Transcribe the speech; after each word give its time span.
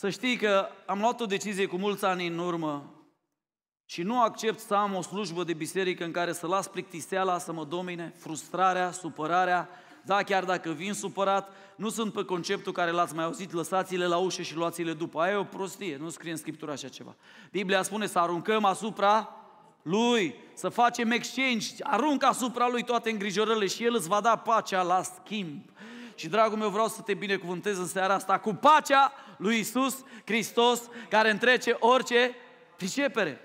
Să 0.00 0.08
știi 0.08 0.36
că 0.36 0.68
am 0.86 1.00
luat 1.00 1.20
o 1.20 1.26
decizie 1.26 1.66
cu 1.66 1.76
mulți 1.76 2.04
ani 2.04 2.26
în 2.26 2.38
urmă 2.38 2.94
și 3.84 4.02
nu 4.02 4.22
accept 4.22 4.58
să 4.58 4.74
am 4.74 4.94
o 4.94 5.02
slujbă 5.02 5.44
de 5.44 5.52
biserică 5.52 6.04
în 6.04 6.10
care 6.10 6.32
să 6.32 6.46
las 6.46 6.68
plictiseala 6.68 7.38
să 7.38 7.52
mă 7.52 7.64
domine, 7.64 8.14
frustrarea, 8.18 8.90
supărarea, 8.90 9.68
da, 10.04 10.22
chiar 10.22 10.44
dacă 10.44 10.70
vin 10.70 10.92
supărat, 10.92 11.52
nu 11.76 11.88
sunt 11.88 12.12
pe 12.12 12.24
conceptul 12.24 12.72
care 12.72 12.90
l-ați 12.90 13.14
mai 13.14 13.24
auzit, 13.24 13.52
lăsați-le 13.52 14.06
la 14.06 14.16
ușă 14.16 14.42
și 14.42 14.56
luați-le 14.56 14.92
după. 14.92 15.20
Aia 15.20 15.32
e 15.32 15.36
o 15.36 15.44
prostie, 15.44 15.96
nu 15.96 16.08
scrie 16.08 16.30
în 16.30 16.36
Scriptură 16.36 16.72
așa 16.72 16.88
ceva. 16.88 17.16
Biblia 17.50 17.82
spune 17.82 18.06
să 18.06 18.18
aruncăm 18.18 18.64
asupra 18.64 19.36
lui, 19.82 20.34
să 20.54 20.68
facem 20.68 21.10
exchange, 21.10 21.66
aruncă 21.80 22.26
asupra 22.26 22.68
lui 22.68 22.82
toate 22.82 23.10
îngrijorările 23.10 23.66
și 23.66 23.84
el 23.84 23.94
îți 23.94 24.08
va 24.08 24.20
da 24.20 24.36
pacea 24.36 24.82
la 24.82 25.02
schimb. 25.02 25.62
Și 26.14 26.28
dragul 26.28 26.58
meu, 26.58 26.68
vreau 26.68 26.88
să 26.88 27.00
te 27.00 27.14
binecuvântez 27.14 27.78
în 27.78 27.86
seara 27.86 28.14
asta 28.14 28.38
cu 28.38 28.54
pacea 28.54 29.12
lui 29.40 29.58
Isus 29.58 29.96
Hristos, 30.24 30.80
care 31.08 31.30
întrece 31.30 31.76
orice 31.78 32.34
pricepere. 32.76 33.40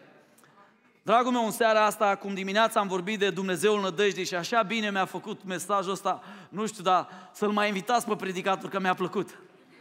Dragul 1.04 1.32
meu, 1.32 1.46
în 1.46 1.52
seara 1.52 1.86
asta, 1.86 2.06
acum 2.06 2.34
dimineața 2.34 2.80
am 2.80 2.88
vorbit 2.88 3.20
de 3.20 3.30
Dumnezeul 3.30 3.82
nădejdei 3.82 4.26
și 4.26 4.36
așa 4.36 4.62
bine 4.62 4.92
mi-a 4.92 5.06
făcut 5.06 5.44
mesajul 5.44 5.92
ăsta, 5.92 6.24
nu 6.50 6.66
știu, 6.66 6.84
dar 6.84 7.08
să-l 7.34 7.52
mai 7.52 7.68
invitați 7.68 8.06
pe 8.06 8.16
predicator, 8.16 8.70
că 8.70 8.80
mi-a 8.80 8.94
plăcut. 8.94 9.30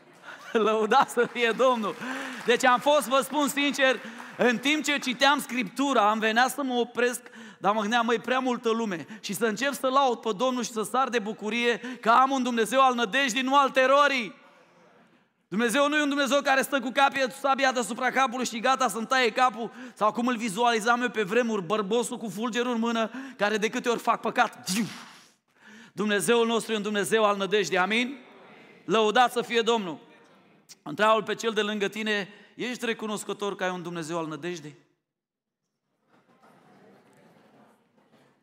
Lăuda 0.52 1.06
să 1.08 1.28
fie 1.32 1.50
Domnul. 1.56 1.95
Deci 2.44 2.64
am 2.64 2.80
fost, 2.80 3.08
vă 3.08 3.20
spun 3.22 3.48
sincer, 3.48 4.00
în 4.36 4.58
timp 4.58 4.84
ce 4.84 4.98
citeam 4.98 5.41
Scriptura, 5.41 6.10
am 6.10 6.19
venea 6.19 6.48
să 6.48 6.62
mă 6.62 6.74
opresc, 6.74 7.20
dar 7.58 7.72
mă 7.72 7.80
gândeam, 7.80 8.06
măi, 8.06 8.19
prea 8.19 8.38
multă 8.38 8.70
lume. 8.70 9.06
Și 9.20 9.34
să 9.34 9.44
încep 9.44 9.72
să 9.72 9.88
laud 9.88 10.19
pe 10.19 10.30
Domnul 10.36 10.62
și 10.62 10.72
să 10.72 10.83
sar 10.83 11.08
de 11.08 11.19
bucurie 11.19 11.80
că 12.00 12.10
am 12.10 12.30
un 12.30 12.42
Dumnezeu 12.42 12.80
al 12.80 12.94
nădejdii, 12.94 13.42
nu 13.42 13.56
al 13.56 13.70
terorii. 13.70 14.43
Dumnezeu 15.48 15.88
nu 15.88 15.96
e 15.96 16.02
un 16.02 16.08
Dumnezeu 16.08 16.40
care 16.40 16.62
stă 16.62 16.80
cu 16.80 16.90
capie, 16.90 17.26
sabia 17.40 17.72
deasupra 17.72 18.10
capului 18.10 18.46
și 18.46 18.60
gata 18.60 18.88
să-mi 18.88 19.06
taie 19.06 19.30
capul, 19.30 19.72
sau 19.94 20.12
cum 20.12 20.26
îl 20.26 20.36
vizualizam 20.36 21.02
eu 21.02 21.08
pe 21.08 21.22
vremuri, 21.22 21.62
bărbosul 21.62 22.16
cu 22.16 22.28
fulgerul 22.28 22.72
în 22.72 22.78
mână, 22.78 23.10
care 23.36 23.56
de 23.56 23.69
câte 23.69 23.88
ori 23.88 23.98
fac 23.98 24.20
păcat, 24.20 24.70
Dumnezeul 25.92 26.46
nostru 26.46 26.72
e 26.72 26.77
un 26.77 26.82
Dumnezeu 26.82 27.24
al 27.24 27.36
nădejdii, 27.36 27.78
amin? 27.78 28.19
Lăudat 28.84 29.32
să 29.32 29.42
fie 29.42 29.60
Domnul! 29.60 29.98
Întreabă 30.82 31.22
pe 31.22 31.34
cel 31.34 31.52
de 31.52 31.62
lângă 31.62 31.88
tine, 31.88 32.28
ești 32.54 32.84
recunoscător 32.84 33.56
că 33.56 33.64
ai 33.64 33.70
un 33.70 33.82
Dumnezeu 33.82 34.19
al 34.19 34.26
nădejdii? 34.26 34.76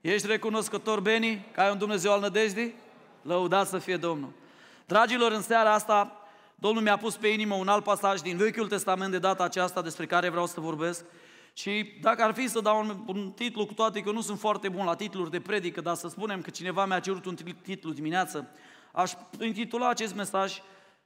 Ești 0.01 0.27
recunoscător, 0.27 0.99
Beni, 0.99 1.45
că 1.51 1.61
ai 1.61 1.71
un 1.71 1.77
Dumnezeu 1.77 2.11
al 2.11 2.19
nădejdii? 2.19 2.75
Lăudat 3.21 3.67
să 3.67 3.77
fie 3.77 3.97
Domnul! 3.97 4.33
Dragilor, 4.85 5.31
în 5.31 5.41
seara 5.41 5.73
asta 5.73 6.20
Domnul 6.61 6.81
mi-a 6.81 6.97
pus 6.97 7.15
pe 7.15 7.27
inimă 7.27 7.55
un 7.55 7.67
alt 7.67 7.83
pasaj 7.83 8.19
din 8.19 8.37
Vechiul 8.37 8.67
Testament 8.67 9.11
de 9.11 9.19
data 9.19 9.43
aceasta 9.43 9.81
despre 9.81 10.05
care 10.05 10.29
vreau 10.29 10.45
să 10.45 10.59
vorbesc. 10.59 11.05
Și 11.53 11.93
dacă 12.01 12.23
ar 12.23 12.33
fi 12.33 12.47
să 12.47 12.59
dau 12.59 12.79
un, 12.79 13.03
un 13.07 13.31
titlu, 13.31 13.65
cu 13.65 13.73
toate 13.73 14.01
că 14.01 14.11
nu 14.11 14.21
sunt 14.21 14.39
foarte 14.39 14.69
bun 14.69 14.85
la 14.85 14.95
titluri 14.95 15.31
de 15.31 15.39
predică, 15.39 15.81
dar 15.81 15.95
să 15.95 16.07
spunem 16.07 16.41
că 16.41 16.49
cineva 16.49 16.85
mi-a 16.85 16.99
cerut 16.99 17.25
un 17.25 17.35
titlu 17.63 17.91
dimineață, 17.91 18.49
aș 18.91 19.11
intitula 19.39 19.89
acest 19.89 20.15
mesaj 20.15 20.61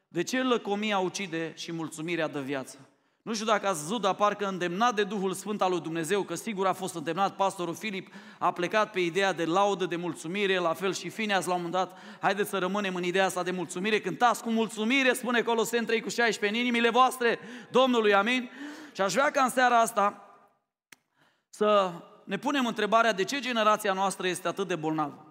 De 0.07 0.23
ce 0.23 0.43
lăcomia 0.43 0.97
ucide 0.97 1.53
și 1.55 1.71
mulțumirea 1.71 2.27
de 2.27 2.39
viață? 2.39 2.89
Nu 3.25 3.33
știu 3.33 3.45
dacă 3.45 3.67
ați 3.67 3.81
văzut, 3.81 4.01
dar 4.01 4.13
parcă 4.13 4.47
îndemnat 4.47 4.95
de 4.95 5.03
Duhul 5.03 5.33
Sfânt 5.33 5.61
al 5.61 5.69
lui 5.69 5.81
Dumnezeu, 5.81 6.23
că 6.23 6.35
sigur 6.35 6.67
a 6.67 6.73
fost 6.73 6.95
îndemnat, 6.95 7.35
pastorul 7.35 7.75
Filip 7.75 8.13
a 8.39 8.51
plecat 8.51 8.91
pe 8.91 8.99
ideea 8.99 9.33
de 9.33 9.45
laudă, 9.45 9.85
de 9.85 9.95
mulțumire, 9.95 10.57
la 10.57 10.73
fel 10.73 10.93
și 10.93 11.09
Fineas 11.09 11.45
la 11.45 11.53
un 11.53 11.61
moment 11.61 11.73
dat, 11.73 11.97
haideți 12.21 12.49
să 12.49 12.57
rămânem 12.57 12.95
în 12.95 13.03
ideea 13.03 13.25
asta 13.25 13.43
de 13.43 13.51
mulțumire, 13.51 13.99
cântați 13.99 14.41
cu 14.41 14.49
mulțumire, 14.49 15.13
spune 15.13 15.41
Coloseni 15.41 15.85
3 15.85 16.01
cu 16.01 16.09
16, 16.09 16.59
în 16.59 16.65
inimile 16.65 16.89
voastre 16.89 17.39
Domnului, 17.71 18.13
amin? 18.13 18.49
Și 18.93 19.01
aș 19.01 19.13
vrea 19.13 19.31
ca 19.31 19.43
în 19.43 19.49
seara 19.49 19.79
asta 19.79 20.37
să 21.49 21.91
ne 22.23 22.37
punem 22.37 22.65
întrebarea 22.65 23.13
de 23.13 23.23
ce 23.23 23.39
generația 23.39 23.93
noastră 23.93 24.27
este 24.27 24.47
atât 24.47 24.67
de 24.67 24.75
bolnavă. 24.75 25.25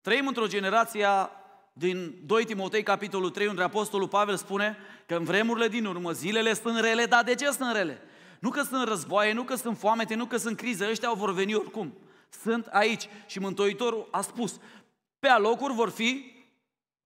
Trăim 0.00 0.26
într-o 0.26 0.46
generație 0.46 1.06
din 1.80 2.14
2 2.26 2.44
Timotei, 2.44 2.82
capitolul 2.82 3.30
3, 3.30 3.46
unde 3.46 3.62
Apostolul 3.62 4.08
Pavel 4.08 4.36
spune 4.36 4.76
că 5.06 5.14
în 5.14 5.24
vremurile 5.24 5.68
din 5.68 5.84
urmă 5.84 6.12
zilele 6.12 6.54
sunt 6.54 6.80
rele, 6.80 7.04
dar 7.04 7.24
de 7.24 7.34
ce 7.34 7.44
sunt 7.50 7.72
rele? 7.72 8.02
Nu 8.40 8.50
că 8.50 8.62
sunt 8.62 8.88
războaie, 8.88 9.32
nu 9.32 9.42
că 9.42 9.54
sunt 9.54 9.78
foamete, 9.78 10.14
nu 10.14 10.26
că 10.26 10.36
sunt 10.36 10.56
crize, 10.56 10.88
ăștia 10.90 11.12
vor 11.12 11.32
veni 11.32 11.54
oricum. 11.54 11.94
Sunt 12.42 12.66
aici 12.66 13.08
și 13.26 13.38
Mântuitorul 13.38 14.08
a 14.10 14.20
spus, 14.20 14.60
pe 15.18 15.28
alocuri 15.28 15.74
vor 15.74 15.90
fi 15.90 16.32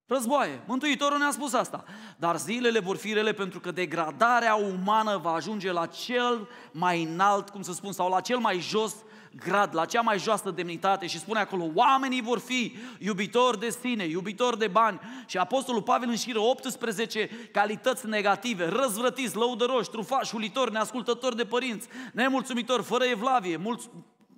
războaie. 0.07 0.63
Mântuitorul 0.67 1.19
ne-a 1.19 1.31
spus 1.31 1.53
asta. 1.53 1.84
Dar 2.17 2.39
zilele 2.39 2.79
vor 2.79 2.97
fi 2.97 3.13
rele 3.13 3.33
pentru 3.33 3.61
că 3.61 3.71
degradarea 3.71 4.55
umană 4.55 5.17
va 5.17 5.33
ajunge 5.33 5.73
la 5.73 5.87
cel 5.87 6.49
mai 6.73 7.03
înalt, 7.03 7.49
cum 7.49 7.63
să 7.63 7.73
spun, 7.73 7.93
sau 7.93 8.09
la 8.09 8.21
cel 8.21 8.39
mai 8.39 8.59
jos 8.59 8.95
grad, 9.37 9.75
la 9.75 9.84
cea 9.84 10.00
mai 10.00 10.19
joasă 10.19 10.50
demnitate 10.50 11.06
și 11.06 11.19
spune 11.19 11.41
acolo, 11.41 11.71
oamenii 11.75 12.22
vor 12.22 12.39
fi 12.39 12.77
iubitori 12.99 13.59
de 13.59 13.71
sine, 13.71 14.05
iubitori 14.05 14.59
de 14.59 14.67
bani. 14.67 15.00
Și 15.27 15.37
Apostolul 15.37 15.83
Pavel 15.83 16.09
înșiră 16.09 16.39
18 16.39 17.31
calități 17.53 18.06
negative, 18.06 18.69
răzvrătiți, 18.69 19.37
lăudăroși, 19.37 19.91
trufași, 19.91 20.34
ulitori, 20.34 20.72
neascultători 20.72 21.37
de 21.37 21.45
părinți, 21.45 21.89
nemulțumitori, 22.12 22.83
fără 22.83 23.05
evlavie, 23.05 23.56
mulți, 23.56 23.91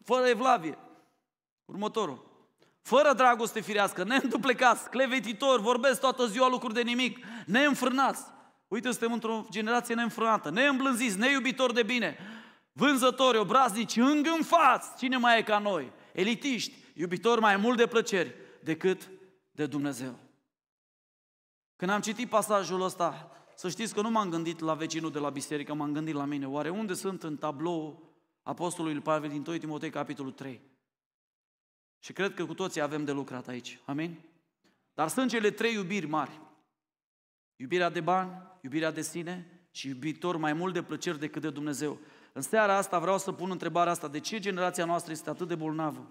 fără 0.05 0.27
evlavie. 0.27 0.79
Următorul. 1.65 2.25
Fără 2.83 3.13
dragoste 3.13 3.61
firească, 3.61 4.05
neînduplecați, 4.05 4.91
clevetitori, 4.91 5.63
vorbesc 5.63 6.01
toată 6.01 6.27
ziua 6.27 6.49
lucruri 6.49 6.75
de 6.75 6.83
nimic, 6.83 7.25
neînfrânați. 7.47 8.23
Uite, 8.69 8.91
suntem 8.91 9.13
într-o 9.13 9.45
generație 9.51 9.95
neînfrânată, 9.95 10.51
neîmblânziți, 10.51 11.19
neiubitori 11.19 11.75
de 11.75 11.83
bine, 11.83 12.19
vânzători, 12.77 13.39
obraznici, 13.39 13.97
îngânfați, 13.97 14.97
cine 14.97 15.17
mai 15.17 15.39
e 15.39 15.43
ca 15.43 15.59
noi? 15.59 15.93
Elitiști, 16.13 16.73
iubitori 16.95 17.41
mai 17.41 17.57
mult 17.57 17.77
de 17.77 17.87
plăceri 17.87 18.35
decât 18.63 19.11
de 19.51 19.67
Dumnezeu. 19.67 20.19
Când 21.77 21.91
am 21.91 22.01
citit 22.01 22.29
pasajul 22.29 22.83
ăsta, 22.83 23.31
să 23.55 23.69
știți 23.69 23.95
că 23.95 24.01
nu 24.01 24.11
m-am 24.11 24.31
gândit 24.31 24.61
la 24.61 24.75
vecinul 24.75 25.13
de 25.13 25.19
la 25.19 25.31
biserică, 25.31 25.75
m-am 25.75 25.93
gândit 25.93 26.15
la 26.15 26.25
mine. 26.25 26.49
Oare 26.49 26.71
unde 26.71 26.95
sunt 26.95 27.23
în 27.23 27.37
tablou 27.37 28.15
Apostolului 28.43 29.01
Pavel 29.01 29.31
din 29.31 29.43
2 29.43 29.59
Timotei, 29.59 29.91
capitolul 29.91 30.33
3? 30.33 30.61
Și 31.99 32.13
cred 32.13 32.35
că 32.35 32.47
cu 32.47 32.55
toții 32.55 32.81
avem 32.81 33.05
de 33.05 33.13
lucrat 33.13 33.49
aici. 33.49 33.81
Amin? 33.85 34.21
Dar 34.95 35.09
sunt 35.09 35.31
cele 35.31 35.51
trei 35.51 35.75
iubiri 35.75 36.07
mari. 36.07 36.41
Iubirea 37.57 37.91
de 37.91 38.01
bani, 38.01 38.31
iubirea 38.61 38.91
de 38.91 39.03
sine 39.03 39.67
și 39.71 39.89
iubitor 39.89 40.37
mai 40.37 40.53
mult 40.53 40.73
de 40.73 40.83
plăceri 40.83 41.19
decât 41.19 41.43
de 41.43 41.51
Dumnezeu. 41.51 41.99
În 42.37 42.43
seara 42.43 42.77
asta 42.77 42.99
vreau 42.99 43.19
să 43.19 43.33
pun 43.33 43.51
întrebarea 43.51 43.93
asta, 43.93 44.09
de 44.09 44.21
ce 44.21 44.39
generația 44.39 44.85
noastră 44.85 45.13
este 45.13 45.31
atât 45.31 45.49
de 45.49 45.55
bolnavă? 45.55 46.07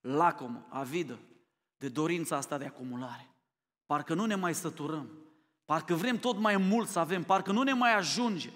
Lacomă, 0.00 0.66
avidă, 0.68 1.18
de 1.76 1.88
dorința 1.88 2.36
asta 2.36 2.58
de 2.58 2.64
acumulare. 2.64 3.28
Parcă 3.86 4.14
nu 4.14 4.24
ne 4.24 4.34
mai 4.34 4.54
săturăm, 4.54 5.08
parcă 5.64 5.94
vrem 5.94 6.18
tot 6.18 6.38
mai 6.38 6.56
mult 6.56 6.88
să 6.88 6.98
avem, 6.98 7.22
parcă 7.22 7.52
nu 7.52 7.62
ne 7.62 7.72
mai 7.72 7.94
ajunge. 7.94 8.50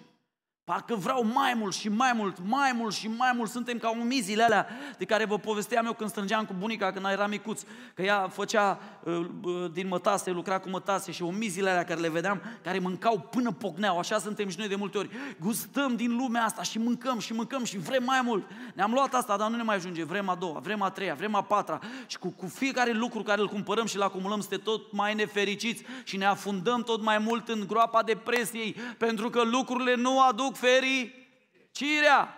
Parcă 0.64 0.94
vreau 0.94 1.24
mai 1.24 1.54
mult 1.54 1.74
și 1.74 1.88
mai 1.88 2.12
mult, 2.14 2.36
mai 2.44 2.72
mult 2.74 2.94
și 2.94 3.08
mai 3.08 3.32
mult. 3.36 3.50
Suntem 3.50 3.78
ca 3.78 3.90
umizile 3.90 4.42
alea 4.42 4.68
de 4.98 5.04
care 5.04 5.24
vă 5.24 5.38
povesteam 5.38 5.86
eu 5.86 5.92
când 5.92 6.10
strângeam 6.10 6.44
cu 6.44 6.54
bunica 6.58 6.92
când 6.92 7.06
era 7.10 7.26
micuț. 7.26 7.62
Că 7.94 8.02
ea 8.02 8.28
făcea 8.28 8.78
uh, 9.04 9.26
uh, 9.42 9.70
din 9.72 9.88
mătase, 9.88 10.30
lucra 10.30 10.58
cu 10.58 10.68
mătase 10.68 11.12
și 11.12 11.22
umizile 11.22 11.70
alea 11.70 11.84
care 11.84 12.00
le 12.00 12.08
vedeam, 12.08 12.42
care 12.62 12.78
mâncau 12.78 13.18
până 13.18 13.52
pocneau. 13.52 13.98
Așa 13.98 14.18
suntem 14.18 14.48
și 14.48 14.58
noi 14.58 14.68
de 14.68 14.74
multe 14.74 14.98
ori. 14.98 15.10
Gustăm 15.40 15.96
din 15.96 16.16
lumea 16.16 16.44
asta 16.44 16.62
și 16.62 16.78
mâncăm 16.78 17.18
și 17.18 17.32
mâncăm 17.32 17.64
și 17.64 17.78
vrem 17.78 18.04
mai 18.04 18.20
mult. 18.24 18.50
Ne-am 18.74 18.92
luat 18.92 19.14
asta, 19.14 19.36
dar 19.36 19.50
nu 19.50 19.56
ne 19.56 19.62
mai 19.62 19.76
ajunge. 19.76 20.04
Vrem 20.04 20.28
a 20.28 20.34
doua, 20.34 20.58
vrem 20.58 20.82
a 20.82 20.90
treia, 20.90 21.14
vrem 21.14 21.34
a 21.34 21.42
patra. 21.42 21.78
Și 22.06 22.18
cu, 22.18 22.28
cu 22.28 22.46
fiecare 22.46 22.92
lucru 22.92 23.22
care 23.22 23.40
îl 23.40 23.48
cumpărăm 23.48 23.86
și 23.86 23.96
îl 23.96 24.02
acumulăm, 24.02 24.38
este 24.38 24.56
tot 24.56 24.92
mai 24.92 25.14
nefericiți 25.14 25.82
și 26.04 26.16
ne 26.16 26.24
afundăm 26.24 26.82
tot 26.82 27.02
mai 27.02 27.18
mult 27.18 27.48
în 27.48 27.64
groapa 27.66 28.02
depresiei, 28.02 28.76
pentru 28.98 29.31
că 29.31 29.42
lucrurile 29.42 29.94
nu 29.94 30.20
aduc 30.20 30.51
aduc 30.52 30.56
fericirea, 30.56 32.34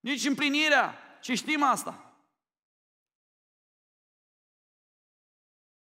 nici 0.00 0.24
împlinirea. 0.24 0.96
Și 1.20 1.34
știm 1.34 1.62
asta. 1.62 2.16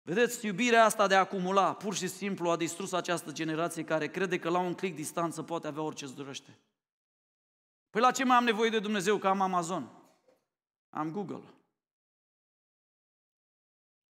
Vedeți, 0.02 0.46
iubirea 0.46 0.86
asta 0.86 1.08
de 1.08 1.16
a 1.16 1.20
acumula, 1.20 1.76
pur 1.76 1.96
și 1.96 2.08
simplu 2.08 2.50
a 2.50 2.56
distrus 2.56 2.92
această 2.92 3.32
generație 3.32 3.84
care 3.84 4.08
crede 4.08 4.40
că 4.40 4.50
la 4.50 4.60
un 4.60 4.74
click 4.74 4.96
distanță 4.96 5.44
poate 5.44 5.68
avea 5.68 5.82
orice 5.82 6.06
îți 6.06 6.16
dorește. 6.16 6.60
Păi 7.90 8.02
la 8.02 8.12
ce 8.12 8.24
mai 8.24 8.38
am 8.38 8.44
nevoie 8.44 8.70
de 8.70 8.80
Dumnezeu 8.80 9.18
că 9.18 9.28
am 9.28 9.42
Amazon? 9.42 9.90
Am 10.90 11.12
Google. 11.12 11.44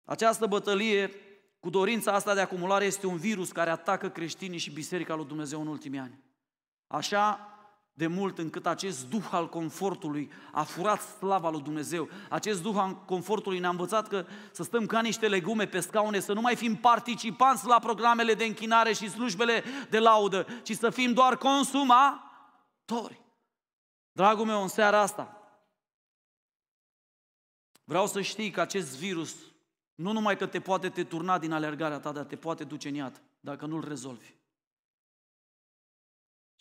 Această 0.04 0.46
bătălie 0.46 1.10
cu 1.60 1.70
dorința 1.70 2.12
asta 2.12 2.34
de 2.34 2.40
acumulare 2.40 2.84
este 2.84 3.06
un 3.06 3.16
virus 3.16 3.52
care 3.52 3.70
atacă 3.70 4.10
creștinii 4.10 4.58
și 4.58 4.72
Biserica 4.72 5.14
lui 5.14 5.26
Dumnezeu 5.26 5.60
în 5.60 5.66
ultimii 5.66 5.98
ani. 5.98 6.24
Așa 6.94 7.48
de 7.92 8.06
mult 8.06 8.38
încât 8.38 8.66
acest 8.66 9.08
duh 9.08 9.28
al 9.30 9.48
confortului 9.48 10.30
a 10.52 10.62
furat 10.62 11.00
slava 11.00 11.50
lui 11.50 11.62
Dumnezeu. 11.62 12.08
Acest 12.28 12.62
duh 12.62 12.74
al 12.76 13.04
confortului 13.04 13.58
ne-a 13.58 13.68
învățat 13.68 14.08
că 14.08 14.26
să 14.52 14.62
stăm 14.62 14.86
ca 14.86 15.00
niște 15.00 15.28
legume 15.28 15.66
pe 15.66 15.80
scaune, 15.80 16.20
să 16.20 16.32
nu 16.32 16.40
mai 16.40 16.56
fim 16.56 16.76
participanți 16.76 17.66
la 17.66 17.78
programele 17.78 18.34
de 18.34 18.44
închinare 18.44 18.92
și 18.92 19.10
slujbele 19.10 19.64
de 19.90 19.98
laudă, 19.98 20.46
ci 20.62 20.76
să 20.76 20.90
fim 20.90 21.12
doar 21.12 21.36
consumatori. 21.36 23.22
Dragul 24.12 24.44
meu, 24.44 24.62
în 24.62 24.68
seara 24.68 25.00
asta, 25.00 25.38
vreau 27.84 28.06
să 28.06 28.20
știi 28.20 28.50
că 28.50 28.60
acest 28.60 28.98
virus 28.98 29.36
nu 29.94 30.12
numai 30.12 30.36
că 30.36 30.46
te 30.46 30.60
poate 30.60 30.88
te 30.88 31.04
turna 31.04 31.38
din 31.38 31.52
alergarea 31.52 31.98
ta, 31.98 32.12
dar 32.12 32.24
te 32.24 32.36
poate 32.36 32.64
duce 32.64 32.88
în 32.88 32.94
iad, 32.94 33.22
dacă 33.40 33.66
nu-l 33.66 33.88
rezolvi. 33.88 34.34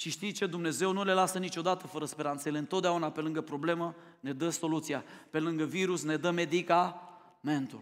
Și 0.04 0.10
știi 0.10 0.32
ce? 0.32 0.46
Dumnezeu 0.46 0.92
nu 0.92 1.04
le 1.04 1.14
lasă 1.14 1.38
niciodată 1.38 1.88
fără 1.88 2.06
speranță. 2.06 2.50
El 2.50 2.56
întotdeauna 2.56 3.12
pe 3.12 3.22
lângă 3.22 3.42
problemă 3.42 3.96
ne 4.20 4.34
dă 4.34 4.50
soluția. 4.50 5.04
Pe 5.30 5.40
lângă 5.40 5.64
virus 5.64 6.04
ne 6.04 6.16
dă 6.16 6.32
medicamentul. 6.32 7.82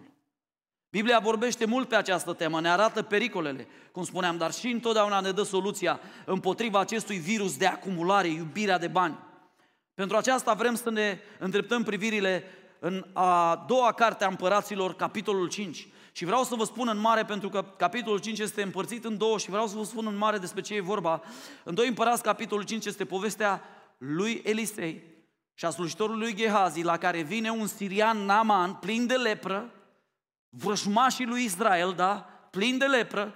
Biblia 0.90 1.20
vorbește 1.20 1.66
mult 1.66 1.88
pe 1.88 1.96
această 1.96 2.34
temă, 2.34 2.62
ne 2.62 2.70
arată 2.70 3.02
pericolele, 3.02 3.68
cum 3.92 4.04
spuneam, 4.04 4.38
dar 4.38 4.54
și 4.54 4.68
întotdeauna 4.68 5.20
ne 5.20 5.32
dă 5.32 5.44
soluția 5.44 6.00
împotriva 6.26 6.80
acestui 6.80 7.18
virus 7.18 7.58
de 7.58 7.66
acumulare, 7.66 8.28
iubirea 8.28 8.78
de 8.78 8.88
bani. 8.88 9.18
Pentru 9.94 10.18
aceasta 10.18 10.54
vrem 10.54 10.76
să 10.76 10.90
ne 10.90 11.20
îndreptăm 11.40 11.84
privirile 11.84 12.44
în 12.80 13.06
a 13.14 13.64
doua 13.68 13.92
carte 13.92 14.24
a 14.24 14.28
împăraților, 14.28 14.96
capitolul 14.96 15.48
5. 15.50 15.88
Și 16.12 16.25
vreau 16.25 16.44
să 16.44 16.56
vă 16.56 16.63
spun 16.63 16.88
în 16.88 16.98
mare, 16.98 17.25
pentru 17.25 17.50
că 17.50 17.66
capitolul 17.78 18.19
5 18.19 18.40
este 18.40 18.62
împărțit 18.62 19.06
în 19.06 19.18
două 19.18 19.38
și 19.38 19.50
vreau 19.50 19.68
să 19.68 19.78
vă 19.78 19.84
spun 19.84 20.08
în 20.08 20.18
mare 20.18 20.38
despre 20.38 20.62
ce 20.62 20.74
e 20.74 20.81
vorba. 20.81 21.22
În 21.63 21.74
2 21.74 21.88
împărați, 21.88 22.24
capitolul 22.24 22.63
5 22.63 22.86
este 22.86 23.06
povestea 23.06 23.63
lui 23.98 24.42
Elisei 24.46 25.04
și 25.54 25.66
a 25.66 25.69
slujitorului 25.69 26.22
lui 26.22 26.36
Gehazi, 26.36 26.84
la 26.84 26.98
care 26.98 27.22
vine 27.22 27.50
un 27.50 27.68
sirian 27.68 28.18
Naman, 28.18 28.74
plin 28.74 29.08
de 29.08 29.16
lepră, 29.16 29.72
vrăjmașii 30.50 31.25
lui 31.25 31.44
Israel, 31.44 31.94
da, 31.96 32.30
plin 32.50 32.78
de 32.78 32.86
lepră, 32.86 33.36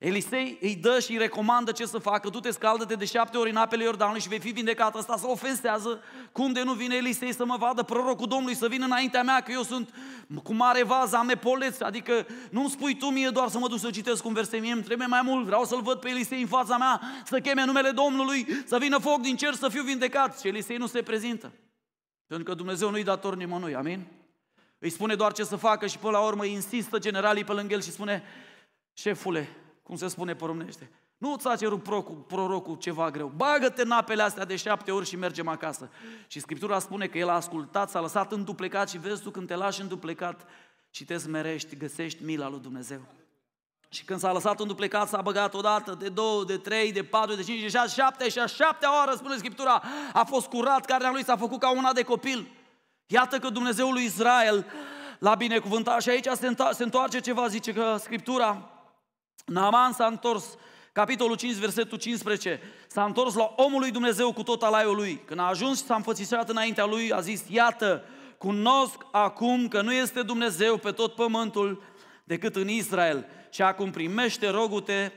Elisei 0.00 0.58
îi 0.60 0.76
dă 0.76 0.98
și 0.98 1.10
îi 1.10 1.18
recomandă 1.18 1.72
ce 1.72 1.86
să 1.86 1.98
facă, 1.98 2.28
du-te, 2.28 2.50
scaldă-te 2.50 2.94
de 2.94 3.04
șapte 3.04 3.36
ori 3.36 3.50
în 3.50 3.56
apele 3.56 3.84
Iordanului 3.84 4.20
și 4.20 4.28
vei 4.28 4.38
fi 4.38 4.50
vindecat. 4.50 4.94
Asta 4.94 5.16
să 5.16 5.26
ofensează. 5.26 6.02
Cum 6.32 6.52
de 6.52 6.62
nu 6.62 6.72
vine 6.72 6.94
Elisei 6.94 7.34
să 7.34 7.44
mă 7.44 7.56
vadă 7.58 7.82
prorocul 7.82 8.26
Domnului, 8.26 8.54
să 8.54 8.68
vină 8.68 8.84
înaintea 8.84 9.22
mea, 9.22 9.40
că 9.40 9.52
eu 9.52 9.62
sunt 9.62 9.94
cu 10.42 10.54
mare 10.54 10.82
vază, 10.82 11.16
am 11.16 11.28
epoleți, 11.28 11.82
adică 11.82 12.26
nu-mi 12.50 12.70
spui 12.70 12.96
tu 12.96 13.06
mie 13.06 13.28
doar 13.28 13.48
să 13.48 13.58
mă 13.58 13.68
duc 13.68 13.78
să 13.78 13.90
citesc 13.90 14.24
un 14.24 14.32
verset, 14.32 14.60
mie 14.60 14.72
îmi 14.72 14.82
trebuie 14.82 15.06
mai 15.06 15.20
mult, 15.24 15.44
vreau 15.44 15.64
să-l 15.64 15.82
văd 15.82 15.98
pe 15.98 16.08
Elisei 16.08 16.40
în 16.40 16.46
fața 16.46 16.76
mea, 16.76 17.00
să 17.24 17.38
cheme 17.38 17.64
numele 17.64 17.90
Domnului, 17.90 18.46
să 18.66 18.78
vină 18.78 18.98
foc 18.98 19.20
din 19.20 19.36
cer, 19.36 19.54
să 19.54 19.68
fiu 19.68 19.82
vindecat. 19.82 20.40
Și 20.40 20.48
Elisei 20.48 20.76
nu 20.76 20.86
se 20.86 21.02
prezintă. 21.02 21.52
Pentru 22.26 22.44
că 22.44 22.54
Dumnezeu 22.54 22.90
nu-i 22.90 23.04
dator 23.04 23.36
nimănui, 23.36 23.74
amin? 23.74 24.06
Îi 24.78 24.90
spune 24.90 25.14
doar 25.14 25.32
ce 25.32 25.44
să 25.44 25.56
facă 25.56 25.86
și 25.86 25.98
până 25.98 26.12
la 26.12 26.24
urmă 26.24 26.44
insistă 26.44 26.98
generalii 26.98 27.44
pe 27.44 27.52
lângă 27.52 27.74
el 27.74 27.82
și 27.82 27.90
spune, 27.90 28.22
șefule, 28.92 29.48
cum 29.90 29.98
se 29.98 30.08
spune 30.08 30.34
pe 30.34 30.44
românește. 30.44 30.90
Nu 31.18 31.36
ți-a 31.36 31.56
cerut 31.56 31.82
prorocul, 31.82 32.14
prorocul 32.14 32.76
ceva 32.76 33.10
greu. 33.10 33.32
Bagă-te 33.36 33.82
în 33.82 33.90
apele 33.90 34.22
astea 34.22 34.44
de 34.44 34.56
șapte 34.56 34.90
ori 34.90 35.06
și 35.06 35.16
mergem 35.16 35.48
acasă. 35.48 35.90
Și 36.26 36.40
Scriptura 36.40 36.78
spune 36.78 37.06
că 37.06 37.18
el 37.18 37.28
a 37.28 37.32
ascultat, 37.32 37.90
s-a 37.90 38.00
lăsat 38.00 38.32
înduplecat 38.32 38.90
și 38.90 38.98
vezi 38.98 39.22
tu 39.22 39.30
când 39.30 39.46
te 39.46 39.54
lași 39.54 39.80
înduplecat 39.80 40.46
și 40.90 41.04
te 41.04 41.16
smerești, 41.16 41.76
găsești 41.76 42.24
mila 42.24 42.48
lui 42.48 42.58
Dumnezeu. 42.60 43.00
Și 43.88 44.04
când 44.04 44.20
s-a 44.20 44.32
lăsat 44.32 44.60
înduplecat, 44.60 45.08
s-a 45.08 45.20
băgat 45.20 45.54
odată, 45.54 45.96
de 45.98 46.08
două, 46.08 46.44
de 46.44 46.56
trei, 46.56 46.92
de 46.92 47.04
patru, 47.04 47.34
de 47.34 47.42
cinci, 47.42 47.60
de 47.60 47.68
șase, 47.68 48.00
șapte 48.00 48.28
și 48.28 48.38
a 48.38 48.46
șaptea 48.46 48.94
oară, 48.96 49.14
spune 49.14 49.36
Scriptura, 49.36 49.82
a 50.12 50.24
fost 50.24 50.46
curat, 50.46 50.84
carnea 50.84 51.10
lui 51.10 51.24
s-a 51.24 51.36
făcut 51.36 51.60
ca 51.60 51.70
una 51.70 51.92
de 51.92 52.02
copil. 52.02 52.48
Iată 53.06 53.38
că 53.38 53.48
Dumnezeul 53.48 53.92
lui 53.92 54.04
Israel 54.04 54.66
l-a 55.18 55.34
binecuvântat 55.34 56.02
și 56.02 56.08
aici 56.08 56.26
se 56.72 56.82
întoarce 56.82 57.20
ceva, 57.20 57.46
zice 57.46 57.72
că 57.72 57.96
Scriptura, 57.98 58.70
Naaman 59.46 59.92
s-a 59.92 60.06
întors, 60.06 60.44
capitolul 60.92 61.36
5, 61.36 61.54
versetul 61.54 61.98
15, 61.98 62.60
s-a 62.88 63.04
întors 63.04 63.34
la 63.34 63.54
omul 63.56 63.80
lui 63.80 63.90
Dumnezeu 63.90 64.32
cu 64.32 64.42
tot 64.42 64.62
alaiul 64.62 64.94
lui. 64.94 65.22
Când 65.24 65.40
a 65.40 65.46
ajuns 65.46 65.78
și 65.78 65.84
s-a 65.84 65.94
înfățișat 65.94 66.48
înaintea 66.48 66.84
lui, 66.84 67.12
a 67.12 67.20
zis, 67.20 67.44
iată, 67.48 68.04
cunosc 68.38 68.96
acum 69.12 69.68
că 69.68 69.82
nu 69.82 69.92
este 69.92 70.22
Dumnezeu 70.22 70.76
pe 70.76 70.90
tot 70.90 71.14
pământul 71.14 71.82
decât 72.24 72.56
în 72.56 72.68
Israel. 72.68 73.26
Și 73.50 73.62
acum 73.62 73.90
primește, 73.90 74.48
rogute, 74.48 75.12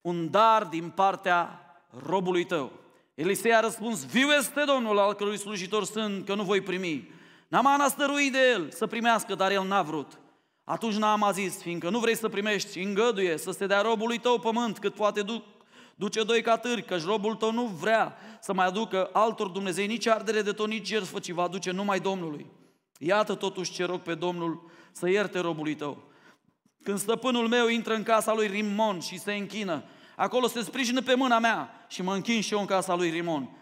un 0.00 0.30
dar 0.30 0.64
din 0.64 0.88
partea 0.88 1.60
robului 2.06 2.44
tău. 2.44 2.72
Elisei 3.14 3.54
a 3.54 3.60
răspuns, 3.60 4.04
viu 4.04 4.28
este 4.28 4.62
Domnul 4.66 4.98
al 4.98 5.14
cărui 5.14 5.38
slujitor 5.38 5.84
sunt, 5.84 6.26
că 6.26 6.34
nu 6.34 6.42
voi 6.42 6.60
primi. 6.60 7.10
Naaman 7.48 7.80
a 7.80 7.88
stăruit 7.88 8.32
de 8.32 8.38
el 8.52 8.70
să 8.70 8.86
primească, 8.86 9.34
dar 9.34 9.50
el 9.50 9.66
n-a 9.66 9.82
vrut. 9.82 10.18
Atunci 10.70 10.94
Naam 10.94 11.22
a 11.22 11.30
zis, 11.30 11.62
fiindcă 11.62 11.90
nu 11.90 11.98
vrei 11.98 12.16
să 12.16 12.28
primești, 12.28 12.78
îngăduie 12.78 13.36
să 13.36 13.50
se 13.50 13.66
dea 13.66 13.80
robului 13.80 14.18
tău 14.18 14.38
pământ, 14.38 14.78
cât 14.78 14.94
poate 14.94 15.22
du- 15.22 15.44
duce 15.94 16.22
doi 16.22 16.42
catâri, 16.42 16.84
căci 16.84 17.04
robul 17.04 17.34
tău 17.34 17.52
nu 17.52 17.64
vrea 17.64 18.16
să 18.40 18.52
mai 18.52 18.66
aducă 18.66 19.10
altor 19.12 19.48
Dumnezei 19.48 19.86
nici 19.86 20.06
ardere 20.06 20.42
de 20.42 20.52
tot, 20.52 20.68
nici 20.68 20.86
jertfă, 20.86 21.18
ci 21.18 21.30
va 21.30 21.42
aduce 21.42 21.70
numai 21.70 22.00
Domnului. 22.00 22.46
Iată 22.98 23.34
totuși 23.34 23.72
ce 23.72 23.84
rog 23.84 24.00
pe 24.00 24.14
Domnul 24.14 24.70
să 24.92 25.08
ierte 25.08 25.38
robului 25.38 25.74
tău. 25.74 26.02
Când 26.82 26.98
stăpânul 26.98 27.48
meu 27.48 27.68
intră 27.68 27.94
în 27.94 28.02
casa 28.02 28.34
lui 28.34 28.46
Rimon 28.46 29.00
și 29.00 29.18
se 29.18 29.32
închină, 29.32 29.84
acolo 30.16 30.46
se 30.46 30.62
sprijină 30.62 31.02
pe 31.02 31.14
mâna 31.14 31.38
mea 31.38 31.86
și 31.88 32.02
mă 32.02 32.14
închin 32.14 32.40
și 32.40 32.52
eu 32.52 32.60
în 32.60 32.66
casa 32.66 32.94
lui 32.94 33.10
Rimon. 33.10 33.59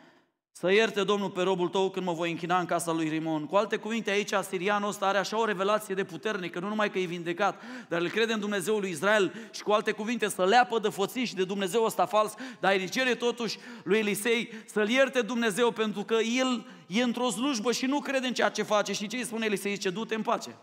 Să 0.61 0.73
ierte 0.73 1.05
Domnul 1.05 1.31
pe 1.31 1.43
robul 1.43 1.69
tău 1.69 1.91
când 1.91 2.07
mă 2.07 2.13
voi 2.13 2.31
închina 2.31 2.59
în 2.59 2.67
casa 2.67 2.93
lui 2.93 3.09
Rimon. 3.09 3.47
Cu 3.47 3.57
alte 3.57 3.77
cuvinte, 3.77 4.11
aici 4.11 4.33
sirianul 4.49 4.89
ăsta 4.89 5.07
are 5.07 5.19
așa 5.19 5.41
o 5.41 5.45
revelație 5.45 5.95
de 5.95 6.05
puternică, 6.05 6.61
nu 6.61 6.69
numai 6.69 6.91
că 6.91 6.99
e 6.99 7.05
vindecat, 7.05 7.63
dar 7.89 8.01
îl 8.01 8.09
crede 8.09 8.33
în 8.33 8.41
Dumnezeul 8.41 8.81
lui 8.81 8.91
Israel 8.91 9.35
și 9.51 9.63
cu 9.63 9.73
alte 9.73 9.93
cuvinte 9.93 10.29
să 10.29 10.45
leapă 10.45 10.79
de 10.79 10.89
fățiși 10.89 11.35
de 11.35 11.45
Dumnezeu 11.45 11.85
ăsta 11.85 12.07
fals, 12.07 12.35
dar 12.61 12.73
îi 12.73 12.89
cere 12.89 13.15
totuși 13.15 13.59
lui 13.85 13.99
Elisei 13.99 14.53
să-l 14.67 14.89
ierte 14.89 15.21
Dumnezeu 15.21 15.71
pentru 15.71 16.03
că 16.03 16.15
el 16.15 16.67
e 16.87 17.03
într-o 17.03 17.31
slujbă 17.31 17.73
și 17.73 17.87
nu 17.87 18.01
crede 18.01 18.27
în 18.27 18.35
ceea 18.35 18.49
ce 18.49 18.63
face. 18.63 18.93
Și 18.93 19.07
ce 19.07 19.17
îi 19.17 19.25
spune 19.25 19.45
Elisei? 19.45 19.75
Zice, 19.75 19.91
du-te 19.91 20.15
în 20.15 20.23
pace. 20.23 20.57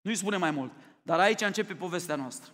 Nu 0.00 0.10
îi 0.10 0.16
spune 0.16 0.36
mai 0.36 0.50
mult. 0.50 0.72
Dar 1.02 1.18
aici 1.18 1.40
începe 1.40 1.74
povestea 1.74 2.16
noastră. 2.16 2.52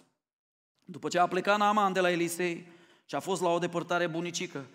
După 0.85 1.09
ce 1.09 1.19
a 1.19 1.27
plecat 1.27 1.59
Naaman 1.59 1.93
de 1.93 2.01
la 2.01 2.11
Elisei 2.11 2.67
și 3.07 3.15
a 3.15 3.21
fost 3.21 3.43
la 3.43 3.49
o 3.49 3.59
depărtare 3.59 4.07
bunicică, 4.07 4.67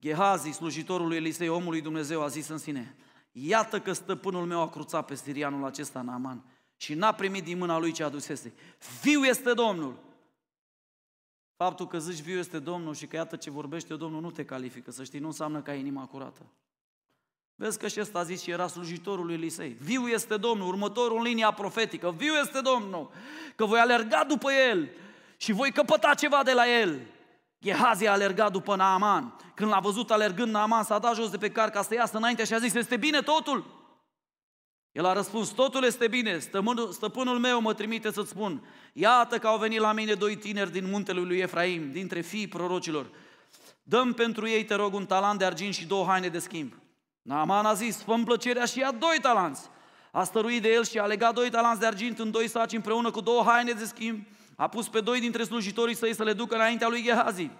Gehazi, 0.00 0.50
slujitorul 0.50 1.06
lui 1.06 1.16
Elisei, 1.16 1.48
omului 1.48 1.80
Dumnezeu, 1.80 2.22
a 2.22 2.28
zis 2.28 2.48
în 2.48 2.58
sine, 2.58 2.96
iată 3.32 3.80
că 3.80 3.92
stăpânul 3.92 4.46
meu 4.46 4.60
a 4.60 4.68
cruțat 4.68 5.06
pe 5.06 5.14
sirianul 5.14 5.64
acesta, 5.64 6.02
Naaman, 6.02 6.44
și 6.76 6.94
n-a 6.94 7.12
primit 7.12 7.44
din 7.44 7.58
mâna 7.58 7.78
lui 7.78 7.92
ce 7.92 8.02
adusese. 8.02 8.52
Viu 9.02 9.24
este 9.24 9.52
Domnul! 9.52 10.06
Faptul 11.56 11.86
că 11.86 11.98
zici 11.98 12.20
viu 12.20 12.38
este 12.38 12.58
Domnul 12.58 12.94
și 12.94 13.06
că 13.06 13.16
iată 13.16 13.36
ce 13.36 13.50
vorbește 13.50 13.94
Domnul 13.94 14.20
nu 14.20 14.30
te 14.30 14.44
califică, 14.44 14.90
să 14.90 15.04
știi, 15.04 15.18
nu 15.18 15.26
înseamnă 15.26 15.62
că 15.62 15.70
ai 15.70 15.78
inima 15.78 16.06
curată. 16.06 16.42
Vezi 17.54 17.78
că 17.78 17.88
și 17.88 18.00
ăsta 18.00 18.18
a 18.18 18.22
zis 18.22 18.42
și 18.42 18.50
era 18.50 18.66
slujitorul 18.66 19.24
lui 19.24 19.34
Elisei. 19.34 19.76
Viu 19.80 20.06
este 20.06 20.36
Domnul, 20.36 20.68
următorul 20.68 21.16
în 21.16 21.22
linia 21.22 21.52
profetică. 21.52 22.10
Viu 22.10 22.32
este 22.32 22.60
Domnul, 22.60 23.10
că 23.56 23.64
voi 23.64 23.78
alerga 23.78 24.24
după 24.24 24.52
el 24.52 24.90
și 25.36 25.52
voi 25.52 25.72
căpăta 25.72 26.14
ceva 26.14 26.42
de 26.42 26.52
la 26.52 26.78
el. 26.80 27.00
Gehazi 27.60 28.06
a 28.06 28.12
alergat 28.12 28.52
după 28.52 28.76
Naaman. 28.76 29.36
Când 29.54 29.70
l-a 29.70 29.80
văzut 29.80 30.10
alergând, 30.10 30.52
Naaman 30.52 30.82
s-a 30.82 30.98
dat 30.98 31.14
jos 31.14 31.30
de 31.30 31.36
pe 31.36 31.50
car 31.50 31.70
ca 31.70 31.82
să 31.82 31.94
iasă 31.94 32.16
înainte 32.16 32.44
și 32.44 32.54
a 32.54 32.58
zis, 32.58 32.74
este 32.74 32.96
bine 32.96 33.20
totul? 33.20 33.76
El 34.92 35.04
a 35.04 35.12
răspuns, 35.12 35.48
totul 35.48 35.84
este 35.84 36.08
bine, 36.08 36.38
stăpânul, 36.38 36.92
stăpânul 36.92 37.38
meu 37.38 37.60
mă 37.60 37.74
trimite 37.74 38.12
să-ți 38.12 38.30
spun, 38.30 38.62
iată 38.92 39.38
că 39.38 39.46
au 39.46 39.58
venit 39.58 39.80
la 39.80 39.92
mine 39.92 40.14
doi 40.14 40.36
tineri 40.36 40.72
din 40.72 40.90
muntele 40.90 41.20
lui 41.20 41.38
Efraim, 41.38 41.92
dintre 41.92 42.20
fiii 42.20 42.48
prorocilor. 42.48 43.06
Dăm 43.82 44.12
pentru 44.12 44.48
ei, 44.48 44.64
te 44.64 44.74
rog, 44.74 44.94
un 44.94 45.06
talant 45.06 45.38
de 45.38 45.44
argint 45.44 45.74
și 45.74 45.86
două 45.86 46.06
haine 46.06 46.28
de 46.28 46.38
schimb. 46.38 46.72
Naaman 47.22 47.64
a 47.64 47.74
zis, 47.74 48.02
fă 48.02 48.20
plăcerea 48.24 48.64
și 48.64 48.78
ia 48.78 48.92
doi 48.92 49.18
talanți. 49.20 49.68
A 50.12 50.24
stăruit 50.24 50.62
de 50.62 50.68
el 50.68 50.84
și 50.84 50.98
a 50.98 51.06
legat 51.06 51.34
doi 51.34 51.50
talanți 51.50 51.80
de 51.80 51.86
argint 51.86 52.18
în 52.18 52.30
doi 52.30 52.48
saci 52.48 52.72
împreună 52.72 53.10
cu 53.10 53.20
două 53.20 53.42
haine 53.46 53.72
de 53.72 53.84
schimb 53.84 54.26
a 54.60 54.68
pus 54.68 54.88
pe 54.88 55.00
doi 55.00 55.20
dintre 55.20 55.44
slujitorii 55.44 55.94
săi 55.94 56.14
să 56.14 56.22
le 56.22 56.32
ducă 56.32 56.54
înaintea 56.54 56.88
lui 56.88 57.02
Gehazi. 57.02 57.50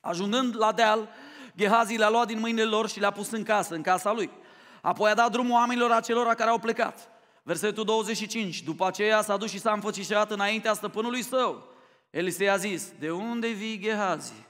Ajungând 0.00 0.56
la 0.56 0.72
deal, 0.72 1.08
Gehazi 1.56 1.96
le-a 1.96 2.08
luat 2.08 2.26
din 2.26 2.38
mâinile 2.38 2.64
lor 2.64 2.88
și 2.88 3.00
le-a 3.00 3.10
pus 3.10 3.30
în 3.30 3.42
casă, 3.42 3.74
în 3.74 3.82
casa 3.82 4.12
lui. 4.12 4.30
Apoi 4.82 5.10
a 5.10 5.14
dat 5.14 5.30
drumul 5.30 5.52
oamenilor 5.52 5.90
acelora 5.90 6.34
care 6.34 6.50
au 6.50 6.58
plecat. 6.58 7.10
Versetul 7.42 7.84
25. 7.84 8.62
După 8.62 8.86
aceea 8.86 9.22
s-a 9.22 9.36
dus 9.36 9.50
și 9.50 9.58
s-a 9.58 9.72
înfățișat 9.72 10.30
înaintea 10.30 10.72
stăpânului 10.72 11.22
său. 11.22 11.68
Elisei 12.10 12.50
a 12.50 12.56
zis, 12.56 12.92
de 12.98 13.10
unde 13.10 13.48
vii 13.48 13.78
Gehazi? 13.78 14.46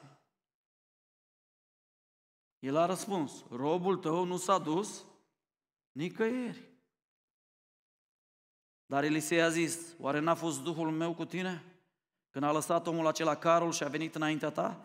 El 2.59 2.77
a 2.77 2.87
răspuns, 2.87 3.33
robul 3.51 3.97
tău 3.97 4.25
nu 4.25 4.37
s-a 4.37 4.59
dus 4.59 5.05
nicăieri. 5.93 6.68
Dar 8.89 9.05
Elisei 9.05 9.43
a 9.43 9.49
zis, 9.49 9.79
oare 9.99 10.19
n-a 10.19 10.35
fost 10.35 10.63
Duhul 10.63 10.91
meu 10.91 11.15
cu 11.15 11.25
tine? 11.25 11.65
Când 12.31 12.45
a 12.45 12.53
lăsat 12.53 12.87
omul 12.87 13.07
acela 13.07 13.35
carul 13.35 13.73
și 13.73 13.83
a 13.83 13.89
venit 13.89 14.15
înaintea 14.15 14.51
ta? 14.51 14.85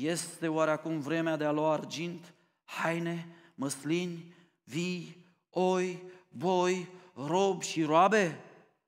Este 0.00 0.48
oare 0.48 0.70
acum 0.70 1.00
vremea 1.00 1.36
de 1.36 1.44
a 1.44 1.50
lua 1.50 1.72
argint, 1.72 2.34
haine, 2.64 3.26
măslini, 3.54 4.34
vii, 4.64 5.26
oi, 5.50 6.02
boi, 6.28 6.88
rob 7.14 7.62
și 7.62 7.82
roabe? 7.82 8.40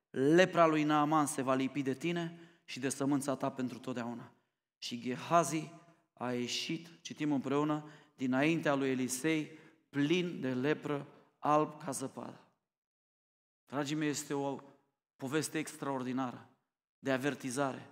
Lepra 0.09 0.65
lui 0.65 0.83
Naaman 0.83 1.25
se 1.25 1.41
va 1.41 1.53
lipi 1.53 1.81
de 1.81 1.93
tine 1.93 2.39
și 2.65 2.79
de 2.79 2.89
sămânța 2.89 3.35
ta 3.35 3.49
pentru 3.49 3.77
totdeauna. 3.77 4.31
Și 4.77 5.01
Gehazi 5.01 5.71
a 6.13 6.31
ieșit, 6.31 6.89
citim 7.01 7.31
împreună, 7.31 7.89
dinaintea 8.15 8.75
lui 8.75 8.89
Elisei, 8.89 9.51
plin 9.89 10.41
de 10.41 10.53
lepră, 10.53 11.07
alb 11.39 11.83
ca 11.83 11.91
zăpadă. 11.91 12.40
Dragii 13.71 13.95
mei, 13.95 14.09
este 14.09 14.33
o 14.33 14.57
poveste 15.17 15.57
extraordinară 15.57 16.49
de 16.99 17.11
avertizare. 17.11 17.89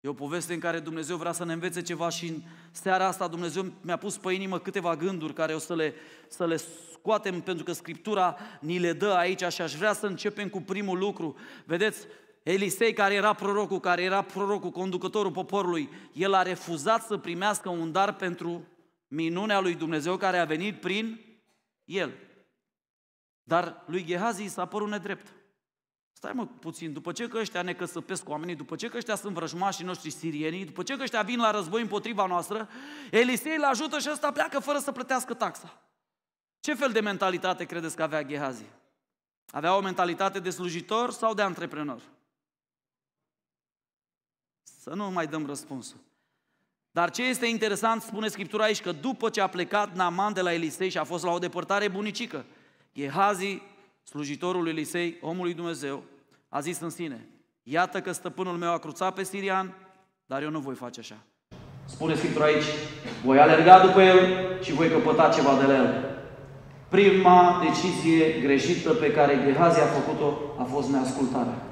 E 0.00 0.08
o 0.08 0.12
poveste 0.12 0.54
în 0.54 0.60
care 0.60 0.78
Dumnezeu 0.78 1.16
vrea 1.16 1.32
să 1.32 1.44
ne 1.44 1.52
învețe 1.52 1.82
ceva 1.82 2.08
și 2.08 2.28
în 2.28 2.40
seara 2.70 3.06
asta 3.06 3.28
Dumnezeu 3.28 3.72
mi-a 3.80 3.96
pus 3.96 4.16
pe 4.16 4.32
inimă 4.32 4.58
câteva 4.58 4.96
gânduri 4.96 5.32
care 5.32 5.54
o 5.54 5.58
să 5.58 5.74
le, 5.74 5.94
să 6.28 6.46
le 6.46 6.56
scoatem 6.92 7.40
pentru 7.40 7.64
că 7.64 7.72
Scriptura 7.72 8.36
ni 8.60 8.78
le 8.78 8.92
dă 8.92 9.12
aici 9.12 9.44
și 9.44 9.62
aș 9.62 9.74
vrea 9.74 9.92
să 9.92 10.06
începem 10.06 10.48
cu 10.48 10.60
primul 10.60 10.98
lucru. 10.98 11.36
Vedeți, 11.64 12.06
Elisei, 12.42 12.92
care 12.92 13.14
era 13.14 13.32
prorocul, 13.32 13.80
care 13.80 14.02
era 14.02 14.22
prorocul, 14.22 14.70
conducătorul 14.70 15.32
poporului, 15.32 15.88
el 16.12 16.34
a 16.34 16.42
refuzat 16.42 17.06
să 17.06 17.16
primească 17.16 17.68
un 17.68 17.92
dar 17.92 18.14
pentru 18.14 18.66
minunea 19.08 19.60
lui 19.60 19.74
Dumnezeu 19.74 20.16
care 20.16 20.38
a 20.38 20.44
venit 20.44 20.80
prin 20.80 21.20
el. 21.84 22.12
Dar 23.44 23.82
lui 23.86 24.04
Gehazi 24.04 24.46
s-a 24.46 24.66
părut 24.66 24.88
nedrept. 24.88 25.34
Stai 26.12 26.32
mă 26.32 26.46
puțin, 26.46 26.92
după 26.92 27.12
ce 27.12 27.28
că 27.28 27.38
ăștia 27.38 27.62
ne 27.62 27.74
căsăpesc 27.74 28.28
oamenii, 28.28 28.54
după 28.54 28.76
ce 28.76 28.88
că 28.88 28.96
ăștia 28.96 29.14
sunt 29.14 29.34
vrăjmașii 29.34 29.84
noștri 29.84 30.10
sirienii, 30.10 30.64
după 30.64 30.82
ce 30.82 30.96
că 30.96 31.02
ăștia 31.02 31.22
vin 31.22 31.38
la 31.38 31.50
război 31.50 31.80
împotriva 31.80 32.26
noastră, 32.26 32.68
Elisei 33.10 33.56
îl 33.56 33.64
ajută 33.64 33.98
și 33.98 34.08
ăsta 34.10 34.32
pleacă 34.32 34.58
fără 34.58 34.78
să 34.78 34.92
plătească 34.92 35.34
taxa. 35.34 35.82
Ce 36.60 36.74
fel 36.74 36.92
de 36.92 37.00
mentalitate 37.00 37.64
credeți 37.64 37.96
că 37.96 38.02
avea 38.02 38.22
Gehazi? 38.22 38.64
Avea 39.50 39.76
o 39.76 39.80
mentalitate 39.80 40.40
de 40.40 40.50
slujitor 40.50 41.10
sau 41.10 41.34
de 41.34 41.42
antreprenor? 41.42 42.02
Să 44.62 44.90
nu 44.90 45.10
mai 45.10 45.26
dăm 45.26 45.46
răspunsul. 45.46 45.98
Dar 46.90 47.10
ce 47.10 47.22
este 47.22 47.46
interesant, 47.46 48.02
spune 48.02 48.28
Scriptura 48.28 48.64
aici, 48.64 48.82
că 48.82 48.92
după 48.92 49.30
ce 49.30 49.40
a 49.40 49.46
plecat 49.46 49.94
Naaman 49.94 50.32
de 50.32 50.40
la 50.40 50.52
Elisei 50.52 50.88
și 50.90 50.98
a 50.98 51.04
fost 51.04 51.24
la 51.24 51.30
o 51.30 51.38
depărtare 51.38 51.88
bunicică, 51.88 52.44
Gehazi, 52.94 53.62
slujitorul 54.02 54.62
lui 54.62 54.70
Elisei, 54.70 55.18
omul 55.20 55.44
lui 55.44 55.54
Dumnezeu, 55.54 56.02
a 56.48 56.60
zis 56.60 56.80
în 56.80 56.90
sine, 56.90 57.28
iată 57.62 58.00
că 58.00 58.12
stăpânul 58.12 58.56
meu 58.56 58.72
a 58.72 58.78
cruțat 58.78 59.14
pe 59.14 59.22
sirian, 59.22 59.74
dar 60.26 60.42
eu 60.42 60.50
nu 60.50 60.58
voi 60.58 60.74
face 60.74 61.00
așa. 61.00 61.16
Spune 61.84 62.14
Scriptura 62.14 62.44
aici, 62.44 62.70
voi 63.24 63.38
alerga 63.38 63.86
după 63.86 64.00
el 64.02 64.18
și 64.62 64.72
voi 64.72 64.88
căpăta 64.88 65.28
ceva 65.28 65.58
de 65.60 65.66
la 65.66 65.74
el. 65.74 66.04
Prima 66.88 67.62
decizie 67.64 68.40
greșită 68.40 68.90
pe 68.90 69.12
care 69.12 69.42
Gehazi 69.44 69.80
a 69.80 69.86
făcut-o 69.86 70.38
a 70.58 70.62
fost 70.62 70.88
neascultarea. 70.88 71.62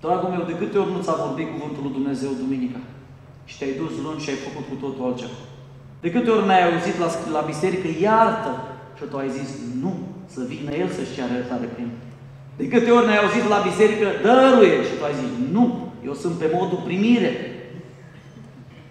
Dragul 0.00 0.28
meu, 0.28 0.44
de 0.46 0.56
câte 0.56 0.78
ori 0.78 0.92
nu 0.92 1.02
ți-a 1.02 1.12
vorbit 1.12 1.48
cuvântul 1.50 1.82
lui 1.82 1.92
Dumnezeu 1.92 2.30
duminica 2.32 2.78
și 3.44 3.58
te-ai 3.58 3.72
dus 3.72 3.98
luni 4.02 4.20
și 4.20 4.30
ai 4.30 4.36
făcut 4.36 4.68
cu 4.68 4.74
totul 4.74 5.04
altceva? 5.04 5.40
De 6.00 6.10
câte 6.10 6.30
ori 6.30 6.46
n-ai 6.46 6.72
auzit 6.72 6.98
la, 6.98 7.08
la 7.32 7.40
biserică, 7.40 7.88
iartă, 8.00 8.77
și 8.98 9.04
tu 9.10 9.16
ai 9.16 9.30
zis, 9.30 9.48
nu, 9.80 10.08
să 10.26 10.44
vină 10.44 10.70
El 10.70 10.88
să-și 10.90 11.14
ceară 11.14 11.32
iertare 11.32 11.66
prin 11.66 11.90
De 12.56 12.68
câte 12.68 12.90
ori 12.90 13.06
n-ai 13.06 13.18
auzit 13.18 13.48
la 13.48 13.60
biserică, 13.68 14.06
dăruie, 14.22 14.84
și 14.84 14.94
tu 14.98 15.04
ai 15.04 15.14
zis, 15.14 15.50
nu, 15.50 15.92
eu 16.04 16.14
sunt 16.14 16.38
pe 16.38 16.50
modul 16.52 16.82
primire. 16.84 17.52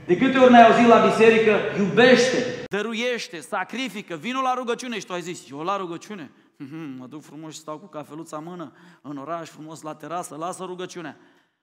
De 0.05 0.17
câte 0.17 0.37
ori 0.37 0.51
n-ai 0.51 0.67
auzit 0.67 0.87
la 0.87 1.05
biserică, 1.05 1.51
iubește, 1.77 2.37
dăruiește, 2.69 3.39
sacrifică, 3.39 4.15
vină 4.15 4.39
la 4.39 4.53
rugăciune 4.53 4.99
și 4.99 5.05
tu 5.05 5.13
ai 5.13 5.21
zis, 5.21 5.49
eu 5.51 5.59
la 5.59 5.77
rugăciune, 5.77 6.31
mă 6.97 7.05
duc 7.07 7.23
frumos 7.23 7.53
și 7.53 7.59
stau 7.59 7.77
cu 7.77 7.85
cafeluța 7.85 8.37
în 8.37 8.43
mână, 8.43 8.71
în 9.01 9.17
oraș, 9.17 9.49
frumos 9.49 9.81
la 9.81 9.93
terasă, 9.95 10.35
lasă 10.35 10.63
rugăciunea. 10.63 11.17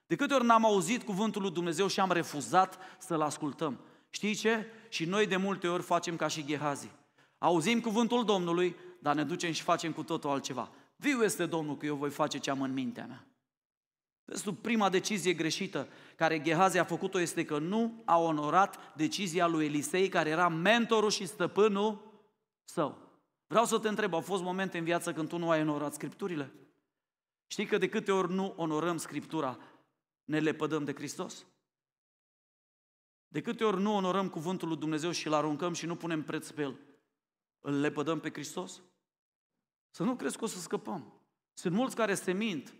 De 0.07 0.15
câte 0.15 0.33
ori 0.33 0.45
n-am 0.45 0.65
auzit 0.65 1.03
cuvântul 1.03 1.41
lui 1.41 1.51
Dumnezeu 1.51 1.87
și 1.87 1.99
am 1.99 2.11
refuzat 2.11 2.77
să-l 2.97 3.21
ascultăm? 3.21 3.79
Știi 4.09 4.35
ce? 4.35 4.65
Și 4.89 5.05
noi 5.05 5.27
de 5.27 5.35
multe 5.35 5.67
ori 5.67 5.83
facem 5.83 6.15
ca 6.15 6.27
și 6.27 6.45
Gehazi. 6.45 6.89
Auzim 7.45 7.81
cuvântul 7.81 8.25
Domnului, 8.25 8.75
dar 8.99 9.15
ne 9.15 9.23
ducem 9.23 9.51
și 9.51 9.61
facem 9.61 9.91
cu 9.91 10.03
totul 10.03 10.29
altceva. 10.29 10.71
Viu 10.95 11.23
este 11.23 11.45
Domnul 11.45 11.77
că 11.77 11.85
eu 11.85 11.95
voi 11.95 12.09
face 12.09 12.37
ce 12.37 12.49
am 12.49 12.61
în 12.61 12.73
mintea 12.73 13.05
mea. 13.05 13.27
Vezi 14.23 14.53
prima 14.53 14.89
decizie 14.89 15.33
greșită 15.33 15.87
care 16.15 16.41
Gehazi 16.41 16.77
a 16.77 16.83
făcut-o 16.83 17.19
este 17.19 17.45
că 17.45 17.57
nu 17.57 18.01
a 18.05 18.17
onorat 18.17 18.95
decizia 18.95 19.47
lui 19.47 19.65
Elisei, 19.65 20.09
care 20.09 20.29
era 20.29 20.47
mentorul 20.47 21.09
și 21.09 21.25
stăpânul 21.25 22.21
său. 22.63 22.97
Vreau 23.47 23.65
să 23.65 23.79
te 23.79 23.87
întreb, 23.87 24.13
au 24.13 24.21
fost 24.21 24.43
momente 24.43 24.77
în 24.77 24.83
viață 24.83 25.13
când 25.13 25.27
tu 25.27 25.37
nu 25.37 25.49
ai 25.49 25.61
onorat 25.61 25.93
Scripturile? 25.93 26.51
Știi 27.47 27.65
că 27.65 27.77
de 27.77 27.89
câte 27.89 28.11
ori 28.11 28.33
nu 28.33 28.53
onorăm 28.55 28.97
Scriptura, 28.97 29.57
ne 30.23 30.39
lepădăm 30.39 30.83
de 30.83 30.93
Hristos? 30.93 31.45
De 33.27 33.41
câte 33.41 33.63
ori 33.63 33.81
nu 33.81 33.95
onorăm 33.95 34.29
cuvântul 34.29 34.67
lui 34.67 34.77
Dumnezeu 34.77 35.11
și 35.11 35.27
îl 35.27 35.33
aruncăm 35.33 35.73
și 35.73 35.85
nu 35.85 35.95
punem 35.95 36.23
preț 36.23 36.49
pe 36.49 36.61
el, 36.61 36.79
îl 37.65 37.79
lepădăm 37.79 38.19
pe 38.19 38.29
Hristos? 38.29 38.81
Să 39.91 40.03
nu 40.03 40.15
crezi 40.15 40.37
că 40.37 40.43
o 40.43 40.47
să 40.47 40.59
scăpăm. 40.59 41.13
Sunt 41.53 41.73
mulți 41.73 41.95
care 41.95 42.13
se 42.13 42.31
mint 42.31 42.73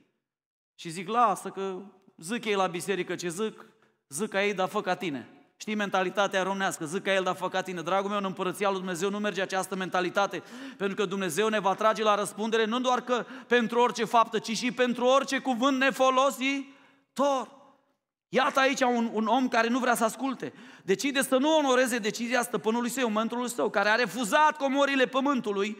și 0.76 0.90
zic, 0.90 1.08
lasă 1.08 1.50
că 1.50 1.82
zic 2.18 2.46
ei 2.46 2.56
la 2.56 2.68
biserică 2.68 3.16
ce 3.16 3.30
zic, 3.30 3.66
zic 4.08 4.30
ca 4.30 4.44
ei, 4.44 4.54
dar 4.54 4.68
fă 4.68 4.82
ca 4.82 4.96
tine. 4.96 5.30
Știi 5.58 5.76
mentalitatea 5.76 6.44
românească, 6.44 6.86
zic 6.86 7.04
ca 7.04 7.14
el, 7.14 7.24
dar 7.24 7.36
fă 7.36 7.50
ca 7.50 7.62
tine. 7.62 7.82
Dragul 7.82 8.10
meu, 8.10 8.18
în 8.18 8.26
împărăția 8.26 8.70
lui 8.70 8.78
Dumnezeu 8.78 9.10
nu 9.10 9.20
merge 9.20 9.42
această 9.42 9.76
mentalitate, 9.76 10.44
pentru 10.78 10.96
că 10.96 11.06
Dumnezeu 11.06 11.48
ne 11.48 11.60
va 11.60 11.74
trage 11.74 12.04
la 12.04 12.16
răspundere 12.16 12.66
nu 12.66 12.80
doar 12.80 13.02
că 13.02 13.26
pentru 13.48 13.80
orice 13.80 14.06
faptă, 14.06 14.40
ci 14.40 14.58
și 14.58 14.72
pentru 14.72 15.06
orice 15.06 15.40
cuvânt 15.40 15.78
nefolositor. 15.78 17.52
Iată 18.36 18.60
aici 18.60 18.82
un, 18.82 19.10
un 19.14 19.28
om 19.28 19.48
care 19.48 19.68
nu 19.68 19.80
vrea 19.80 19.96
să 19.96 20.04
asculte. 20.04 20.54
Decide 20.84 21.22
să 21.22 21.38
nu 21.38 21.58
onoreze 21.58 21.98
decizia 21.98 22.42
stăpânului 22.42 22.90
său, 22.90 23.10
mântrului 23.10 23.50
său, 23.50 23.70
care 23.70 23.90
a 23.90 23.96
refuzat 23.96 24.58
comorile 24.58 25.06
pământului. 25.06 25.78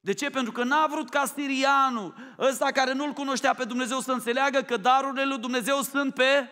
De 0.00 0.12
ce? 0.12 0.30
Pentru 0.30 0.52
că 0.52 0.64
n-a 0.64 0.86
vrut 0.86 1.10
ca 1.10 1.24
sirianul, 1.24 2.14
ăsta 2.38 2.70
care 2.70 2.92
nu-L 2.92 3.12
cunoștea 3.12 3.54
pe 3.54 3.64
Dumnezeu, 3.64 4.00
să 4.00 4.12
înțeleagă 4.12 4.62
că 4.62 4.76
darurile 4.76 5.24
lui 5.24 5.38
Dumnezeu 5.38 5.80
sunt 5.80 6.14
pe, 6.14 6.48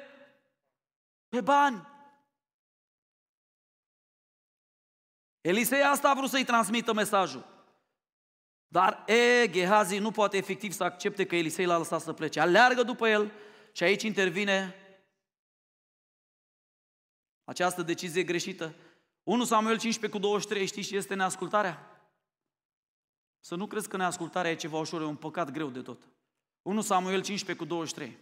pe 1.28 1.40
bani. 1.40 1.88
Elisei 5.40 5.82
asta 5.82 6.11
a 6.11 6.14
vrut 6.14 6.30
să-i 6.30 6.44
transmită 6.44 6.92
mesajul. 6.92 7.47
Dar 8.68 9.04
e, 9.06 9.49
Gehazi 9.50 9.99
nu 9.99 10.11
poate 10.11 10.37
efectiv 10.37 10.73
să 10.73 10.85
accepte 10.85 11.26
că 11.26 11.37
Elisei 11.37 11.66
l-a 11.66 11.78
lăsat 11.78 12.00
să 12.00 12.12
plece. 12.12 12.40
Aleargă 12.40 12.82
după 12.82 13.09
el 13.09 13.32
și 13.73 13.82
aici 13.82 14.02
intervine 14.02 14.75
această 17.50 17.83
decizie 17.83 18.23
greșită. 18.23 18.75
1 19.23 19.45
Samuel 19.45 19.78
15 19.78 20.19
cu 20.19 20.26
23, 20.26 20.66
știți 20.66 20.88
și 20.88 20.97
este 20.97 21.14
neascultarea? 21.14 22.00
Să 23.40 23.54
nu 23.54 23.66
crezi 23.66 23.88
că 23.88 23.97
neascultarea 23.97 24.50
e 24.50 24.54
ceva 24.54 24.78
ușor, 24.78 25.00
e 25.00 25.04
un 25.04 25.16
păcat 25.16 25.50
greu 25.50 25.69
de 25.69 25.80
tot. 25.80 26.02
1 26.62 26.80
Samuel 26.80 27.23
15 27.23 27.64
cu 27.64 27.64
23. 27.64 28.16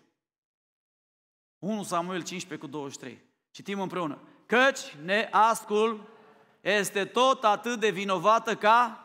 1 1.59 1.83
Samuel 1.83 2.23
15 2.23 2.67
cu 2.67 2.73
23. 2.73 3.23
Citim 3.51 3.81
împreună. 3.81 4.19
Căci 4.47 4.97
neascul 5.05 6.09
este 6.61 7.05
tot 7.05 7.45
atât 7.45 7.81
de 7.81 7.91
vinovată 7.91 8.57
ca 8.57 9.05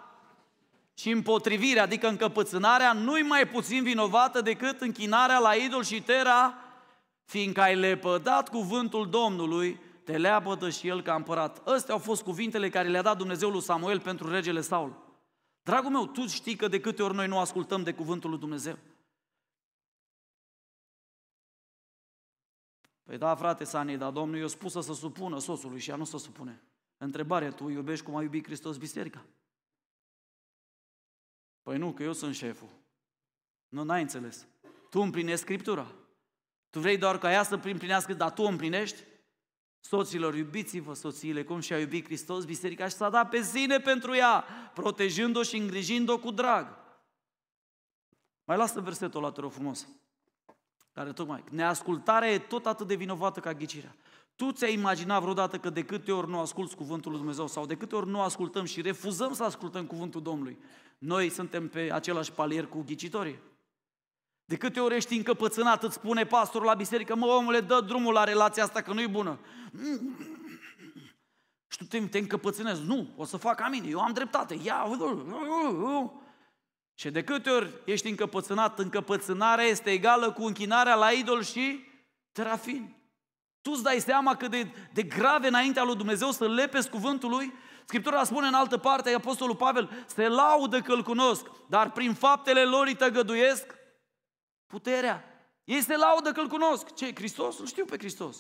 și 0.93 1.09
împotrivirea, 1.09 1.83
adică 1.83 2.07
încăpățânarea, 2.07 2.93
nu-i 2.93 3.21
mai 3.21 3.47
puțin 3.47 3.83
vinovată 3.83 4.41
decât 4.41 4.81
închinarea 4.81 5.39
la 5.39 5.53
idol 5.53 5.83
și 5.83 6.01
tera, 6.01 6.57
fiindcă 7.25 7.61
ai 7.61 7.75
lepădat 7.75 8.49
cuvântul 8.49 9.09
Domnului, 9.09 9.91
te 10.03 10.17
leapădă 10.17 10.69
și 10.69 10.87
el 10.87 11.01
ca 11.01 11.15
împărat. 11.15 11.67
Astea 11.67 11.93
au 11.93 11.99
fost 11.99 12.23
cuvintele 12.23 12.69
care 12.69 12.89
le-a 12.89 13.01
dat 13.01 13.17
Dumnezeu 13.17 13.49
lui 13.49 13.61
Samuel 13.61 13.99
pentru 13.99 14.29
regele 14.29 14.61
Saul. 14.61 15.11
Dragul 15.61 15.91
meu, 15.91 16.07
tu 16.07 16.27
știi 16.27 16.55
că 16.55 16.67
de 16.67 16.81
câte 16.81 17.03
ori 17.03 17.15
noi 17.15 17.27
nu 17.27 17.39
ascultăm 17.39 17.83
de 17.83 17.93
cuvântul 17.93 18.29
lui 18.29 18.39
Dumnezeu? 18.39 18.77
Păi 23.03 23.17
da, 23.17 23.35
frate 23.35 23.63
Sani, 23.63 23.97
dar 23.97 24.11
Domnul 24.11 24.37
i-a 24.37 24.47
spus 24.47 24.71
să 24.71 24.81
se 24.81 24.93
supună 24.93 25.39
soțului 25.39 25.79
și 25.79 25.89
ea 25.89 25.95
nu 25.95 26.03
se 26.03 26.17
supune. 26.17 26.63
Întrebare, 26.97 27.51
tu 27.51 27.69
iubești 27.69 28.05
cum 28.05 28.15
a 28.15 28.21
iubit 28.21 28.45
Hristos 28.45 28.77
biserica? 28.77 29.25
Păi 31.61 31.77
nu, 31.77 31.91
că 31.91 32.03
eu 32.03 32.13
sunt 32.13 32.35
șeful. 32.35 32.69
Nu, 33.67 33.83
n-ai 33.83 34.01
înțeles. 34.01 34.47
Tu 34.89 34.99
împlinești 34.99 35.41
Scriptura. 35.41 35.91
Tu 36.69 36.79
vrei 36.79 36.97
doar 36.97 37.17
ca 37.17 37.31
ea 37.31 37.43
să 37.43 37.59
împlinească, 37.63 38.13
dar 38.13 38.31
tu 38.31 38.43
împlinești? 38.43 39.03
Soților, 39.85 40.35
iubiți-vă 40.35 40.93
soțiile 40.93 41.43
cum 41.43 41.59
și-a 41.59 41.79
iubit 41.79 42.05
Hristos 42.05 42.45
biserica 42.45 42.87
și 42.87 42.95
s-a 42.95 43.09
dat 43.09 43.29
pe 43.29 43.41
sine 43.41 43.79
pentru 43.79 44.15
ea, 44.15 44.45
protejând-o 44.73 45.43
și 45.43 45.57
îngrijind-o 45.57 46.19
cu 46.19 46.31
drag. 46.31 46.67
Mai 48.43 48.57
lasă 48.57 48.81
versetul 48.81 49.23
ăla, 49.23 49.31
te 49.31 49.41
rog 49.41 49.51
frumos, 49.51 49.87
care 50.93 51.13
tocmai, 51.13 51.43
neascultarea 51.49 52.31
e 52.31 52.39
tot 52.39 52.65
atât 52.65 52.87
de 52.87 52.95
vinovată 52.95 53.39
ca 53.39 53.53
ghicirea. 53.53 53.95
Tu 54.35 54.51
ți-ai 54.51 54.73
imaginat 54.73 55.21
vreodată 55.21 55.57
că 55.57 55.69
de 55.69 55.85
câte 55.85 56.11
ori 56.11 56.29
nu 56.29 56.39
asculți 56.39 56.75
cuvântul 56.75 57.11
lui 57.11 57.19
Dumnezeu 57.19 57.47
sau 57.47 57.65
de 57.65 57.77
câte 57.77 57.95
ori 57.95 58.09
nu 58.09 58.21
ascultăm 58.21 58.65
și 58.65 58.81
refuzăm 58.81 59.33
să 59.33 59.43
ascultăm 59.43 59.85
cuvântul 59.85 60.21
Domnului, 60.21 60.57
noi 60.97 61.29
suntem 61.29 61.69
pe 61.69 61.91
același 61.91 62.31
palier 62.31 62.67
cu 62.67 62.81
ghicitorii? 62.81 63.39
De 64.45 64.55
câte 64.55 64.79
ori 64.79 64.95
ești 64.95 65.15
încăpățânat, 65.15 65.83
îți 65.83 65.93
spune 65.93 66.25
pastorul 66.25 66.67
la 66.67 66.73
biserică, 66.73 67.15
mă 67.15 67.25
omule, 67.25 67.59
dă 67.59 67.81
drumul 67.81 68.13
la 68.13 68.23
relația 68.23 68.63
asta 68.63 68.81
că 68.81 68.93
nu-i 68.93 69.07
bună. 69.07 69.39
Și 71.67 71.77
tu 71.77 71.85
te, 71.85 71.99
te 71.99 72.17
încăpățânezi, 72.17 72.81
nu, 72.85 73.07
o 73.15 73.25
să 73.25 73.37
fac 73.37 73.55
ca 73.55 73.67
mine, 73.67 73.87
eu 73.87 73.99
am 73.99 74.13
dreptate, 74.13 74.59
ia, 74.63 74.85
și 76.93 77.09
de 77.09 77.23
câte 77.23 77.49
ori 77.49 77.73
ești 77.85 78.09
încăpățânat, 78.09 78.79
încăpățânarea 78.79 79.65
este 79.65 79.91
egală 79.91 80.31
cu 80.31 80.43
închinarea 80.43 80.95
la 80.95 81.11
idol 81.11 81.43
și 81.43 81.83
terafin. 82.31 82.95
Tu 83.61 83.71
îți 83.71 83.83
dai 83.83 83.99
seama 83.99 84.35
cât 84.35 84.51
de, 84.51 84.67
de 84.93 85.03
grave 85.03 85.47
înaintea 85.47 85.83
lui 85.83 85.95
Dumnezeu 85.95 86.31
să 86.31 86.47
lepezi 86.47 86.89
cuvântul 86.89 87.29
lui? 87.29 87.53
Scriptura 87.85 88.23
spune 88.23 88.47
în 88.47 88.53
altă 88.53 88.77
parte, 88.77 89.13
Apostolul 89.13 89.55
Pavel, 89.55 90.05
se 90.05 90.27
laudă 90.27 90.81
că 90.81 90.91
îl 90.91 91.03
cunosc, 91.03 91.45
dar 91.69 91.91
prin 91.91 92.13
faptele 92.13 92.63
lor 92.63 92.87
îi 92.87 92.95
tăgăduiesc 92.95 93.65
puterea. 94.73 95.23
Ei 95.63 95.81
se 95.81 95.97
laudă 95.97 96.31
că 96.31 96.39
îl 96.39 96.47
cunosc. 96.47 96.93
Ce, 96.93 97.15
Hristos? 97.15 97.59
Îl 97.59 97.65
știu 97.65 97.85
pe 97.85 97.97
Hristos. 97.97 98.37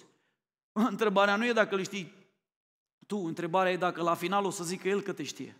Întrebarea 0.71 1.35
nu 1.35 1.45
e 1.45 1.53
dacă 1.53 1.75
îl 1.75 1.83
știi 1.83 2.13
tu, 3.07 3.17
întrebarea 3.17 3.71
e 3.71 3.77
dacă 3.77 4.01
la 4.01 4.13
final 4.13 4.45
o 4.45 4.49
să 4.49 4.63
zică 4.63 4.87
El 4.87 5.01
că 5.01 5.13
te 5.13 5.23
știe. 5.23 5.57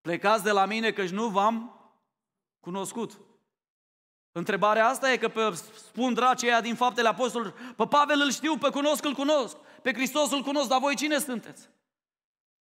Plecați 0.00 0.42
de 0.42 0.50
la 0.50 0.64
mine 0.66 0.92
căci 0.92 1.10
nu 1.10 1.28
v-am 1.28 1.80
cunoscut. 2.60 3.18
Întrebarea 4.32 4.88
asta 4.88 5.12
e 5.12 5.16
că 5.16 5.28
pe, 5.28 5.54
spun 5.88 6.14
dracii 6.14 6.60
din 6.62 6.74
faptele 6.74 7.08
apostolilor, 7.08 7.74
pe 7.76 7.86
Pavel 7.86 8.20
îl 8.20 8.30
știu, 8.30 8.56
pe 8.56 8.70
cunosc 8.70 9.04
îl 9.04 9.14
cunosc, 9.14 9.56
pe 9.82 9.92
Hristos 9.92 10.30
îl 10.30 10.42
cunosc, 10.42 10.68
dar 10.68 10.80
voi 10.80 10.96
cine 10.96 11.18
sunteți? 11.18 11.68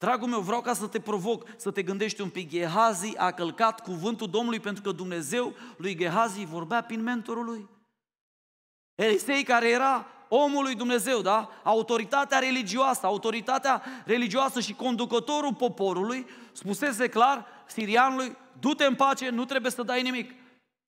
Dragul 0.01 0.29
meu, 0.29 0.41
vreau 0.41 0.61
ca 0.61 0.73
să 0.73 0.87
te 0.87 1.01
provoc, 1.01 1.47
să 1.57 1.71
te 1.71 1.83
gândești 1.83 2.21
un 2.21 2.29
pic. 2.29 2.49
Gehazi 2.51 3.17
a 3.17 3.31
călcat 3.31 3.81
cuvântul 3.81 4.31
Domnului 4.31 4.61
pentru 4.61 4.83
că 4.83 4.93
Dumnezeu 4.93 5.55
lui 5.77 5.97
Gehazi 5.97 6.45
vorbea 6.45 6.83
prin 6.83 7.03
mentorul 7.03 7.45
lui. 7.45 7.69
Elisei 8.95 9.43
care 9.43 9.69
era 9.69 10.07
omul 10.29 10.63
lui 10.63 10.75
Dumnezeu, 10.75 11.21
da? 11.21 11.51
Autoritatea 11.63 12.39
religioasă, 12.39 13.07
autoritatea 13.07 13.83
religioasă 14.05 14.61
și 14.61 14.75
conducătorul 14.75 15.55
poporului 15.55 16.27
spusese 16.53 17.09
clar 17.09 17.47
sirianului, 17.67 18.37
du-te 18.61 18.85
în 18.85 18.95
pace, 18.95 19.29
nu 19.29 19.45
trebuie 19.45 19.71
să 19.71 19.83
dai 19.83 20.03
nimic. 20.03 20.35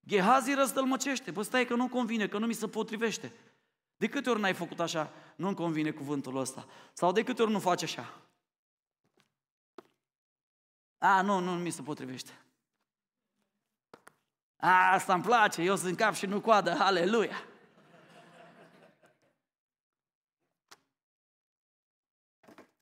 Gehazi 0.06 0.54
răstălmăcește, 0.54 1.30
bă 1.30 1.42
stai 1.42 1.66
că 1.66 1.74
nu 1.74 1.88
convine, 1.88 2.26
că 2.26 2.38
nu 2.38 2.46
mi 2.46 2.54
se 2.54 2.68
potrivește. 2.68 3.32
De 3.96 4.08
câte 4.08 4.30
ori 4.30 4.40
n-ai 4.40 4.54
făcut 4.54 4.80
așa? 4.80 5.10
Nu-mi 5.36 5.54
convine 5.54 5.90
cuvântul 5.90 6.36
ăsta. 6.36 6.66
Sau 6.92 7.12
de 7.12 7.22
câte 7.22 7.42
ori 7.42 7.50
nu 7.50 7.58
faci 7.58 7.82
așa? 7.82 8.12
A, 11.04 11.22
nu, 11.22 11.38
nu 11.38 11.50
mi 11.50 11.70
se 11.70 11.82
potrivește. 11.82 12.30
A, 14.56 14.92
asta 14.92 15.14
îmi 15.14 15.22
place, 15.22 15.62
eu 15.62 15.76
sunt 15.76 15.96
cap 15.96 16.14
și 16.14 16.26
nu 16.26 16.40
coadă, 16.40 16.70
aleluia. 16.78 17.44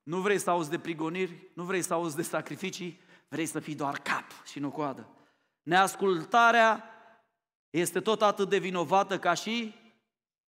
Nu 0.03 0.21
vrei 0.21 0.39
să 0.39 0.51
auzi 0.51 0.71
de 0.71 0.79
prigoniri, 0.79 1.51
nu 1.55 1.65
vrei 1.65 1.83
să 1.83 1.95
auzi 1.95 2.17
de 2.17 2.23
sacrificii, 2.23 3.01
vrei 3.29 3.47
să 3.47 3.61
fii 3.61 3.75
doar 3.75 3.99
cap 3.99 4.45
și 4.45 4.59
nu 4.59 4.71
coadă. 4.71 5.09
Neascultarea 5.63 6.85
este 7.71 8.01
tot 8.01 8.23
atât 8.23 8.49
de 8.49 8.59
vinovată 8.59 9.19
ca 9.19 9.35
și 9.35 9.75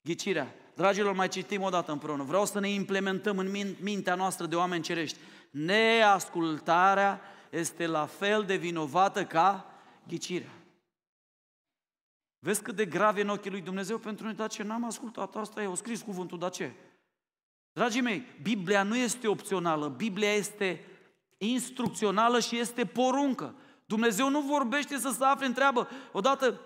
ghicirea. 0.03 0.55
Dragilor, 0.75 1.15
mai 1.15 1.29
citim 1.29 1.63
o 1.63 1.71
dată 1.71 1.93
împreună. 1.93 2.23
Vreau 2.23 2.47
să 2.47 2.61
ne 2.61 2.69
implementăm 2.69 3.39
în 3.39 3.77
mintea 3.81 4.15
noastră 4.15 4.47
de 4.47 4.57
oameni 4.57 4.83
cerești. 4.83 5.19
Neascultarea 5.51 7.21
este 7.53 7.87
la 7.87 8.07
fel 8.07 8.45
de 8.45 8.57
vinovată 8.57 9.25
ca 9.25 9.67
ghicirea. 10.09 10.53
Vezi 12.39 12.63
cât 12.63 12.77
de 12.77 12.87
grav 12.87 13.17
e 13.17 13.21
în 13.21 13.29
ochii 13.29 13.51
lui 13.51 13.61
Dumnezeu 13.61 13.99
pentru 13.99 14.25
noi, 14.25 14.35
dar 14.35 14.49
ce 14.49 14.63
n-am 14.63 14.85
ascultat, 14.85 15.37
asta 15.37 15.63
e, 15.63 15.67
o 15.67 15.75
scris 15.75 16.03
cuvântul, 16.03 16.39
dar 16.39 16.51
ce? 16.51 16.73
Dragii 17.73 18.01
mei, 18.01 18.27
Biblia 18.43 18.83
nu 18.83 18.97
este 18.97 19.29
opțională, 19.29 19.89
Biblia 19.89 20.33
este 20.33 20.85
instrucțională 21.39 22.41
și 22.41 22.59
este 22.59 22.87
poruncă. 22.87 23.55
Dumnezeu 23.87 24.29
nu 24.29 24.41
vorbește 24.41 24.99
să 24.99 25.11
se 25.11 25.25
afle 25.25 25.47
în 25.47 25.53
treabă. 25.53 25.89
Odată 26.13 26.61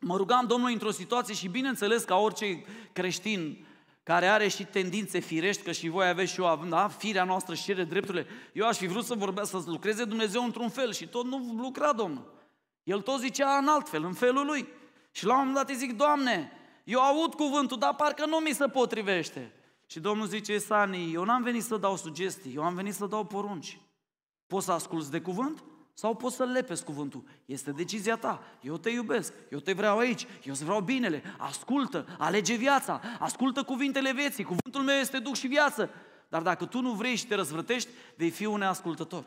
mă 0.00 0.16
rugam 0.16 0.46
Domnului 0.46 0.72
într-o 0.72 0.90
situație 0.90 1.34
și 1.34 1.48
bineînțeles 1.48 2.04
ca 2.04 2.16
orice 2.16 2.64
creștin 2.92 3.66
care 4.10 4.26
are 4.26 4.48
și 4.48 4.64
tendințe 4.64 5.18
firești, 5.18 5.62
că 5.62 5.72
și 5.72 5.88
voi 5.88 6.08
aveți 6.08 6.32
și 6.32 6.40
eu, 6.40 6.64
da? 6.68 6.88
firea 6.88 7.24
noastră 7.24 7.54
și 7.54 7.62
cere 7.62 7.84
drepturile. 7.84 8.26
Eu 8.52 8.66
aș 8.66 8.76
fi 8.76 8.86
vrut 8.86 9.04
să 9.04 9.14
vorbească, 9.14 9.58
să 9.58 9.70
lucreze 9.70 10.04
Dumnezeu 10.04 10.44
într-un 10.44 10.68
fel 10.68 10.92
și 10.92 11.06
tot 11.06 11.24
nu 11.24 11.54
lucra 11.56 11.92
Domnul. 11.92 12.32
El 12.82 13.00
tot 13.00 13.20
zicea 13.20 13.56
în 13.56 13.68
alt 13.68 13.88
fel, 13.88 14.04
în 14.04 14.12
felul 14.12 14.46
lui. 14.46 14.68
Și 15.10 15.24
la 15.24 15.32
un 15.32 15.38
moment 15.38 15.56
dat 15.56 15.68
îi 15.68 15.76
zic, 15.76 15.96
Doamne, 15.96 16.52
eu 16.84 17.00
aud 17.00 17.34
cuvântul, 17.34 17.78
dar 17.78 17.94
parcă 17.94 18.26
nu 18.26 18.36
mi 18.36 18.52
se 18.52 18.66
potrivește. 18.66 19.52
Și 19.86 20.00
Domnul 20.00 20.26
zice, 20.26 20.58
Sani, 20.58 21.12
eu 21.12 21.24
n-am 21.24 21.42
venit 21.42 21.62
să 21.62 21.76
dau 21.76 21.96
sugestii, 21.96 22.54
eu 22.54 22.62
am 22.62 22.74
venit 22.74 22.94
să 22.94 23.06
dau 23.06 23.24
porunci. 23.24 23.80
Poți 24.46 24.64
să 24.64 24.72
asculți 24.72 25.10
de 25.10 25.20
cuvânt? 25.20 25.64
Sau 26.00 26.14
poți 26.14 26.36
să 26.36 26.44
lepezi 26.44 26.84
cuvântul. 26.84 27.22
Este 27.44 27.70
decizia 27.70 28.16
ta. 28.16 28.42
Eu 28.60 28.76
te 28.76 28.90
iubesc, 28.90 29.32
eu 29.50 29.58
te 29.58 29.72
vreau 29.72 29.98
aici, 29.98 30.22
eu 30.22 30.52
îți 30.52 30.64
vreau 30.64 30.80
binele. 30.80 31.22
Ascultă, 31.38 32.16
alege 32.18 32.54
viața, 32.54 33.00
ascultă 33.18 33.62
cuvintele 33.62 34.12
vieții. 34.12 34.44
Cuvântul 34.44 34.82
meu 34.82 34.96
este 34.96 35.18
duc 35.18 35.34
și 35.34 35.46
viață. 35.46 35.90
Dar 36.28 36.42
dacă 36.42 36.66
tu 36.66 36.80
nu 36.80 36.92
vrei 36.92 37.16
și 37.16 37.26
te 37.26 37.34
răzvrătești, 37.34 37.88
vei 38.16 38.30
fi 38.30 38.44
un 38.44 38.58
neascultător. 38.58 39.24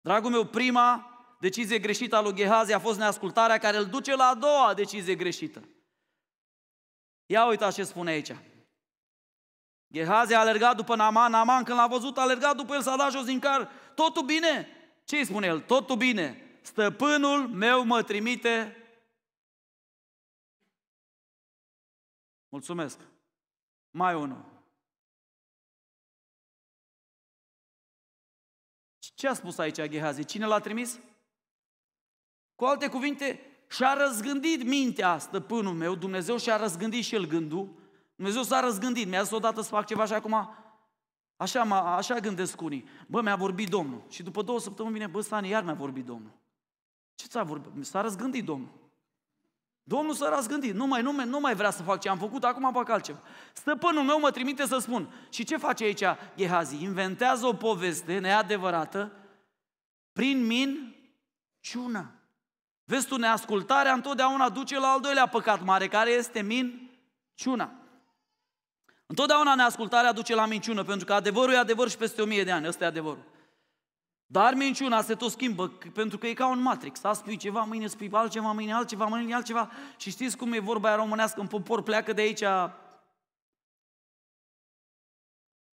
Dragul 0.00 0.30
meu, 0.30 0.44
prima 0.44 1.10
decizie 1.40 1.78
greșită 1.78 2.16
a 2.16 2.20
lui 2.20 2.34
Gehazi 2.34 2.72
a 2.72 2.78
fost 2.78 2.98
neascultarea 2.98 3.58
care 3.58 3.76
îl 3.76 3.86
duce 3.86 4.16
la 4.16 4.24
a 4.24 4.34
doua 4.34 4.74
decizie 4.74 5.14
greșită. 5.14 5.68
Ia 7.26 7.46
uita 7.46 7.70
ce 7.70 7.84
spune 7.84 8.10
aici. 8.10 8.36
Gehazi 9.92 10.34
a 10.34 10.38
alergat 10.38 10.76
după 10.76 10.96
Naman, 10.96 11.30
Naman 11.30 11.62
când 11.62 11.78
l-a 11.78 11.86
văzut 11.86 12.18
a 12.18 12.20
alergat 12.20 12.56
după 12.56 12.74
el, 12.74 12.82
s-a 12.82 12.96
dat 12.96 13.10
jos 13.10 13.24
din 13.24 13.38
car. 13.38 13.70
Totul 13.94 14.24
bine? 14.24 14.75
Ce 15.06 15.16
îi 15.16 15.24
spune 15.24 15.46
el? 15.46 15.60
Totul 15.60 15.96
bine. 15.96 16.58
Stăpânul 16.62 17.48
meu 17.48 17.84
mă 17.84 18.02
trimite. 18.02 18.76
Mulțumesc. 22.48 22.98
Mai 23.90 24.14
unul. 24.14 24.44
Ce 28.98 29.28
a 29.28 29.34
spus 29.34 29.58
aici 29.58 29.82
Gehazi? 29.82 30.24
Cine 30.24 30.46
l-a 30.46 30.60
trimis? 30.60 30.98
Cu 32.54 32.64
alte 32.64 32.88
cuvinte, 32.88 33.40
și-a 33.70 33.92
răzgândit 33.94 34.62
mintea 34.62 35.18
stăpânul 35.18 35.74
meu, 35.74 35.94
Dumnezeu 35.94 36.38
și-a 36.38 36.56
răzgândit 36.56 37.04
și 37.04 37.14
el 37.14 37.26
gândul, 37.26 37.78
Dumnezeu 38.16 38.42
s-a 38.42 38.60
răzgândit, 38.60 39.08
mi-a 39.08 39.22
zis 39.22 39.32
odată 39.32 39.60
să 39.60 39.68
fac 39.68 39.86
ceva 39.86 40.04
și 40.04 40.12
acum 40.12 40.54
Așa, 41.36 41.60
așa 41.96 42.18
gândesc 42.18 42.60
unii. 42.60 42.88
Bă, 43.06 43.20
mi-a 43.20 43.36
vorbit 43.36 43.68
Domnul. 43.68 44.02
Și 44.08 44.22
după 44.22 44.42
două 44.42 44.60
săptămâni 44.60 44.94
vine, 44.94 45.06
bă, 45.06 45.20
Stani, 45.20 45.48
iar 45.48 45.62
mi-a 45.64 45.74
vorbit 45.74 46.04
Domnul. 46.04 46.30
Ce 47.14 47.26
ți-a 47.26 47.42
vorbit? 47.42 47.86
S-a 47.86 48.00
răzgândit 48.00 48.44
Domnul. 48.44 48.68
Domnul 49.82 50.14
s-a 50.14 50.34
răzgândit. 50.34 50.74
Nu 50.74 50.86
mai, 50.86 51.02
nu, 51.02 51.12
mai, 51.12 51.26
nu 51.26 51.40
mai 51.40 51.54
vrea 51.54 51.70
să 51.70 51.82
fac 51.82 52.00
ce 52.00 52.08
am 52.08 52.18
făcut, 52.18 52.44
acum 52.44 52.72
fac 52.72 52.88
altceva. 52.88 53.18
Stăpânul 53.52 54.02
meu 54.02 54.20
mă 54.20 54.30
trimite 54.30 54.66
să 54.66 54.78
spun. 54.78 55.12
Și 55.30 55.44
ce 55.44 55.56
face 55.56 55.84
aici 55.84 56.04
Gehazi? 56.36 56.82
Inventează 56.82 57.46
o 57.46 57.52
poveste 57.52 58.18
neadevărată 58.18 59.12
prin 60.12 60.46
min 60.46 60.94
ciună. 61.60 62.10
Vezi 62.84 63.06
tu, 63.06 63.16
neascultarea 63.16 63.92
întotdeauna 63.92 64.48
duce 64.48 64.78
la 64.78 64.88
al 64.88 65.00
doilea 65.00 65.26
păcat 65.26 65.64
mare, 65.64 65.88
care 65.88 66.10
este 66.10 66.42
min 66.42 66.90
ciuna. 67.34 67.72
Întotdeauna 69.06 69.54
neascultarea 69.54 70.12
duce 70.12 70.34
la 70.34 70.46
minciună, 70.46 70.84
pentru 70.84 71.06
că 71.06 71.14
adevărul 71.14 71.52
e 71.52 71.58
adevăr 71.58 71.88
și 71.88 71.96
peste 71.96 72.22
o 72.22 72.26
mie 72.26 72.44
de 72.44 72.50
ani, 72.50 72.66
ăsta 72.66 72.84
e 72.84 72.86
adevărul. 72.86 73.24
Dar 74.26 74.54
minciuna 74.54 75.02
se 75.02 75.14
tot 75.14 75.30
schimbă, 75.30 75.68
pentru 75.68 76.18
că 76.18 76.26
e 76.26 76.34
ca 76.34 76.46
un 76.46 76.60
matrix. 76.60 77.00
Să 77.00 77.10
spui 77.14 77.36
ceva, 77.36 77.60
mâine 77.60 77.86
spui 77.86 78.10
altceva, 78.12 78.52
mâine 78.52 78.72
altceva, 78.72 79.04
mâine 79.04 79.34
altceva. 79.34 79.70
Și 79.96 80.10
știți 80.10 80.36
cum 80.36 80.52
e 80.52 80.58
vorba 80.58 80.88
aia 80.88 80.96
românească, 80.96 81.40
în 81.40 81.46
popor 81.46 81.82
pleacă 81.82 82.12
de 82.12 82.20
aici 82.20 82.44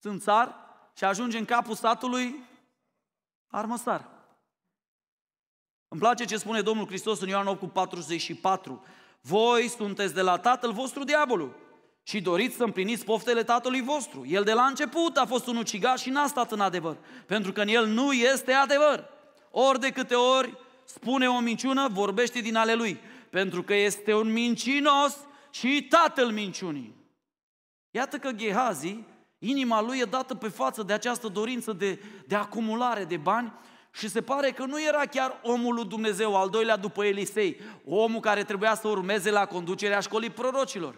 țânțar 0.02 0.56
și 0.96 1.04
ajunge 1.04 1.38
în 1.38 1.46
capul 1.46 1.76
statului 1.76 2.44
armăsar. 3.48 4.10
Îmi 5.88 6.02
place 6.02 6.26
ce 6.26 6.38
spune 6.38 6.62
Domnul 6.62 6.86
Hristos 6.86 7.22
în 7.22 7.28
Ioan 7.28 7.48
8 7.48 7.60
cu 7.60 7.68
44. 7.68 8.84
Voi 9.22 9.68
sunteți 9.68 10.14
de 10.14 10.22
la 10.22 10.38
tatăl 10.38 10.72
vostru 10.72 11.04
diavolul 11.04 11.63
și 12.04 12.22
doriți 12.22 12.56
să 12.56 12.64
împliniți 12.64 13.06
poftele 13.06 13.44
tatălui 13.44 13.82
vostru. 13.82 14.26
El 14.28 14.44
de 14.44 14.54
la 14.54 14.66
început 14.66 15.18
a 15.18 15.26
fost 15.26 15.48
un 15.48 15.58
ucigaș 15.58 16.02
și 16.02 16.10
n-a 16.10 16.28
stat 16.28 16.52
în 16.52 16.60
adevăr, 16.60 16.98
pentru 17.26 17.52
că 17.52 17.62
în 17.62 17.68
el 17.68 17.86
nu 17.86 18.12
este 18.12 18.52
adevăr. 18.52 19.10
Ori 19.52 19.80
de 19.80 19.90
câte 19.90 20.16
ori 20.16 20.58
spune 20.86 21.28
o 21.28 21.40
minciună, 21.40 21.88
vorbește 21.92 22.40
din 22.40 22.56
ale 22.56 22.74
lui, 22.74 23.00
pentru 23.30 23.64
că 23.64 23.74
este 23.74 24.14
un 24.14 24.32
mincinos 24.32 25.18
și 25.52 25.88
tatăl 25.90 26.32
minciunii. 26.32 26.96
Iată 27.92 28.18
că 28.18 28.32
Gehazi 28.32 29.04
Inima 29.46 29.82
lui 29.82 30.00
e 30.00 30.04
dată 30.04 30.36
pe 30.36 30.48
față 30.48 30.84
de 30.84 30.94
această 30.94 31.28
dorință 31.28 31.74
de, 31.74 32.00
de 32.28 32.36
acumulare 32.36 33.04
de 33.04 33.18
bani 33.18 33.54
și 33.92 34.10
se 34.10 34.22
pare 34.22 34.52
că 34.52 34.66
nu 34.66 34.82
era 34.82 35.06
chiar 35.06 35.40
omul 35.44 35.74
lui 35.74 35.86
Dumnezeu, 35.86 36.36
al 36.36 36.50
doilea 36.50 36.78
după 36.78 37.06
Elisei, 37.06 37.60
omul 37.86 38.20
care 38.20 38.44
trebuia 38.44 38.76
să 38.76 38.88
urmeze 38.88 39.32
la 39.32 39.46
conducerea 39.46 40.00
școlii 40.00 40.30
prorocilor. 40.30 40.96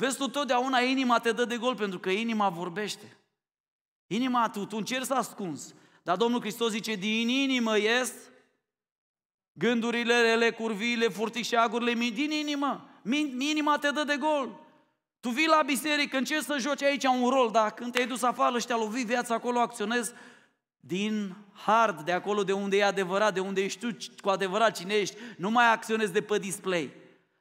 Vezi, 0.00 0.16
tu 0.16 0.28
totdeauna 0.28 0.78
inima 0.78 1.18
te 1.18 1.32
dă 1.32 1.44
de 1.44 1.56
gol 1.56 1.74
pentru 1.74 1.98
că 1.98 2.10
inima 2.10 2.48
vorbește. 2.48 3.16
Inima, 4.06 4.50
tu, 4.52 4.64
tu 4.64 4.76
încerci 4.76 5.04
să 5.04 5.14
ascunzi. 5.14 5.74
Dar 6.02 6.16
Domnul 6.16 6.40
Hristos 6.40 6.70
zice, 6.70 6.94
din 6.94 7.28
inimă 7.28 7.78
ies 7.78 8.12
gândurile 9.52 10.20
rele, 10.20 10.50
curviile, 10.50 11.08
furtișagurile, 11.08 11.92
din 11.92 12.30
inimă. 12.30 12.88
Inima 13.38 13.78
te 13.78 13.90
dă 13.90 14.04
de 14.04 14.16
gol. 14.16 14.60
Tu 15.20 15.28
vii 15.28 15.46
la 15.46 15.62
biserică, 15.66 16.16
încerci 16.16 16.44
să 16.44 16.56
joci 16.58 16.82
aici 16.82 17.04
un 17.04 17.28
rol, 17.28 17.50
dar 17.50 17.70
când 17.70 17.92
te-ai 17.92 18.06
dus 18.06 18.22
afară 18.22 18.58
și 18.58 18.66
te-a 18.66 18.76
lovit 18.76 19.06
viața 19.06 19.34
acolo, 19.34 19.58
acționezi 19.58 20.12
din 20.80 21.36
hard, 21.64 22.00
de 22.00 22.12
acolo 22.12 22.44
de 22.44 22.52
unde 22.52 22.76
e 22.76 22.84
adevărat, 22.84 23.34
de 23.34 23.40
unde 23.40 23.64
ești 23.64 23.78
tu 23.78 23.96
cu 24.22 24.28
adevărat 24.28 24.76
cine 24.76 24.94
ești, 24.94 25.16
nu 25.36 25.50
mai 25.50 25.72
acționezi 25.72 26.12
de 26.12 26.22
pe 26.22 26.38
display. 26.38 26.99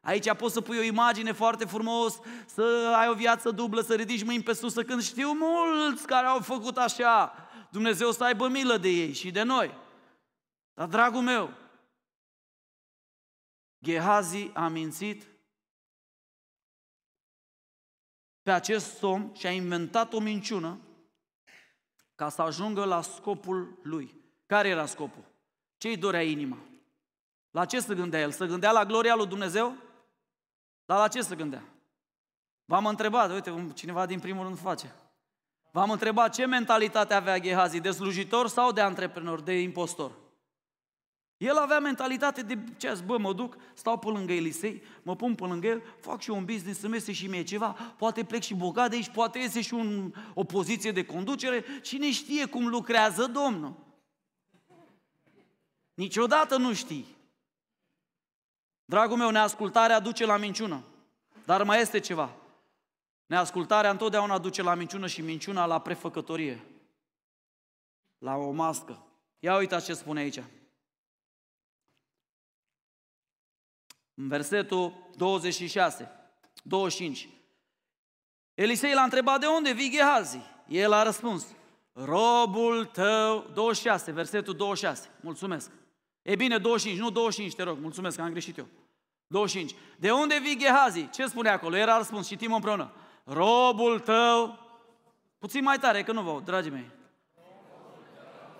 Aici 0.10 0.34
poți 0.34 0.54
să 0.54 0.62
pui 0.62 0.78
o 0.78 0.82
imagine 0.82 1.32
foarte 1.32 1.66
frumos, 1.66 2.20
să 2.46 2.94
ai 2.98 3.10
o 3.10 3.14
viață 3.14 3.52
dublă, 3.52 3.82
să 3.82 3.96
ridici 3.96 4.24
mâini 4.24 4.44
pe 4.44 4.54
sus, 4.54 4.74
să 4.74 4.84
când 4.84 5.02
știu 5.02 5.32
mulți 5.32 6.08
care 6.08 6.28
au 6.28 6.40
făcut 6.40 6.78
așa. 6.78 7.34
Dumnezeu 7.72 8.12
să 8.12 8.24
aibă 8.24 8.48
milă 8.48 8.78
de 8.78 8.88
ei 8.88 9.14
și 9.14 9.32
de 9.32 9.44
noi. 9.44 9.78
Dar, 10.74 10.88
dragul 10.88 11.22
meu, 11.22 11.54
Gehazi 13.84 14.52
a 14.54 14.68
mințit 14.68 15.28
pe 18.42 18.52
acest 18.52 18.98
somn 18.98 19.34
și 19.34 19.48
a 19.48 19.52
inventat 19.52 20.14
o 20.14 20.20
minciună 20.20 20.80
ca 22.16 22.30
să 22.30 22.42
ajungă 22.42 22.86
la 22.86 23.02
scopul 23.02 23.80
lui. 23.84 24.16
Care 24.46 24.68
era 24.68 24.86
scopul? 24.86 25.24
Ce-i 25.78 25.98
dorea 25.98 26.24
inima? 26.24 26.58
La 27.52 27.66
ce 27.66 27.80
se 27.80 27.96
gândea 27.96 28.20
el? 28.20 28.32
Se 28.32 28.48
gândea 28.48 28.72
la 28.72 28.86
gloria 28.86 29.16
lui 29.16 29.28
Dumnezeu? 29.28 29.88
Dar 30.90 30.98
la 30.98 31.08
ce 31.08 31.22
se 31.22 31.36
gândea? 31.36 31.64
V-am 32.66 32.86
întrebat, 32.86 33.32
uite, 33.32 33.72
cineva 33.74 34.06
din 34.06 34.20
primul 34.20 34.44
rând 34.44 34.60
face. 34.60 34.96
V-am 35.72 35.92
întrebat 35.92 36.34
ce 36.34 36.46
mentalitate 36.46 37.14
avea 37.14 37.40
Gehazi, 37.40 37.80
de 37.80 37.92
slujitor 37.92 38.48
sau 38.48 38.72
de 38.72 38.82
antreprenor, 38.82 39.42
de 39.42 39.62
impostor? 39.62 40.12
El 41.38 41.58
avea 41.58 41.80
mentalitate 41.80 42.42
de 42.42 42.58
ce 42.78 43.02
bă, 43.06 43.18
mă 43.18 43.34
duc, 43.34 43.58
stau 43.74 43.98
pe 43.98 44.08
lângă 44.08 44.34
Elisei, 44.34 44.84
mă 45.04 45.16
pun 45.16 45.36
pe 45.36 45.46
lângă 45.46 45.68
el, 45.68 45.82
fac 46.00 46.22
și 46.22 46.30
eu 46.30 46.36
un 46.36 46.46
business, 46.46 46.80
să 46.80 46.88
iese 46.88 47.12
și 47.12 47.28
mie 47.28 47.44
ceva, 47.44 47.68
poate 47.98 48.24
plec 48.24 48.42
și 48.42 48.54
bogat 48.54 48.90
de 48.90 48.96
aici, 48.96 49.10
poate 49.10 49.40
iese 49.40 49.62
și 49.62 49.74
un, 49.74 50.14
o 50.34 50.44
poziție 50.44 50.92
de 50.92 51.06
conducere, 51.06 51.64
cine 51.82 52.12
știe 52.12 52.46
cum 52.46 52.68
lucrează 52.68 53.28
Domnul. 53.28 53.76
Niciodată 55.94 56.58
nu 56.58 56.74
știi. 56.74 57.18
Dragul 58.90 59.18
meu, 59.18 59.30
neascultarea 59.30 60.00
duce 60.00 60.26
la 60.26 60.38
minciună. 60.38 60.84
Dar 61.46 61.64
mai 61.64 61.82
este 61.82 62.00
ceva. 62.00 62.36
Neascultarea 63.26 63.90
întotdeauna 63.90 64.38
duce 64.38 64.62
la 64.62 64.74
minciună 64.74 65.08
și 65.08 65.22
minciuna 65.22 65.66
la 65.66 65.82
prefăcătorie. 65.82 66.66
La 68.18 68.36
o 68.36 68.52
mască. 68.52 69.06
Ia 69.40 69.58
uitați 69.58 69.86
ce 69.86 69.94
spune 69.94 70.20
aici. 70.20 70.44
În 74.14 74.28
versetul 74.28 75.10
26, 75.16 76.12
25. 76.64 77.30
Elisei 78.54 78.94
l-a 78.94 79.04
întrebat 79.04 79.40
de 79.40 79.46
unde 79.46 79.72
vii 79.72 79.92
Gehazi. 79.92 80.40
El 80.68 80.92
a 80.92 81.04
răspuns, 81.04 81.46
robul 81.94 82.86
tău, 82.86 83.50
26, 83.54 84.12
versetul 84.12 84.56
26. 84.56 85.10
Mulțumesc. 85.22 85.72
E 86.22 86.36
bine, 86.36 86.58
25, 86.58 87.00
nu 87.00 87.10
25, 87.10 87.56
te 87.56 87.64
rog, 87.64 87.78
mulțumesc 87.80 88.16
că 88.16 88.22
am 88.22 88.32
greșit 88.32 88.58
eu. 88.58 88.68
25. 89.30 89.76
De 89.98 90.12
unde 90.12 90.40
vii 90.40 90.58
Gehazi? 90.58 91.10
Ce 91.10 91.26
spune 91.26 91.50
acolo? 91.50 91.76
Era 91.76 91.98
răspuns, 91.98 92.28
citim 92.28 92.54
împreună. 92.54 92.92
Robul 93.24 94.00
tău, 94.00 94.60
puțin 95.38 95.64
mai 95.64 95.78
tare, 95.78 96.04
că 96.04 96.12
nu 96.12 96.22
vă 96.22 96.42
dragii 96.46 96.72
mei. 96.72 96.92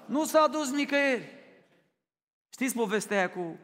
Nu 0.06 0.26
s-a 0.26 0.48
dus 0.48 0.72
nicăieri. 0.72 1.38
Știți 2.50 2.76
povestea 2.76 3.18
aia 3.18 3.30
cu 3.30 3.60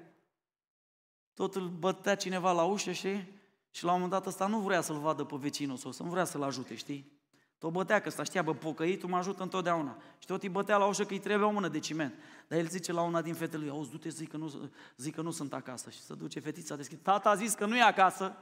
tot 1.33 1.55
îl 1.55 1.67
bătea 1.67 2.15
cineva 2.15 2.51
la 2.51 2.63
ușă, 2.63 2.91
știi? 2.91 3.33
Și 3.71 3.83
la 3.83 3.93
un 3.93 3.99
moment 3.99 4.11
dat 4.11 4.25
ăsta 4.25 4.47
nu 4.47 4.59
vrea 4.59 4.81
să-l 4.81 4.99
vadă 4.99 5.23
pe 5.23 5.35
vecinul 5.39 5.77
său, 5.77 5.91
să 5.91 6.03
nu 6.03 6.09
vrea 6.09 6.23
să-l 6.23 6.43
ajute, 6.43 6.75
știi? 6.75 7.14
Tot 7.57 7.71
bătea 7.71 7.99
că 7.99 8.07
ăsta 8.07 8.23
știa, 8.23 8.41
bă, 8.41 8.53
pocăitul 8.53 9.09
mă 9.09 9.17
ajută 9.17 9.43
întotdeauna. 9.43 9.97
Și 10.19 10.27
tot 10.27 10.43
îi 10.43 10.49
bătea 10.49 10.77
la 10.77 10.85
ușă 10.85 11.05
că 11.05 11.13
îi 11.13 11.19
trebuie 11.19 11.47
o 11.47 11.51
mână 11.51 11.67
de 11.67 11.79
ciment. 11.79 12.13
Dar 12.47 12.59
el 12.59 12.67
zice 12.67 12.91
la 12.91 13.01
una 13.01 13.21
din 13.21 13.33
fetele 13.33 13.61
lui, 13.61 13.71
auzi, 13.71 13.89
du-te, 13.89 14.09
zic 14.09 14.29
că, 14.29 14.37
nu, 14.37 14.71
zic 14.97 15.15
că 15.15 15.21
nu 15.21 15.31
sunt 15.31 15.53
acasă. 15.53 15.89
Și 15.89 15.99
să 15.99 16.13
duce 16.13 16.39
fetița, 16.39 16.75
deschide. 16.75 17.01
Tata 17.03 17.29
a 17.29 17.35
zis 17.35 17.53
că 17.53 17.65
nu 17.65 17.77
e 17.77 17.81
acasă. 17.81 18.37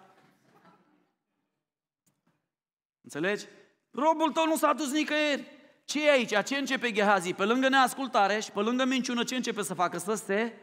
Înțelegi? 3.01 3.45
Robul 3.91 4.31
tău 4.31 4.45
nu 4.45 4.55
s-a 4.55 4.73
dus 4.73 4.91
nicăieri. 4.91 5.47
Ce 5.85 6.05
e 6.05 6.11
aici? 6.11 6.43
Ce 6.45 6.57
începe 6.57 6.91
Gehazi? 6.91 7.33
Pe 7.33 7.45
lângă 7.45 7.69
neascultare 7.69 8.39
și 8.39 8.51
pe 8.51 8.59
lângă 8.59 8.85
minciună, 8.85 9.23
ce 9.23 9.35
începe 9.35 9.61
să 9.61 9.73
facă? 9.73 9.97
Să 9.97 10.13
se 10.13 10.53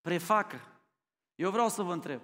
prefacă. 0.00 0.60
Eu 1.34 1.50
vreau 1.50 1.68
să 1.68 1.82
vă 1.82 1.92
întreb. 1.92 2.20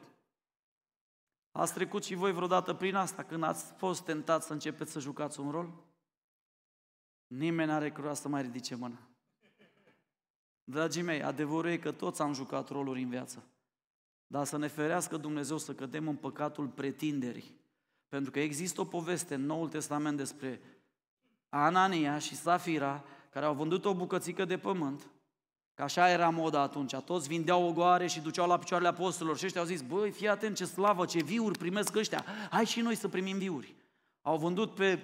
Ați 1.53 1.73
trecut 1.73 2.05
și 2.05 2.15
voi 2.15 2.33
vreodată 2.33 2.75
prin 2.75 2.95
asta 2.95 3.23
când 3.23 3.43
ați 3.43 3.73
fost 3.77 4.05
tentat 4.05 4.43
să 4.43 4.53
începeți 4.53 4.93
să 4.93 5.01
jucați 5.01 5.41
un 5.41 5.51
rol? 5.51 5.73
Nimeni 7.27 7.71
n-are 7.71 7.91
curaj 7.91 8.17
să 8.17 8.29
mai 8.29 8.43
ridice 8.43 8.75
mâna. 8.75 8.99
Dragii 10.65 11.03
mei, 11.03 11.23
adevărul 11.23 11.71
e 11.71 11.77
că 11.77 11.93
toți 11.93 12.23
am 12.23 12.33
jucat 12.33 12.69
roluri 12.69 13.03
în 13.03 13.09
viață. 13.09 13.45
Dar 14.27 14.45
să 14.45 14.57
ne 14.57 14.67
ferească 14.67 15.17
Dumnezeu 15.17 15.59
să 15.59 15.75
cădem 15.75 16.09
în 16.09 16.17
păcatul 16.17 16.69
pretinderii. 16.69 17.61
Pentru 18.09 18.31
că 18.31 18.41
există 18.41 18.81
o 18.81 18.85
poveste 18.85 19.35
în 19.35 19.47
Noul 19.47 19.69
Testament 19.69 20.17
despre 20.17 20.61
Anania 21.49 22.19
și 22.19 22.35
Safira, 22.35 23.05
care 23.31 23.47
au 23.47 23.55
vândut 23.55 23.85
o 23.85 23.95
bucățică 23.95 24.45
de 24.45 24.59
pământ 24.59 25.11
Că 25.83 25.89
așa 25.89 26.11
era 26.11 26.29
moda 26.29 26.61
atunci. 26.61 26.95
Toți 26.95 27.29
vindeau 27.29 27.69
ogoare 27.69 28.07
și 28.07 28.21
duceau 28.21 28.47
la 28.47 28.59
picioarele 28.59 28.89
apostolilor 28.89 29.39
și 29.39 29.45
ăștia 29.45 29.61
au 29.61 29.67
zis, 29.67 29.81
băi, 29.81 30.11
fii 30.11 30.29
atent 30.29 30.57
ce 30.57 30.65
slavă, 30.65 31.05
ce 31.05 31.23
viuri 31.23 31.59
primesc 31.59 31.97
ăștia. 31.97 32.25
Hai 32.51 32.65
și 32.65 32.81
noi 32.81 32.95
să 32.95 33.09
primim 33.09 33.39
viuri. 33.39 33.75
Au 34.21 34.37
vândut 34.37 34.75
pe 34.75 34.99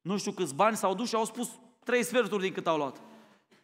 nu 0.00 0.18
știu 0.18 0.32
câți 0.32 0.54
bani, 0.54 0.76
s-au 0.76 0.94
dus 0.94 1.08
și 1.08 1.14
au 1.14 1.24
spus 1.24 1.50
trei 1.84 2.02
sferturi 2.02 2.42
din 2.42 2.52
cât 2.52 2.66
au 2.66 2.76
luat. 2.76 3.00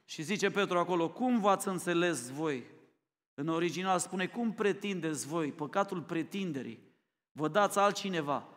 Și 0.04 0.22
zice 0.22 0.50
Petru 0.50 0.78
acolo, 0.78 1.08
cum 1.08 1.40
v-ați 1.40 1.68
înțeles 1.68 2.30
voi? 2.30 2.64
În 3.34 3.48
original 3.48 3.98
spune, 3.98 4.26
cum 4.26 4.52
pretindeți 4.52 5.26
voi? 5.26 5.52
Păcatul 5.52 6.00
pretinderii. 6.00 6.78
Vă 7.32 7.48
dați 7.48 7.78
altcineva. 7.78 8.48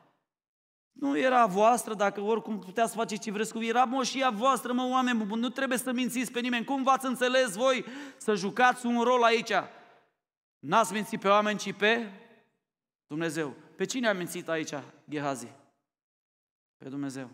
Nu 0.99 1.17
era 1.17 1.45
voastră, 1.45 1.93
dacă 1.93 2.21
oricum 2.21 2.59
puteați 2.59 2.91
să 2.91 2.97
faceți 2.97 3.21
ce 3.21 3.31
vreți 3.31 3.53
cu 3.53 3.63
era 3.63 3.83
moșia 3.83 4.29
voastră, 4.29 4.73
mă, 4.73 4.87
oameni 4.91 5.23
buni, 5.23 5.41
nu 5.41 5.49
trebuie 5.49 5.77
să 5.77 5.91
mințiți 5.91 6.31
pe 6.31 6.39
nimeni. 6.39 6.65
Cum 6.65 6.83
v-ați 6.83 7.05
înțeles 7.05 7.55
voi 7.55 7.85
să 8.17 8.35
jucați 8.35 8.85
un 8.85 9.01
rol 9.01 9.23
aici? 9.23 9.51
N-ați 10.59 10.93
mințit 10.93 11.19
pe 11.19 11.27
oameni, 11.27 11.59
ci 11.59 11.73
pe 11.73 12.11
Dumnezeu. 13.07 13.55
Pe 13.75 13.85
cine 13.85 14.07
a 14.07 14.13
mințit 14.13 14.49
aici 14.49 14.73
Gehazi? 15.09 15.47
Pe 16.77 16.89
Dumnezeu. 16.89 17.29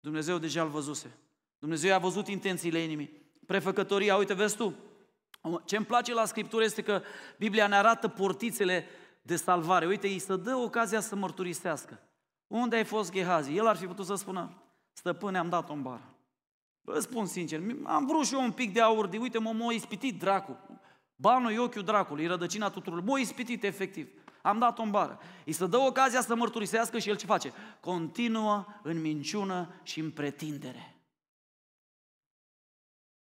Dumnezeu 0.00 0.38
deja 0.38 0.62
îl 0.62 0.68
văzuse. 0.68 1.18
Dumnezeu 1.58 1.94
a 1.94 1.98
văzut 1.98 2.28
intențiile 2.28 2.78
inimii. 2.78 3.22
Prefăcătoria, 3.46 4.16
uite, 4.16 4.34
vezi 4.34 4.56
tu, 4.56 4.74
ce 5.64 5.76
îmi 5.76 5.86
place 5.86 6.14
la 6.14 6.24
Scriptură 6.24 6.64
este 6.64 6.82
că 6.82 7.02
Biblia 7.38 7.66
ne 7.66 7.76
arată 7.76 8.08
portițele 8.08 8.86
de 9.22 9.36
salvare. 9.36 9.86
Uite, 9.86 10.06
îi 10.06 10.18
să 10.18 10.36
dă 10.36 10.54
ocazia 10.54 11.00
să 11.00 11.16
mărturisească. 11.16 12.02
Unde 12.48 12.76
ai 12.76 12.84
fost 12.84 13.12
Gehazi? 13.12 13.56
El 13.56 13.66
ar 13.66 13.76
fi 13.76 13.86
putut 13.86 14.06
să 14.06 14.14
spună, 14.14 14.62
stăpâne, 14.92 15.38
am 15.38 15.48
dat-o 15.48 15.72
în 15.72 15.82
bară. 15.82 16.14
Vă 16.80 17.00
spun 17.00 17.26
sincer, 17.26 17.62
am 17.84 18.06
vrut 18.06 18.26
și 18.26 18.34
eu 18.34 18.42
un 18.42 18.52
pic 18.52 18.72
de 18.72 18.80
aur, 18.80 19.06
de 19.06 19.18
uite, 19.18 19.38
mă, 19.38 19.52
m-a 19.52 19.72
ispitit 19.72 20.18
dracu. 20.18 20.56
Banul 21.16 21.52
e 21.52 21.58
ochiul 21.58 21.82
dracului, 21.82 22.24
e 22.24 22.28
rădăcina 22.28 22.70
tuturor. 22.70 23.00
M-a 23.00 23.18
ispitit 23.18 23.62
efectiv. 23.62 24.08
Am 24.42 24.58
dat-o 24.58 24.82
în 24.82 24.90
bară. 24.90 25.18
Îi 25.44 25.52
să 25.52 25.66
dă 25.66 25.76
ocazia 25.76 26.20
să 26.20 26.34
mărturisească 26.34 26.98
și 26.98 27.08
el 27.08 27.16
ce 27.16 27.26
face? 27.26 27.52
Continuă 27.80 28.66
în 28.82 29.00
minciună 29.00 29.80
și 29.82 30.00
în 30.00 30.10
pretindere. 30.10 30.96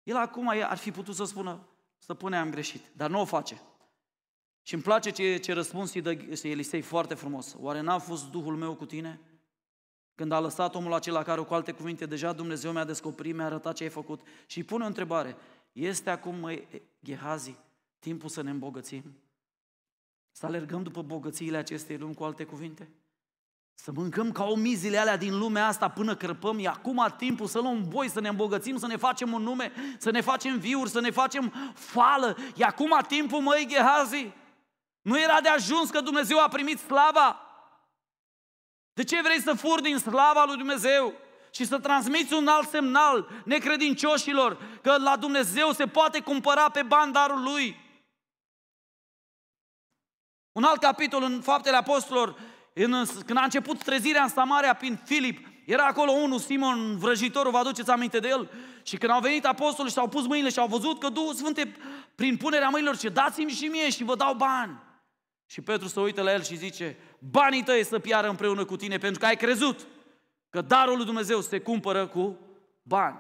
El 0.03 0.17
acum 0.17 0.49
ar 0.49 0.77
fi 0.77 0.91
putut 0.91 1.15
să 1.15 1.25
spună, 1.25 1.67
stăpâne, 1.99 2.37
am 2.37 2.51
greșit, 2.51 2.83
dar 2.93 3.11
nu 3.11 3.21
o 3.21 3.25
face. 3.25 3.61
Și 4.63 4.75
îmi 4.75 4.83
place 4.83 5.11
ce, 5.11 5.37
ce 5.37 5.53
răspuns 5.53 5.95
îi 5.95 6.01
dă 6.01 6.11
Elisei 6.43 6.81
foarte 6.81 7.15
frumos. 7.15 7.57
Oare 7.59 7.81
n-a 7.81 7.99
fost 7.99 8.31
Duhul 8.31 8.57
meu 8.57 8.75
cu 8.75 8.85
tine? 8.85 9.21
Când 10.15 10.33
a 10.33 10.41
lăsat 10.41 10.75
omul 10.75 10.93
acela 10.93 11.23
care, 11.23 11.41
cu 11.41 11.55
alte 11.55 11.73
cuvinte, 11.73 12.07
deja 12.07 12.33
Dumnezeu 12.33 12.73
mi-a 12.73 12.85
descoperit, 12.85 13.35
mi-a 13.35 13.45
arătat 13.45 13.75
ce 13.75 13.83
ai 13.83 13.89
făcut. 13.89 14.21
Și 14.47 14.59
îi 14.59 14.65
pune 14.65 14.85
o 14.85 14.87
întrebare. 14.87 15.37
Este 15.73 16.11
acum, 16.11 16.35
măi, 16.35 16.69
Gehazi, 17.05 17.57
timpul 17.99 18.29
să 18.29 18.43
ne 18.43 18.51
îmbogățim? 18.51 19.03
Să 20.31 20.47
alergăm 20.47 20.83
după 20.83 21.03
bogățiile 21.03 21.57
acestei 21.57 21.97
lumi, 21.97 22.15
cu 22.15 22.25
alte 22.25 22.45
cuvinte? 22.45 22.89
Să 23.75 23.93
mâncăm 23.93 24.33
ca 24.33 24.45
omizile 24.45 24.97
alea 24.97 25.17
din 25.17 25.39
lumea 25.39 25.67
asta 25.67 25.89
până 25.89 26.17
crăpăm. 26.17 26.59
E 26.59 26.69
acum 26.69 27.15
timpul 27.17 27.47
să 27.47 27.61
luăm 27.61 27.89
boi, 27.89 28.09
să 28.09 28.21
ne 28.21 28.29
îmbogățim, 28.29 28.77
să 28.77 28.87
ne 28.87 28.97
facem 28.97 29.33
un 29.33 29.43
nume, 29.43 29.73
să 29.99 30.11
ne 30.11 30.21
facem 30.21 30.59
viuri, 30.59 30.91
să 30.91 31.01
ne 31.01 31.11
facem 31.11 31.53
fală. 31.75 32.37
E 32.57 32.65
acum 32.65 32.99
timpul, 33.09 33.41
măi, 33.41 33.67
Gehazi. 33.69 34.33
Nu 35.03 35.21
era 35.21 35.41
de 35.41 35.49
ajuns 35.49 35.91
că 35.91 36.01
Dumnezeu 36.01 36.39
a 36.39 36.49
primit 36.49 36.79
slava? 36.79 37.41
De 38.93 39.05
ce 39.05 39.23
vrei 39.23 39.41
să 39.41 39.53
furi 39.55 39.83
din 39.83 39.99
slava 39.99 40.45
lui 40.45 40.57
Dumnezeu? 40.57 41.15
și 41.55 41.65
să 41.65 41.79
transmiți 41.79 42.33
un 42.33 42.47
alt 42.47 42.69
semnal 42.69 43.29
necredincioșilor 43.45 44.59
că 44.83 44.97
la 44.97 45.17
Dumnezeu 45.17 45.73
se 45.73 45.87
poate 45.87 46.21
cumpăra 46.21 46.69
pe 46.69 46.83
bani 46.83 47.13
darul 47.13 47.43
lui. 47.43 47.81
Un 50.53 50.65
alt 50.65 50.81
capitol 50.81 51.23
în 51.23 51.41
Faptele 51.41 51.77
Apostolilor, 51.77 52.39
în, 52.75 53.05
când 53.27 53.39
a 53.39 53.43
început 53.43 53.83
trezirea 53.83 54.23
în 54.23 54.29
Samaria 54.29 54.75
prin 54.75 55.01
Filip, 55.05 55.47
era 55.67 55.87
acolo 55.87 56.11
unul, 56.11 56.39
Simon, 56.39 56.99
vrăjitorul, 56.99 57.53
vă 57.53 57.59
aduceți 57.59 57.91
aminte 57.91 58.19
de 58.19 58.29
el? 58.29 58.51
Și 58.83 58.97
când 58.97 59.13
au 59.13 59.21
venit 59.21 59.45
apostolii 59.45 59.93
și 59.93 59.99
au 59.99 60.09
pus 60.09 60.27
mâinile 60.27 60.51
și 60.51 60.59
au 60.59 60.67
văzut 60.67 61.01
că 61.01 61.09
Duhul 61.09 61.35
Sfânte, 61.35 61.77
prin 62.15 62.37
punerea 62.37 62.69
mâinilor, 62.69 62.97
ce 62.97 63.09
dați-mi 63.09 63.51
și 63.51 63.67
mie 63.67 63.91
și 63.91 64.05
vă 64.05 64.17
dau 64.17 64.35
bani. 64.35 64.79
Și 65.53 65.61
Petru 65.61 65.89
se 65.89 66.01
uită 66.01 66.23
la 66.23 66.33
el 66.33 66.43
și 66.43 66.57
zice, 66.57 66.97
banii 67.19 67.63
tăi 67.63 67.85
să 67.85 67.99
piară 67.99 68.29
împreună 68.29 68.65
cu 68.65 68.77
tine 68.77 68.99
pentru 68.99 69.21
că 69.21 69.27
ai 69.27 69.37
crezut 69.37 69.87
că 70.51 70.61
darul 70.61 70.97
lui 70.97 71.05
Dumnezeu 71.05 71.41
se 71.41 71.59
cumpără 71.59 72.07
cu 72.07 72.39
bani. 72.83 73.17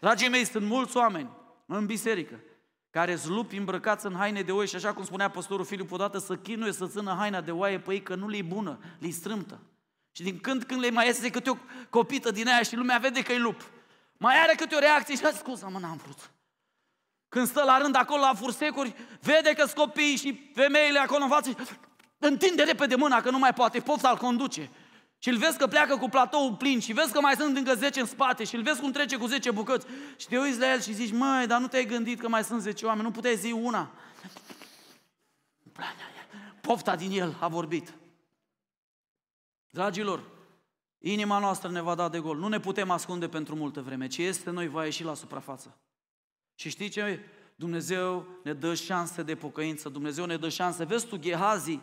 Dragii 0.00 0.28
mei, 0.28 0.44
sunt 0.44 0.66
mulți 0.66 0.96
oameni 0.96 1.30
în 1.66 1.86
biserică 1.86 2.40
care 2.90 3.14
zlupi 3.14 3.56
îmbrăcați 3.56 4.06
în 4.06 4.14
haine 4.14 4.42
de 4.42 4.52
oie 4.52 4.66
și 4.66 4.76
așa 4.76 4.92
cum 4.92 5.04
spunea 5.04 5.30
pastorul 5.30 5.64
Filip 5.64 5.92
odată, 5.92 6.18
să 6.18 6.36
chinuie 6.36 6.72
să 6.72 6.86
țină 6.86 7.14
haina 7.18 7.40
de 7.40 7.50
oaie 7.50 7.78
pe 7.78 7.92
ei 7.92 8.02
că 8.02 8.14
nu 8.14 8.28
le-i 8.28 8.42
bună, 8.42 8.78
le 8.98 9.10
strâmtă. 9.10 9.60
Și 10.12 10.22
din 10.22 10.38
când 10.38 10.62
când 10.62 10.80
le 10.80 10.90
mai 10.90 11.06
iese 11.06 11.30
câte 11.30 11.50
o 11.50 11.56
copită 11.90 12.30
din 12.30 12.48
aia 12.48 12.62
și 12.62 12.76
lumea 12.76 12.98
vede 12.98 13.22
că 13.22 13.32
e 13.32 13.38
lup. 13.38 13.62
Mai 14.16 14.38
are 14.38 14.54
câte 14.56 14.74
o 14.74 14.78
reacție 14.78 15.14
și 15.14 15.36
scuză 15.36 15.68
mă, 15.72 15.78
n-am 15.78 16.00
vrut. 16.02 16.30
Când 17.34 17.46
stă 17.46 17.62
la 17.62 17.78
rând 17.78 17.96
acolo 17.96 18.20
la 18.20 18.34
fursecuri, 18.34 18.94
vede 19.20 19.52
că 19.52 19.66
copiii 19.74 20.16
și 20.16 20.50
femeile 20.54 20.98
acolo 20.98 21.22
în 21.22 21.28
față, 21.28 21.56
întinde 22.18 22.62
repede 22.62 22.94
mâna 22.94 23.20
că 23.20 23.30
nu 23.30 23.38
mai 23.38 23.52
poate, 23.52 23.80
pofta 23.80 24.08
al 24.08 24.16
conduce. 24.16 24.70
Și 25.18 25.28
îl 25.28 25.36
vezi 25.36 25.58
că 25.58 25.66
pleacă 25.66 25.96
cu 25.96 26.08
platoul 26.08 26.54
plin 26.54 26.80
și 26.80 26.92
vezi 26.92 27.12
că 27.12 27.20
mai 27.20 27.34
sunt 27.34 27.56
încă 27.56 27.74
10 27.74 28.00
în 28.00 28.06
spate 28.06 28.44
și 28.44 28.54
îl 28.54 28.62
vezi 28.62 28.80
cum 28.80 28.90
trece 28.90 29.16
cu 29.16 29.26
10 29.26 29.50
bucăți 29.50 29.86
și 30.16 30.26
te 30.26 30.38
uiți 30.38 30.58
la 30.58 30.72
el 30.72 30.80
și 30.80 30.92
zici, 30.92 31.12
măi, 31.12 31.46
dar 31.46 31.60
nu 31.60 31.66
te-ai 31.66 31.86
gândit 31.86 32.20
că 32.20 32.28
mai 32.28 32.44
sunt 32.44 32.60
10 32.60 32.86
oameni, 32.86 33.04
nu 33.04 33.10
puteai 33.10 33.36
zi 33.36 33.52
una. 33.52 33.90
Pofta 36.60 36.96
din 36.96 37.10
el 37.10 37.36
a 37.40 37.48
vorbit. 37.48 37.94
Dragilor, 39.70 40.22
inima 40.98 41.38
noastră 41.38 41.70
ne 41.70 41.80
va 41.80 41.94
da 41.94 42.08
de 42.08 42.18
gol. 42.18 42.38
Nu 42.38 42.48
ne 42.48 42.60
putem 42.60 42.90
ascunde 42.90 43.28
pentru 43.28 43.54
multă 43.54 43.80
vreme. 43.80 44.06
Ce 44.06 44.22
este 44.22 44.50
noi 44.50 44.68
va 44.68 44.84
ieși 44.84 45.04
la 45.04 45.14
suprafață. 45.14 45.78
Și 46.54 46.68
știi 46.68 46.88
ce? 46.88 47.20
Dumnezeu 47.56 48.26
ne 48.42 48.52
dă 48.52 48.74
șanse 48.74 49.22
de 49.22 49.34
pocăință. 49.34 49.88
Dumnezeu 49.88 50.24
ne 50.24 50.36
dă 50.36 50.48
șanse. 50.48 50.84
Vezi 50.84 51.06
tu, 51.06 51.16
Gehazi, 51.16 51.80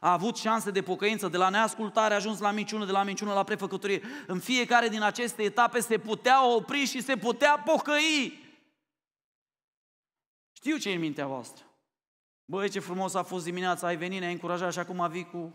a 0.00 0.12
avut 0.12 0.36
șanse 0.36 0.70
de 0.70 0.82
pocăință, 0.82 1.28
de 1.28 1.36
la 1.36 1.48
neascultare 1.48 2.12
a 2.12 2.16
ajuns 2.16 2.38
la 2.38 2.50
minciună, 2.50 2.84
de 2.84 2.92
la 2.92 3.02
minciună 3.02 3.32
la 3.32 3.44
prefăcătorie. 3.44 4.02
În 4.26 4.38
fiecare 4.38 4.88
din 4.88 5.02
aceste 5.02 5.42
etape 5.42 5.80
se 5.80 5.98
putea 5.98 6.46
opri 6.46 6.84
și 6.84 7.02
se 7.02 7.16
putea 7.16 7.58
pocăi. 7.58 8.48
Știu 10.52 10.76
ce 10.76 10.90
e 10.90 10.94
în 10.94 11.00
mintea 11.00 11.26
voastră. 11.26 11.64
Băi, 12.44 12.68
ce 12.68 12.80
frumos 12.80 13.14
a 13.14 13.22
fost 13.22 13.44
dimineața, 13.44 13.86
ai 13.86 13.96
venit, 13.96 14.20
ne-ai 14.20 14.32
încurajat 14.32 14.72
și 14.72 14.78
acum 14.78 15.08
vii 15.10 15.24
cu 15.24 15.54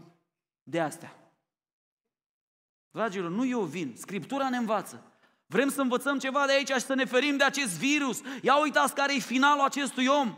de 0.64 0.80
astea. 0.80 1.16
Dragilor, 2.92 3.30
nu 3.30 3.46
eu 3.46 3.62
vin, 3.62 3.96
Scriptura 3.98 4.50
ne 4.50 4.58
învață. 4.58 5.04
Vrem 5.46 5.70
să 5.70 5.82
învățăm 5.82 6.18
ceva 6.18 6.46
de 6.46 6.52
aici 6.52 6.70
și 6.70 6.80
să 6.80 6.94
ne 6.94 7.06
ferim 7.06 7.38
de 7.38 7.44
acest 7.44 7.78
virus. 7.78 8.22
Ia 8.42 8.62
uitați 8.62 8.96
care 8.96 9.16
e 9.16 9.20
finalul 9.20 9.64
acestui 9.64 10.08
om. 10.08 10.38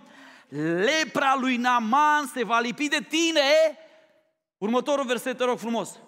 Lepra 0.49 1.35
lui 1.39 1.57
Naman 1.57 2.25
se 2.33 2.43
va 2.43 2.59
lipi 2.59 2.87
de 2.87 3.05
tine 3.09 3.41
Următorul 4.57 5.05
verset, 5.05 5.37
te 5.37 5.43
rog 5.43 5.57
frumos. 5.59 5.99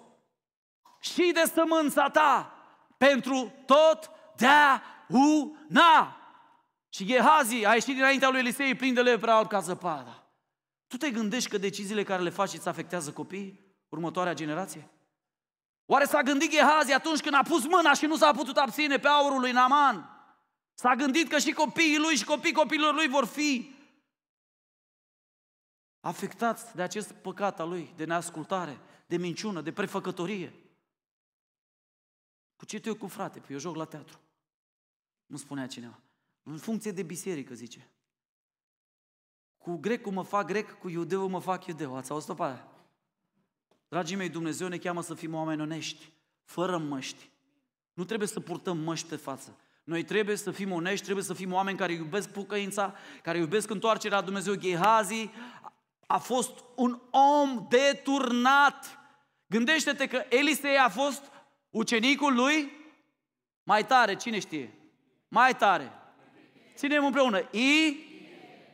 Și 1.00 1.32
de 1.34 1.52
sămânța 1.54 2.10
ta 2.10 2.54
pentru 2.98 3.54
tot 3.66 4.12
una. 5.08 6.18
Și 6.90 7.06
Gehazi 7.06 7.66
a 7.66 7.74
ieșit 7.74 7.96
dinaintea 7.96 8.30
lui 8.30 8.40
Elisei 8.40 8.76
plin 8.76 8.94
de 8.94 9.02
lepra 9.02 9.36
alb 9.36 9.48
ca 9.48 9.60
zăpada. 9.60 10.24
Tu 10.88 10.98
te 10.98 11.12
gândești 11.12 11.50
că 11.50 11.58
deciziile 11.58 12.04
care 12.04 12.22
le 12.22 12.30
faci 12.30 12.54
îți 12.54 12.68
afectează 12.68 13.12
copiii? 13.12 13.60
Următoarea 13.90 14.34
generație? 14.34 14.90
Oare 15.92 16.06
s-a 16.06 16.22
gândit 16.22 16.52
Gehazi 16.52 16.94
atunci 16.94 17.22
când 17.22 17.36
a 17.36 17.42
pus 17.44 17.66
mâna 17.66 17.94
și 17.94 18.06
nu 18.06 18.18
s-a 18.18 18.32
putut 18.32 18.58
abține 18.58 19.00
pe 19.00 19.08
aurul 19.08 19.40
lui 19.40 19.52
Naman? 19.52 20.10
S-a 20.74 20.96
gândit 20.96 21.30
că 21.30 21.40
și 21.40 21.52
copiii 21.52 21.98
lui 21.98 22.16
și 22.16 22.26
copiii 22.26 22.54
copiilor 22.54 22.94
lui 22.94 23.08
vor 23.08 23.26
fi 23.26 23.76
afectați 26.00 26.76
de 26.76 26.82
acest 26.82 27.12
păcat 27.12 27.60
al 27.60 27.70
lui, 27.70 27.94
de 27.96 28.06
neascultare, 28.06 28.80
de 29.08 29.18
minciună, 29.18 29.62
de 29.62 29.72
prefăcătorie. 29.72 30.54
Cu 32.56 32.66
ce 32.66 32.80
te 32.80 32.92
cu 32.92 33.08
frate? 33.08 33.40
Păi 33.40 33.50
eu 33.50 33.60
joc 33.60 33.76
la 33.76 33.86
teatru. 33.86 34.20
Nu 35.26 35.38
spunea 35.38 35.68
cineva. 35.68 36.00
În 36.44 36.58
funcție 36.58 36.92
de 36.92 37.04
biserică, 37.04 37.54
zice. 37.54 37.90
Cu 39.58 39.76
grecul 39.76 40.12
mă 40.12 40.24
fac 40.24 40.46
grec, 40.46 40.80
cu 40.80 40.90
iudeu 40.90 41.28
mă 41.28 41.40
fac 41.40 41.66
iudeu. 41.66 41.96
Ați 41.96 42.12
auzit-o 42.12 42.34
pe 42.34 42.44
aia? 42.44 42.68
Dragii 43.90 44.16
mei, 44.16 44.30
Dumnezeu 44.30 44.68
ne 44.68 44.78
cheamă 44.78 45.02
să 45.02 45.14
fim 45.14 45.34
oameni 45.34 45.62
onești, 45.62 46.12
fără 46.44 46.78
măști. 46.78 47.30
Nu 47.94 48.04
trebuie 48.04 48.28
să 48.28 48.40
purtăm 48.40 48.78
măști 48.78 49.08
pe 49.08 49.16
față. 49.16 49.58
Noi 49.84 50.04
trebuie 50.04 50.36
să 50.36 50.52
fim 50.52 50.72
onești, 50.72 51.04
trebuie 51.04 51.26
să 51.26 51.34
fim 51.34 51.54
oameni 51.54 51.78
care 51.78 51.94
iubesc 51.94 52.30
pucăința, 52.30 52.96
care 53.22 53.38
iubesc 53.38 53.70
întoarcerea 53.70 54.18
la 54.18 54.24
Dumnezeu. 54.24 54.54
Gehazi 54.54 55.30
a 56.06 56.18
fost 56.18 56.64
un 56.76 57.00
om 57.10 57.66
deturnat. 57.70 59.00
Gândește-te 59.48 60.08
că 60.08 60.26
Elisei 60.30 60.78
a 60.78 60.90
fost 60.90 61.24
ucenicul 61.70 62.36
lui 62.36 62.72
mai 63.64 63.86
tare, 63.86 64.16
cine 64.16 64.40
știe? 64.40 64.74
Mai 65.28 65.56
tare. 65.56 65.92
Ținem 66.76 67.06
împreună. 67.06 67.40
I, 67.52 67.98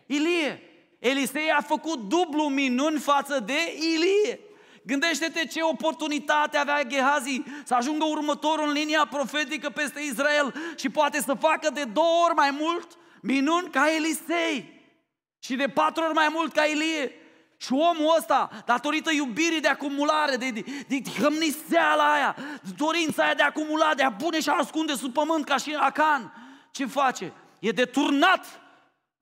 Ilie. 0.06 0.62
Elisei 1.00 1.52
a 1.52 1.62
făcut 1.62 2.00
dublu 2.00 2.44
minuni 2.44 3.00
față 3.00 3.40
de 3.40 3.76
Ilie. 3.76 4.40
Gândește-te 4.86 5.46
ce 5.46 5.62
oportunitate 5.62 6.58
avea 6.58 6.84
Gehazi 6.84 7.42
să 7.64 7.74
ajungă 7.74 8.06
următorul 8.06 8.68
în 8.68 8.74
linia 8.74 9.08
profetică 9.10 9.70
peste 9.70 10.00
Israel 10.02 10.54
și 10.76 10.90
poate 10.90 11.22
să 11.22 11.34
facă 11.34 11.70
de 11.74 11.84
două 11.84 12.24
ori 12.26 12.36
mai 12.36 12.52
mult 12.60 12.88
minuni 13.22 13.70
ca 13.70 13.94
Elisei 13.96 14.84
și 15.40 15.56
de 15.56 15.68
patru 15.68 16.04
ori 16.04 16.14
mai 16.14 16.28
mult 16.32 16.54
ca 16.54 16.64
Ilie. 16.64 17.12
Și 17.58 17.74
omul 17.74 18.16
ăsta, 18.18 18.50
datorită 18.66 19.12
iubirii 19.12 19.60
de 19.60 19.68
acumulare, 19.68 20.36
de, 20.36 20.50
de, 20.50 20.64
de, 20.88 20.98
de 20.98 21.10
hămniseala 21.22 22.14
aia, 22.14 22.36
dorința 22.78 23.24
aia 23.24 23.34
de 23.34 23.42
acumula, 23.42 23.94
de 23.94 24.04
a 24.04 24.12
pune 24.12 24.40
și 24.42 24.50
a 24.50 24.58
ascunde 24.60 24.94
sub 24.94 25.14
pământ 25.14 25.46
ca 25.46 25.58
și 25.58 25.76
Acan, 25.80 26.34
ce 26.72 26.86
face? 26.86 27.34
E 27.60 27.70
deturnat 27.70 28.62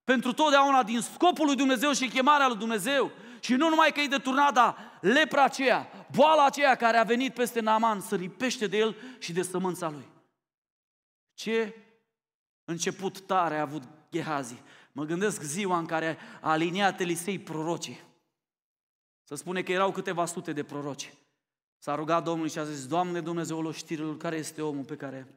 pentru 0.04 0.34
totdeauna 0.34 0.84
din 0.84 1.02
scopul 1.02 1.45
lui 1.45 1.56
Dumnezeu 1.56 1.93
și 1.93 2.08
chemarea 2.08 2.47
lui 2.47 2.58
Dumnezeu. 2.58 3.12
Și 3.39 3.54
nu 3.54 3.69
numai 3.69 3.91
că 3.91 3.99
e 3.99 4.08
deturnat, 4.08 4.54
dar 4.54 4.92
lepra 5.03 5.43
aceea, 5.43 6.07
boala 6.11 6.45
aceea 6.45 6.75
care 6.75 6.97
a 6.97 7.03
venit 7.03 7.33
peste 7.33 7.59
Naaman, 7.59 8.01
să 8.01 8.15
lipește 8.15 8.67
de 8.67 8.77
el 8.77 8.95
și 9.19 9.33
de 9.33 9.41
sămânța 9.41 9.89
lui. 9.89 10.07
Ce 11.33 11.75
început 12.65 13.19
tare 13.19 13.57
a 13.57 13.61
avut 13.61 13.83
Gehazi. 14.11 14.61
Mă 14.91 15.03
gândesc 15.03 15.41
ziua 15.41 15.77
în 15.77 15.85
care 15.85 16.17
a 16.41 16.49
aliniat 16.49 16.99
Elisei 16.99 17.39
prorocii. 17.39 17.99
Să 19.23 19.35
spune 19.35 19.63
că 19.63 19.71
erau 19.71 19.91
câteva 19.91 20.25
sute 20.25 20.53
de 20.53 20.63
proroci. 20.63 21.13
S-a 21.77 21.95
rugat 21.95 22.23
Domnul 22.23 22.49
și 22.49 22.59
a 22.59 22.63
zis, 22.63 22.87
Doamne 22.87 23.21
Dumnezeul 23.21 23.73
știrilor, 23.73 24.17
care 24.17 24.35
este 24.35 24.61
omul 24.61 24.83
pe 24.83 24.95
care 24.95 25.27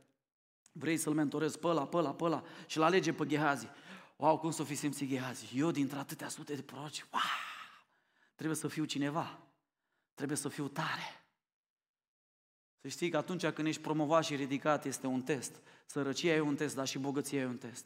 vrei 0.72 0.96
să-l 0.96 1.12
mentorezi 1.12 1.59
pe 1.59 1.66
ăla, 1.66 1.87
pe 1.87 1.96
ăla, 1.96 2.14
pe 2.14 2.24
ăla 2.24 2.42
și-l 2.66 2.83
alege 2.83 3.12
pe 3.12 3.26
Gehazi. 3.26 3.68
Wow, 4.16 4.38
cum 4.38 4.50
să 4.50 4.62
fi 4.62 4.74
simțit 4.74 5.09
Gehazi? 5.09 5.52
Eu 5.55 5.70
dintre 5.70 5.98
atâtea 5.98 6.29
sute 6.29 6.55
de 6.55 6.62
proroci, 6.62 7.05
wow, 7.12 7.22
trebuie 8.35 8.57
să 8.57 8.68
fiu 8.68 8.85
cineva, 8.85 9.38
trebuie 10.16 10.37
să 10.37 10.48
fiu 10.48 10.68
tare. 10.68 11.24
Să 12.81 12.88
știi 12.88 13.11
că 13.11 13.16
atunci 13.16 13.46
când 13.46 13.68
ești 13.68 13.83
promovat 13.83 14.24
și 14.24 14.35
ridicat 14.35 14.85
este 14.85 15.07
un 15.07 15.22
test. 15.22 15.52
Sărăcia 15.87 16.33
e 16.33 16.40
un 16.40 16.57
test, 16.57 16.74
dar 16.74 16.87
și 16.87 16.98
bogăția 16.98 17.40
e 17.40 17.46
un 17.46 17.57
test. 17.57 17.85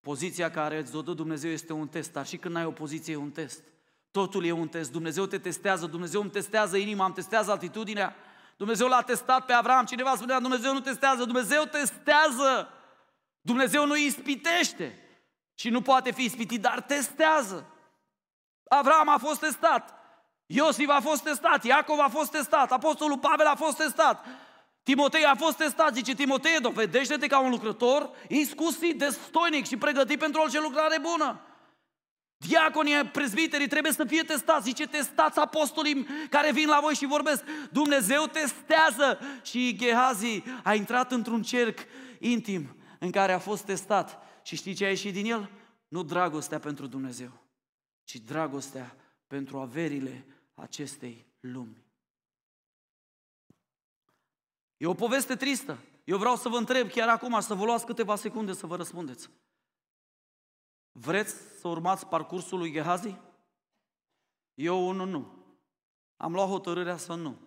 Poziția 0.00 0.50
care 0.50 0.78
îți 0.78 0.96
o 0.96 1.02
dă 1.02 1.12
Dumnezeu 1.12 1.50
este 1.50 1.72
un 1.72 1.88
test, 1.88 2.12
dar 2.12 2.26
și 2.26 2.36
când 2.36 2.56
ai 2.56 2.64
o 2.64 2.70
poziție 2.70 3.12
e 3.12 3.16
un 3.16 3.30
test. 3.30 3.62
Totul 4.10 4.44
e 4.44 4.52
un 4.52 4.68
test. 4.68 4.92
Dumnezeu 4.92 5.26
te 5.26 5.38
testează, 5.38 5.86
Dumnezeu 5.86 6.20
îmi 6.20 6.30
testează 6.30 6.76
inima, 6.76 7.04
îmi 7.04 7.14
testează 7.14 7.50
altitudinea. 7.50 8.16
Dumnezeu 8.56 8.88
l-a 8.88 9.02
testat 9.02 9.44
pe 9.44 9.52
Avram. 9.52 9.84
Cineva 9.84 10.16
spunea, 10.16 10.40
Dumnezeu 10.40 10.72
nu 10.72 10.80
testează, 10.80 11.24
Dumnezeu 11.24 11.64
testează. 11.64 12.68
Dumnezeu 13.40 13.86
nu 13.86 13.96
ispitește 13.96 14.98
și 15.54 15.68
nu 15.68 15.82
poate 15.82 16.10
fi 16.10 16.24
ispitit, 16.24 16.60
dar 16.60 16.80
testează. 16.82 17.66
Avram 18.68 19.08
a 19.08 19.18
fost 19.18 19.40
testat. 19.40 19.99
Iosif 20.52 20.88
a 20.88 21.00
fost 21.00 21.22
testat, 21.22 21.64
Iacov 21.64 21.98
a 21.98 22.08
fost 22.08 22.30
testat, 22.30 22.72
Apostolul 22.72 23.18
Pavel 23.18 23.46
a 23.46 23.54
fost 23.54 23.76
testat, 23.76 24.26
Timotei 24.82 25.24
a 25.24 25.34
fost 25.34 25.56
testat, 25.56 25.94
zice 25.94 26.14
Timotei, 26.14 26.60
dovedește-te 26.60 27.26
ca 27.26 27.40
un 27.40 27.50
lucrător 27.50 28.10
iscusit, 28.28 28.98
destoinic 28.98 29.66
și 29.66 29.76
pregătit 29.76 30.18
pentru 30.18 30.40
orice 30.40 30.60
lucrare 30.60 30.98
bună. 31.00 31.40
Diaconii, 32.36 33.04
prezbiterii 33.04 33.68
trebuie 33.68 33.92
să 33.92 34.04
fie 34.04 34.22
testați. 34.22 34.64
Zice, 34.64 34.86
testați 34.86 35.38
apostolii 35.38 36.06
care 36.30 36.52
vin 36.52 36.68
la 36.68 36.78
voi 36.82 36.94
și 36.94 37.06
vorbesc. 37.06 37.44
Dumnezeu 37.70 38.24
testează. 38.26 39.18
Și 39.42 39.76
Gehazi 39.76 40.42
a 40.62 40.74
intrat 40.74 41.12
într-un 41.12 41.42
cerc 41.42 41.78
intim 42.18 42.76
în 42.98 43.10
care 43.10 43.32
a 43.32 43.38
fost 43.38 43.64
testat. 43.64 44.18
Și 44.42 44.56
știi 44.56 44.74
ce 44.74 44.84
a 44.84 44.88
ieșit 44.88 45.12
din 45.12 45.30
el? 45.30 45.50
Nu 45.88 46.02
dragostea 46.02 46.58
pentru 46.58 46.86
Dumnezeu, 46.86 47.30
ci 48.04 48.16
dragostea 48.16 48.96
pentru 49.26 49.58
averile 49.58 50.24
acestei 50.60 51.26
lumi. 51.40 51.84
E 54.76 54.86
o 54.86 54.94
poveste 54.94 55.36
tristă. 55.36 55.78
Eu 56.04 56.18
vreau 56.18 56.36
să 56.36 56.48
vă 56.48 56.56
întreb 56.56 56.90
chiar 56.90 57.08
acum, 57.08 57.40
să 57.40 57.54
vă 57.54 57.64
luați 57.64 57.86
câteva 57.86 58.16
secunde 58.16 58.52
să 58.52 58.66
vă 58.66 58.76
răspundeți. 58.76 59.30
Vreți 60.92 61.34
să 61.60 61.68
urmați 61.68 62.06
parcursul 62.06 62.58
lui 62.58 62.72
Gehazi? 62.72 63.16
Eu 64.54 64.88
unul 64.88 65.08
nu. 65.08 65.32
Am 66.16 66.32
luat 66.32 66.48
hotărârea 66.48 66.96
să 66.96 67.14
nu. 67.14 67.38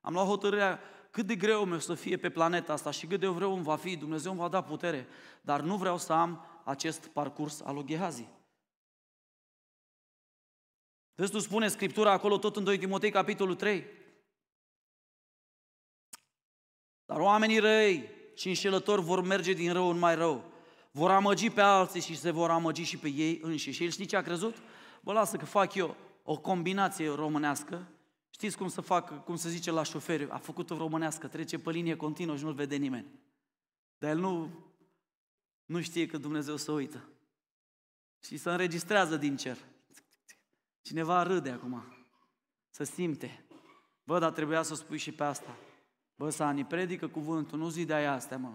Am 0.00 0.12
luat 0.12 0.26
hotărârea 0.26 0.80
cât 1.10 1.26
de 1.26 1.36
greu 1.36 1.64
meu 1.64 1.78
să 1.78 1.94
fie 1.94 2.16
pe 2.16 2.30
planeta 2.30 2.72
asta 2.72 2.90
și 2.90 3.06
cât 3.06 3.20
de 3.20 3.32
greu 3.34 3.54
îmi 3.54 3.62
va 3.62 3.76
fi, 3.76 3.96
Dumnezeu 3.96 4.30
îmi 4.30 4.40
va 4.40 4.48
da 4.48 4.62
putere, 4.62 5.06
dar 5.40 5.60
nu 5.60 5.76
vreau 5.76 5.98
să 5.98 6.12
am 6.12 6.44
acest 6.64 7.06
parcurs 7.06 7.60
al 7.60 7.74
lui 7.74 7.84
Gehazi. 7.84 8.28
Vezi, 11.16 11.30
tu 11.30 11.38
spune 11.38 11.68
Scriptura 11.68 12.12
acolo 12.12 12.38
tot 12.38 12.56
în 12.56 12.64
2 12.64 12.78
Timotei, 12.78 13.10
capitolul 13.10 13.54
3. 13.54 13.84
Dar 17.04 17.20
oamenii 17.20 17.58
răi 17.58 18.08
și 18.34 18.48
înșelători 18.48 19.02
vor 19.02 19.22
merge 19.22 19.52
din 19.52 19.72
rău 19.72 19.88
în 19.88 19.98
mai 19.98 20.14
rău 20.14 20.54
vor 20.96 21.10
amăgi 21.10 21.50
pe 21.50 21.60
alții 21.60 22.00
și 22.00 22.16
se 22.16 22.30
vor 22.30 22.50
amăgi 22.50 22.82
și 22.82 22.96
pe 22.96 23.08
ei 23.08 23.40
înșiși. 23.42 23.76
Și 23.76 23.84
el 23.84 23.90
știi 23.90 24.06
ce 24.06 24.16
a 24.16 24.22
crezut? 24.22 24.56
Bă, 25.00 25.12
lasă 25.12 25.36
că 25.36 25.44
fac 25.44 25.74
eu 25.74 25.96
o 26.22 26.38
combinație 26.38 27.14
românească. 27.14 27.88
Știți 28.30 28.56
cum 28.56 28.68
să 28.68 28.80
fac, 28.80 29.24
cum 29.24 29.36
se 29.36 29.48
zice 29.48 29.70
la 29.70 29.82
șoferi, 29.82 30.30
a 30.30 30.38
făcut-o 30.38 30.76
românească, 30.76 31.26
trece 31.26 31.58
pe 31.58 31.70
linie 31.70 31.96
continuă 31.96 32.36
și 32.36 32.44
nu-l 32.44 32.52
vede 32.52 32.76
nimeni. 32.76 33.06
Dar 33.98 34.10
el 34.10 34.18
nu, 34.18 34.50
nu 35.64 35.80
știe 35.80 36.06
că 36.06 36.18
Dumnezeu 36.18 36.56
se 36.56 36.70
uită. 36.70 37.08
Și 38.24 38.36
se 38.36 38.50
înregistrează 38.50 39.16
din 39.16 39.36
cer. 39.36 39.58
Cineva 40.86 41.22
râde 41.22 41.50
acum, 41.50 41.82
să 42.70 42.84
simte. 42.84 43.44
Bă, 44.04 44.18
dar 44.18 44.30
trebuia 44.30 44.62
să 44.62 44.74
spui 44.74 44.98
și 44.98 45.12
pe 45.12 45.24
asta. 45.24 45.56
Bă, 46.16 46.30
Sani, 46.30 46.64
predică 46.64 47.08
cuvântul, 47.08 47.58
nu 47.58 47.68
zi 47.68 47.84
de 47.84 47.94
aia 47.94 48.12
astea, 48.12 48.38
mă. 48.38 48.52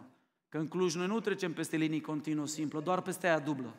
Că 0.49 0.57
în 0.57 0.67
Cluj 0.67 0.95
noi 0.95 1.07
nu 1.07 1.19
trecem 1.19 1.53
peste 1.53 1.77
linii 1.77 2.01
continuă 2.01 2.47
simplă, 2.47 2.79
doar 2.79 3.01
peste 3.01 3.27
aia 3.27 3.39
dublă. 3.39 3.75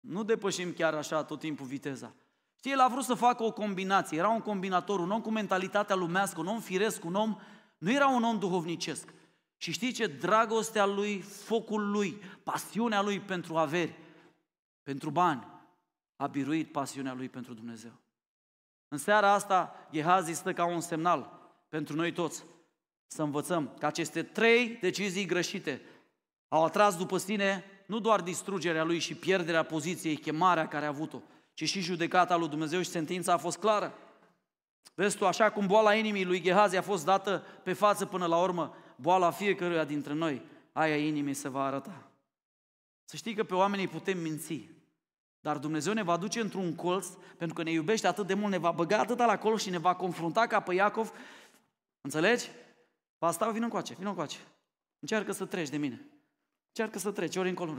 Nu 0.00 0.22
depășim 0.22 0.72
chiar 0.72 0.94
așa 0.94 1.24
tot 1.24 1.38
timpul 1.38 1.66
viteza. 1.66 2.14
Știi, 2.56 2.72
el 2.72 2.80
a 2.80 2.88
vrut 2.88 3.04
să 3.04 3.14
facă 3.14 3.42
o 3.42 3.52
combinație. 3.52 4.18
Era 4.18 4.28
un 4.28 4.40
combinator, 4.40 5.00
un 5.00 5.10
om 5.10 5.20
cu 5.20 5.30
mentalitatea 5.30 5.94
lumească, 5.94 6.40
un 6.40 6.46
om 6.46 6.60
firesc, 6.60 7.04
un 7.04 7.14
om... 7.14 7.36
Nu 7.78 7.92
era 7.92 8.08
un 8.08 8.22
om 8.22 8.38
duhovnicesc. 8.38 9.08
Și 9.56 9.72
știi 9.72 9.92
ce? 9.92 10.06
Dragostea 10.06 10.86
lui, 10.86 11.20
focul 11.20 11.90
lui, 11.90 12.20
pasiunea 12.42 13.02
lui 13.02 13.20
pentru 13.20 13.56
averi, 13.56 13.94
pentru 14.82 15.10
bani, 15.10 15.54
a 16.16 16.26
biruit 16.26 16.72
pasiunea 16.72 17.14
lui 17.14 17.28
pentru 17.28 17.54
Dumnezeu. 17.54 17.92
În 18.88 18.98
seara 18.98 19.32
asta, 19.32 19.88
Gehazi 19.92 20.32
stă 20.32 20.52
ca 20.52 20.64
un 20.64 20.80
semnal 20.80 21.50
pentru 21.68 21.96
noi 21.96 22.12
toți 22.12 22.44
să 23.06 23.22
învățăm 23.22 23.74
că 23.78 23.86
aceste 23.86 24.22
trei 24.22 24.78
decizii 24.80 25.26
greșite 25.26 25.80
au 26.48 26.64
atras 26.64 26.96
după 26.96 27.16
sine 27.16 27.64
nu 27.86 27.98
doar 27.98 28.20
distrugerea 28.20 28.84
lui 28.84 28.98
și 28.98 29.14
pierderea 29.14 29.62
poziției, 29.62 30.16
chemarea 30.16 30.68
care 30.68 30.84
a 30.84 30.88
avut-o, 30.88 31.22
ci 31.54 31.68
și 31.68 31.80
judecata 31.80 32.36
lui 32.36 32.48
Dumnezeu 32.48 32.82
și 32.82 32.88
sentința 32.88 33.32
a 33.32 33.36
fost 33.36 33.58
clară. 33.58 33.94
Vezi 34.94 35.16
tu, 35.16 35.26
așa 35.26 35.50
cum 35.50 35.66
boala 35.66 35.94
inimii 35.94 36.24
lui 36.24 36.40
Gehazi 36.40 36.76
a 36.76 36.82
fost 36.82 37.04
dată 37.04 37.44
pe 37.62 37.72
față 37.72 38.06
până 38.06 38.26
la 38.26 38.40
urmă, 38.40 38.74
boala 38.96 39.30
fiecăruia 39.30 39.84
dintre 39.84 40.12
noi, 40.12 40.42
aia 40.72 40.96
inimii 40.96 41.34
se 41.34 41.48
va 41.48 41.64
arăta. 41.64 42.10
Să 43.04 43.16
știi 43.16 43.34
că 43.34 43.44
pe 43.44 43.54
oamenii 43.54 43.88
putem 43.88 44.18
minți, 44.18 44.68
dar 45.40 45.58
Dumnezeu 45.58 45.92
ne 45.92 46.02
va 46.02 46.16
duce 46.16 46.40
într-un 46.40 46.74
colț, 46.74 47.06
pentru 47.36 47.56
că 47.56 47.62
ne 47.62 47.70
iubește 47.70 48.06
atât 48.06 48.26
de 48.26 48.34
mult, 48.34 48.50
ne 48.50 48.58
va 48.58 48.70
băga 48.70 48.98
atât 48.98 49.18
la 49.18 49.38
colț 49.38 49.60
și 49.60 49.70
ne 49.70 49.78
va 49.78 49.94
confrunta 49.94 50.46
ca 50.46 50.60
pe 50.60 50.74
Iacov. 50.74 51.12
Înțelegi? 52.00 52.48
Pasta, 53.18 53.50
vină 53.50 53.64
încoace, 53.64 53.94
vină 53.94 54.08
încoace. 54.08 54.38
Încearcă 54.98 55.32
să 55.32 55.46
treci 55.46 55.68
de 55.68 55.76
mine. 55.76 56.08
Încearcă 56.66 56.98
să 56.98 57.12
treci, 57.12 57.36
ori 57.36 57.48
încolo. 57.48 57.74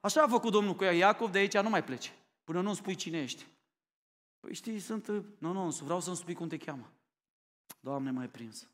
Așa 0.00 0.22
a 0.22 0.28
făcut 0.28 0.52
Domnul 0.52 0.74
cu 0.74 0.84
ea. 0.84 0.92
Iacov, 0.92 1.30
de 1.30 1.38
aici 1.38 1.58
nu 1.58 1.68
mai 1.68 1.84
pleci. 1.84 2.12
Până 2.44 2.60
nu 2.60 2.74
spui 2.74 2.94
cine 2.94 3.18
ești. 3.18 3.46
Păi 4.40 4.54
știi, 4.54 4.78
sunt... 4.78 5.08
Nu, 5.38 5.52
nu, 5.52 5.68
vreau 5.68 6.00
să-mi 6.00 6.16
spui 6.16 6.34
cum 6.34 6.48
te 6.48 6.56
cheamă. 6.56 6.92
Doamne, 7.80 8.10
mai 8.10 8.28
prins. 8.28 8.68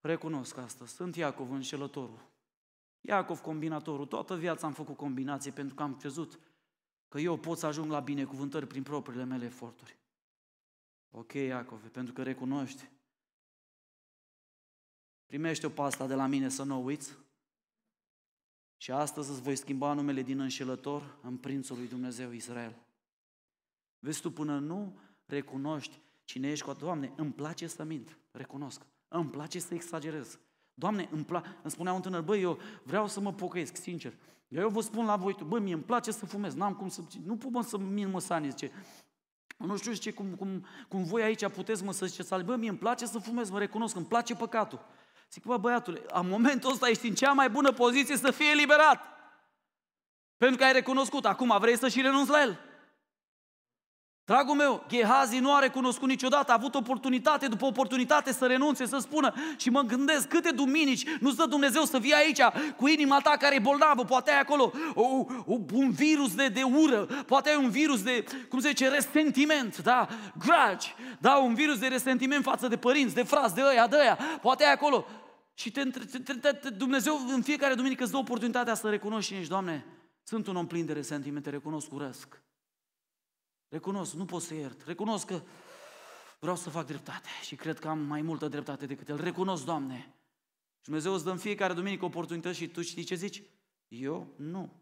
Recunosc 0.00 0.56
asta. 0.56 0.86
Sunt 0.86 1.16
Iacov, 1.16 1.50
înșelătorul. 1.50 2.31
Iacov, 3.04 3.40
combinatorul. 3.40 4.06
Toată 4.06 4.36
viața 4.36 4.66
am 4.66 4.72
făcut 4.72 4.96
combinații 4.96 5.52
pentru 5.52 5.74
că 5.74 5.82
am 5.82 5.96
crezut 5.96 6.38
că 7.08 7.20
eu 7.20 7.38
pot 7.38 7.58
să 7.58 7.66
ajung 7.66 7.90
la 7.90 8.00
binecuvântări 8.00 8.66
prin 8.66 8.82
propriile 8.82 9.24
mele 9.24 9.44
eforturi. 9.44 9.98
Ok, 11.10 11.32
Iacov, 11.32 11.88
pentru 11.88 12.12
că 12.12 12.22
recunoști. 12.22 12.90
Primește 15.26 15.66
o 15.66 15.70
pasta 15.70 16.06
de 16.06 16.14
la 16.14 16.26
mine 16.26 16.48
să 16.48 16.62
nu 16.62 16.84
uiți. 16.84 17.16
Și 18.76 18.90
astăzi 18.90 19.30
îți 19.30 19.42
voi 19.42 19.56
schimba 19.56 19.92
numele 19.92 20.22
din 20.22 20.40
înșelător 20.40 21.18
în 21.22 21.36
Prințul 21.36 21.76
lui 21.76 21.88
Dumnezeu 21.88 22.30
Israel. 22.30 22.76
Vezi 23.98 24.20
tu, 24.20 24.30
până 24.30 24.58
nu 24.58 24.98
recunoști 25.24 26.00
cine 26.24 26.50
ești 26.50 26.64
cu 26.64 26.72
Doamne, 26.72 27.12
îmi 27.16 27.32
place 27.32 27.66
să 27.66 27.84
mint, 27.84 28.18
recunosc. 28.30 28.86
Îmi 29.08 29.30
place 29.30 29.58
să 29.58 29.74
exagerez. 29.74 30.38
Doamne, 30.74 31.08
îmi, 31.12 31.24
pla- 31.24 31.60
îmi 31.62 31.70
spunea 31.72 31.92
un 31.92 32.00
tânăr, 32.00 32.20
băi, 32.20 32.42
eu 32.42 32.58
vreau 32.82 33.08
să 33.08 33.20
mă 33.20 33.32
pocăiesc, 33.32 33.76
sincer. 33.76 34.12
Eu 34.48 34.68
vă 34.68 34.80
spun 34.80 35.04
la 35.04 35.16
voi, 35.16 35.36
băi, 35.46 35.60
mie 35.60 35.74
îmi 35.74 35.82
place 35.82 36.10
să 36.10 36.26
fumez, 36.26 36.54
n-am 36.54 36.74
cum 36.74 36.88
să... 36.88 37.00
Nu 37.24 37.36
pot 37.36 37.50
mă 37.50 37.62
să 37.62 37.78
min 37.78 38.10
măsani, 38.10 38.50
zice. 38.50 38.72
Nu 39.56 39.76
știu 39.76 39.92
ce, 39.92 40.12
cum, 40.12 40.34
cum, 40.34 40.66
cum 40.88 41.04
voi 41.04 41.22
aici 41.22 41.48
puteți 41.48 41.84
mă 41.84 41.92
să 41.92 42.06
ziceți, 42.06 42.44
bă, 42.44 42.56
mie 42.56 42.68
îmi 42.68 42.78
place 42.78 43.06
să 43.06 43.18
fumez, 43.18 43.50
mă 43.50 43.58
recunosc, 43.58 43.96
îmi 43.96 44.06
place 44.06 44.34
păcatul. 44.34 44.84
Zic, 45.32 45.44
bă, 45.44 45.56
băiatule, 45.56 46.02
în 46.08 46.28
momentul 46.28 46.70
ăsta 46.70 46.88
ești 46.88 47.08
în 47.08 47.14
cea 47.14 47.32
mai 47.32 47.50
bună 47.50 47.72
poziție 47.72 48.16
să 48.16 48.30
fie 48.30 48.50
eliberat. 48.50 49.00
Pentru 50.36 50.56
că 50.56 50.64
ai 50.64 50.72
recunoscut, 50.72 51.24
acum 51.24 51.56
vrei 51.60 51.78
să 51.78 51.88
și 51.88 52.00
renunți 52.00 52.30
la 52.30 52.42
el. 52.42 52.58
Dragul 54.24 54.54
meu, 54.54 54.84
Gehazi 54.88 55.38
nu 55.38 55.54
a 55.54 55.58
recunoscut 55.58 56.08
niciodată, 56.08 56.50
a 56.50 56.54
avut 56.54 56.74
oportunitate 56.74 57.46
după 57.46 57.64
oportunitate 57.64 58.32
să 58.32 58.46
renunțe, 58.46 58.86
să 58.86 58.98
spună 58.98 59.34
și 59.56 59.70
mă 59.70 59.80
gândesc 59.80 60.28
câte 60.28 60.50
duminici 60.50 61.06
nu 61.20 61.30
stă 61.30 61.46
Dumnezeu 61.46 61.82
să 61.82 61.98
vii 61.98 62.14
aici 62.14 62.40
cu 62.76 62.88
inima 62.88 63.18
ta 63.18 63.36
care 63.38 63.54
e 63.54 63.58
bolnavă, 63.58 64.04
poate 64.04 64.30
ai 64.30 64.40
acolo 64.40 64.72
o, 64.94 65.26
o, 65.46 65.58
un 65.72 65.90
virus 65.90 66.34
de, 66.34 66.48
de 66.48 66.62
ură, 66.62 67.04
poate 67.26 67.48
ai 67.48 67.56
un 67.64 67.70
virus 67.70 68.02
de, 68.02 68.24
cum 68.48 68.60
se 68.60 68.68
zice, 68.68 68.88
resentiment, 68.88 69.78
da, 69.78 70.08
grudge, 70.38 70.88
da, 71.18 71.36
un 71.36 71.54
virus 71.54 71.78
de 71.78 71.86
resentiment 71.86 72.44
față 72.44 72.68
de 72.68 72.76
părinți, 72.76 73.14
de 73.14 73.22
frați, 73.22 73.54
de 73.54 73.62
ăia, 73.62 73.86
de 73.86 73.96
ăia, 74.00 74.18
poate 74.42 74.64
ai 74.64 74.72
acolo. 74.72 75.06
Și 75.54 75.70
te, 75.70 75.82
te, 75.84 76.18
te, 76.18 76.52
te, 76.52 76.70
Dumnezeu 76.70 77.20
în 77.28 77.42
fiecare 77.42 77.74
duminică 77.74 78.02
îți 78.02 78.12
dă 78.12 78.18
oportunitatea 78.18 78.74
să 78.74 78.88
recunoști 78.88 79.32
și 79.32 79.38
ești, 79.38 79.50
Doamne, 79.50 79.84
sunt 80.22 80.46
un 80.46 80.56
om 80.56 80.66
plin 80.66 80.86
de 80.86 80.92
resentimente, 80.92 81.50
recunosc, 81.50 81.92
urăsc. 81.92 82.42
Recunosc, 83.72 84.14
nu 84.14 84.24
pot 84.24 84.42
să 84.42 84.54
iert. 84.54 84.86
Recunosc 84.86 85.26
că 85.26 85.42
vreau 86.38 86.56
să 86.56 86.70
fac 86.70 86.86
dreptate 86.86 87.28
și 87.42 87.54
cred 87.54 87.78
că 87.78 87.88
am 87.88 87.98
mai 87.98 88.22
multă 88.22 88.48
dreptate 88.48 88.86
decât 88.86 89.08
El. 89.08 89.20
Recunosc, 89.20 89.64
Doamne. 89.64 90.14
Și 90.76 90.84
Dumnezeu 90.84 91.12
îți 91.12 91.24
dă 91.24 91.30
în 91.30 91.36
fiecare 91.36 91.72
duminică 91.72 92.04
oportunități 92.04 92.58
și 92.58 92.68
tu 92.68 92.82
știi 92.82 93.04
ce 93.04 93.14
zici? 93.14 93.42
Eu 93.88 94.26
nu. 94.36 94.72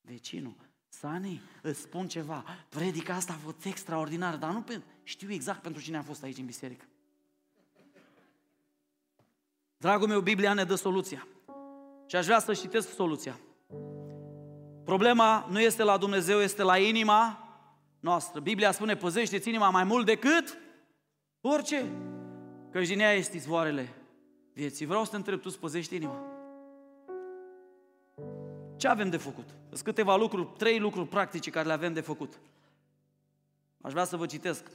Vecinul. 0.00 0.54
Sani, 0.88 1.42
îți 1.62 1.80
spun 1.80 2.08
ceva. 2.08 2.44
Predica 2.68 3.14
asta 3.14 3.32
a 3.32 3.44
fost 3.44 3.64
extraordinară, 3.64 4.36
dar 4.36 4.50
nu 4.50 4.62
pe... 4.62 4.82
știu 5.02 5.32
exact 5.32 5.62
pentru 5.62 5.82
cine 5.82 5.96
a 5.96 6.02
fost 6.02 6.22
aici 6.22 6.38
în 6.38 6.46
biserică. 6.46 6.84
Dragul 9.76 10.08
meu, 10.08 10.20
Biblia 10.20 10.52
ne 10.52 10.64
dă 10.64 10.74
soluția. 10.74 11.26
Și 12.06 12.16
aș 12.16 12.24
vrea 12.24 12.38
să 12.38 12.54
citesc 12.54 12.94
soluția. 12.94 13.40
Problema 14.84 15.46
nu 15.50 15.60
este 15.60 15.82
la 15.82 15.96
Dumnezeu, 15.96 16.40
este 16.40 16.62
la 16.62 16.78
inima 16.78 17.43
noastră. 18.04 18.40
Biblia 18.40 18.72
spune, 18.72 18.96
păzește-ți 18.96 19.48
inima 19.48 19.70
mai 19.70 19.84
mult 19.84 20.06
decât 20.06 20.58
orice. 21.40 21.90
Că 22.70 22.80
din 22.80 23.00
ea 23.00 23.12
este 23.12 23.36
izvoarele 23.36 23.88
vieții. 24.52 24.86
Vreau 24.86 25.04
să 25.04 25.10
te 25.10 25.16
întreb, 25.16 25.40
tu 25.40 25.46
îți 25.48 25.58
păzești 25.58 25.94
inima? 25.94 26.22
Ce 28.76 28.88
avem 28.88 29.10
de 29.10 29.16
făcut? 29.16 29.48
Sunt 29.68 29.82
câteva 29.82 30.16
lucruri, 30.16 30.48
trei 30.56 30.78
lucruri 30.78 31.08
practice 31.08 31.50
care 31.50 31.66
le 31.66 31.72
avem 31.72 31.92
de 31.92 32.00
făcut. 32.00 32.40
Aș 33.80 33.92
vrea 33.92 34.04
să 34.04 34.16
vă 34.16 34.26
citesc. 34.26 34.70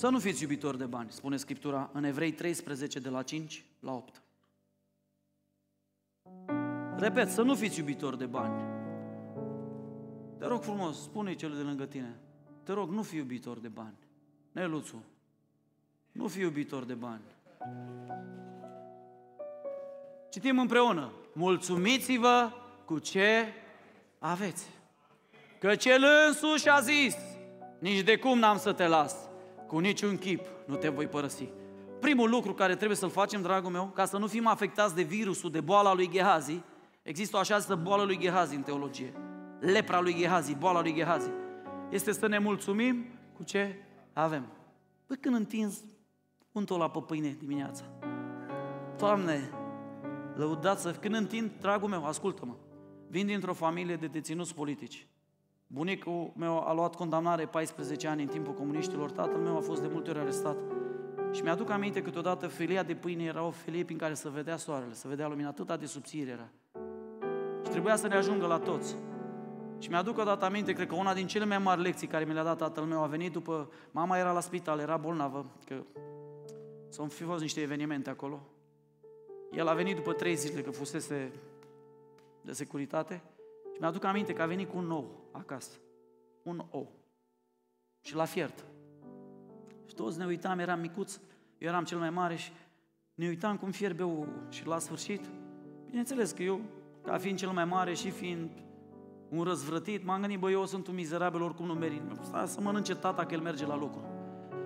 Să 0.00 0.08
nu 0.08 0.18
fiți 0.18 0.42
iubitori 0.42 0.78
de 0.78 0.84
bani, 0.84 1.10
spune 1.10 1.36
Scriptura 1.36 1.90
în 1.92 2.04
Evrei 2.04 2.32
13, 2.32 2.98
de 2.98 3.08
la 3.08 3.22
5 3.22 3.64
la 3.80 3.92
8. 3.92 4.22
Repet, 6.96 7.28
să 7.28 7.42
nu 7.42 7.54
fiți 7.54 7.78
iubitori 7.78 8.18
de 8.18 8.26
bani. 8.26 8.62
Te 10.38 10.46
rog 10.46 10.62
frumos, 10.62 11.02
spune 11.02 11.34
cel 11.34 11.54
de 11.56 11.62
lângă 11.62 11.86
tine. 11.86 12.20
Te 12.62 12.72
rog, 12.72 12.90
nu 12.90 13.02
fi 13.02 13.16
iubitor 13.16 13.58
de 13.58 13.68
bani. 13.68 13.94
Neluțu, 14.52 15.04
nu 16.12 16.28
fi 16.28 16.38
iubitor 16.38 16.84
de 16.84 16.94
bani. 16.94 17.24
Citim 20.30 20.58
împreună. 20.58 21.12
Mulțumiți-vă 21.32 22.50
cu 22.84 22.98
ce 22.98 23.52
aveți. 24.18 24.66
Că 25.58 25.74
cel 25.74 26.04
însuși 26.26 26.68
a 26.68 26.80
zis, 26.80 27.16
nici 27.78 28.00
de 28.00 28.16
cum 28.16 28.38
n-am 28.38 28.58
să 28.58 28.72
te 28.72 28.86
las, 28.86 29.29
cu 29.70 29.78
niciun 29.78 30.16
chip 30.16 30.46
nu 30.66 30.76
te 30.76 30.88
voi 30.88 31.06
părăsi. 31.06 31.48
Primul 32.00 32.30
lucru 32.30 32.54
care 32.54 32.74
trebuie 32.76 32.96
să-l 32.96 33.10
facem, 33.10 33.42
dragul 33.42 33.70
meu, 33.70 33.90
ca 33.94 34.04
să 34.04 34.18
nu 34.18 34.26
fim 34.26 34.46
afectați 34.46 34.94
de 34.94 35.02
virusul, 35.02 35.50
de 35.50 35.60
boala 35.60 35.94
lui 35.94 36.10
Gehazi, 36.10 36.60
există 37.02 37.36
o 37.36 37.38
așa 37.38 37.58
zisă 37.58 37.74
boală 37.74 38.02
lui 38.02 38.18
Gehazi 38.18 38.54
în 38.54 38.62
teologie. 38.62 39.12
Lepra 39.60 40.00
lui 40.00 40.14
Gehazi, 40.14 40.54
boala 40.54 40.80
lui 40.80 40.94
Gehazi. 40.94 41.30
Este 41.90 42.12
să 42.12 42.26
ne 42.26 42.38
mulțumim 42.38 43.06
cu 43.36 43.42
ce 43.42 43.76
avem. 44.12 44.46
Păi 45.06 45.16
când 45.16 45.34
întinzi 45.34 45.84
untul 46.52 46.78
la 46.78 46.90
pe 46.90 46.98
pâine 47.06 47.36
dimineața. 47.38 47.84
Doamne, 48.98 49.50
lăudați 50.34 50.98
când 50.98 51.14
întind, 51.14 51.50
dragul 51.60 51.88
meu, 51.88 52.04
ascultă-mă, 52.04 52.54
vin 53.08 53.26
dintr-o 53.26 53.52
familie 53.52 53.96
de 53.96 54.06
deținuți 54.06 54.54
politici. 54.54 55.06
Bunicul 55.72 56.32
meu 56.36 56.58
a 56.58 56.72
luat 56.72 56.94
condamnare 56.94 57.46
14 57.46 58.08
ani 58.08 58.22
în 58.22 58.28
timpul 58.28 58.54
comuniștilor, 58.54 59.10
tatăl 59.10 59.40
meu 59.40 59.56
a 59.56 59.60
fost 59.60 59.82
de 59.82 59.88
multe 59.92 60.10
ori 60.10 60.18
arestat. 60.18 60.56
Și 61.32 61.42
mi-aduc 61.42 61.70
aminte 61.70 62.02
câteodată 62.02 62.46
felia 62.46 62.82
de 62.82 62.94
pâine 62.94 63.24
era 63.24 63.44
o 63.44 63.50
felie 63.50 63.84
prin 63.84 63.98
care 63.98 64.14
se 64.14 64.28
vedea 64.28 64.56
soarele, 64.56 64.92
se 64.92 65.08
vedea 65.08 65.28
lumina, 65.28 65.48
atâta 65.48 65.76
de 65.76 65.86
subțire 65.86 66.30
era. 66.30 66.48
Și 67.64 67.70
trebuia 67.70 67.96
să 67.96 68.06
ne 68.06 68.14
ajungă 68.14 68.46
la 68.46 68.58
toți. 68.58 68.96
Și 69.78 69.88
mi-aduc 69.88 70.18
o 70.18 70.22
dată 70.22 70.44
aminte, 70.44 70.72
cred 70.72 70.86
că 70.86 70.94
una 70.94 71.14
din 71.14 71.26
cele 71.26 71.44
mai 71.44 71.58
mari 71.58 71.80
lecții 71.80 72.06
care 72.06 72.24
mi 72.24 72.32
le-a 72.32 72.44
dat 72.44 72.58
tatăl 72.58 72.84
meu 72.84 73.02
a 73.02 73.06
venit 73.06 73.32
după... 73.32 73.70
Mama 73.90 74.18
era 74.18 74.32
la 74.32 74.40
spital, 74.40 74.78
era 74.78 74.96
bolnavă, 74.96 75.46
că 75.66 75.74
s-au 76.88 77.06
fi 77.06 77.22
fost 77.22 77.40
niște 77.40 77.60
evenimente 77.60 78.10
acolo. 78.10 78.40
El 79.50 79.68
a 79.68 79.74
venit 79.74 79.96
după 79.96 80.12
trei 80.12 80.34
zile 80.34 80.60
că 80.60 80.70
fusese 80.70 81.32
de 82.40 82.52
securitate 82.52 83.14
și 83.14 83.29
mi-aduc 83.80 84.04
aminte 84.04 84.32
că 84.32 84.42
a 84.42 84.46
venit 84.46 84.68
cu 84.68 84.76
un 84.76 84.90
ou 84.90 85.28
acasă. 85.32 85.70
Un 86.42 86.64
ou. 86.70 86.92
Și 88.00 88.14
l-a 88.14 88.24
fiert. 88.24 88.64
Și 89.86 89.94
toți 89.94 90.18
ne 90.18 90.24
uitam, 90.24 90.58
eram 90.58 90.80
micuți, 90.80 91.20
eu 91.58 91.68
eram 91.68 91.84
cel 91.84 91.98
mai 91.98 92.10
mare 92.10 92.36
și 92.36 92.52
ne 93.14 93.26
uitam 93.26 93.56
cum 93.56 93.70
fierbe 93.70 94.02
ou. 94.02 94.26
Și 94.48 94.66
la 94.66 94.78
sfârșit, 94.78 95.20
bineînțeles 95.86 96.32
că 96.32 96.42
eu, 96.42 96.60
ca 97.02 97.18
fiind 97.18 97.38
cel 97.38 97.50
mai 97.50 97.64
mare 97.64 97.94
și 97.94 98.10
fiind 98.10 98.50
un 99.28 99.42
răzvrătit, 99.42 100.04
m-am 100.04 100.20
gândit, 100.20 100.38
bă, 100.38 100.50
eu 100.50 100.66
sunt 100.66 100.86
un 100.86 100.94
mizerabil, 100.94 101.42
oricum 101.42 101.66
nu 101.66 101.74
merit. 101.74 102.02
Stai 102.22 102.48
să 102.48 102.60
mănânce 102.60 102.94
tata 102.94 103.26
că 103.26 103.34
el 103.34 103.40
merge 103.40 103.66
la 103.66 103.76
lucru. 103.76 104.04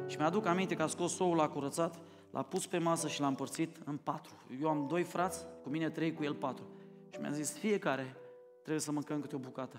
Și 0.07 0.17
mi-aduc 0.17 0.47
aminte 0.47 0.77
că 0.77 0.83
a 0.83 0.87
scos 0.87 1.15
soul, 1.15 1.37
l-a 1.37 1.49
curățat, 1.49 1.99
l-a 2.31 2.43
pus 2.43 2.67
pe 2.67 2.79
masă 2.79 3.09
și 3.09 3.21
l-a 3.21 3.27
împărțit 3.27 3.77
în 3.85 3.97
patru. 3.97 4.33
Eu 4.61 4.69
am 4.69 4.87
doi 4.89 5.03
frați, 5.03 5.47
cu 5.63 5.69
mine 5.69 5.91
trei, 5.91 6.13
cu 6.13 6.23
el 6.23 6.35
patru. 6.35 6.65
Și 7.13 7.21
mi-a 7.21 7.31
zis, 7.31 7.59
fiecare 7.59 8.17
trebuie 8.65 8.83
să 8.83 8.93
mâncăm 8.93 9.21
câte 9.21 9.37
o 9.37 9.39
bucată. 9.39 9.79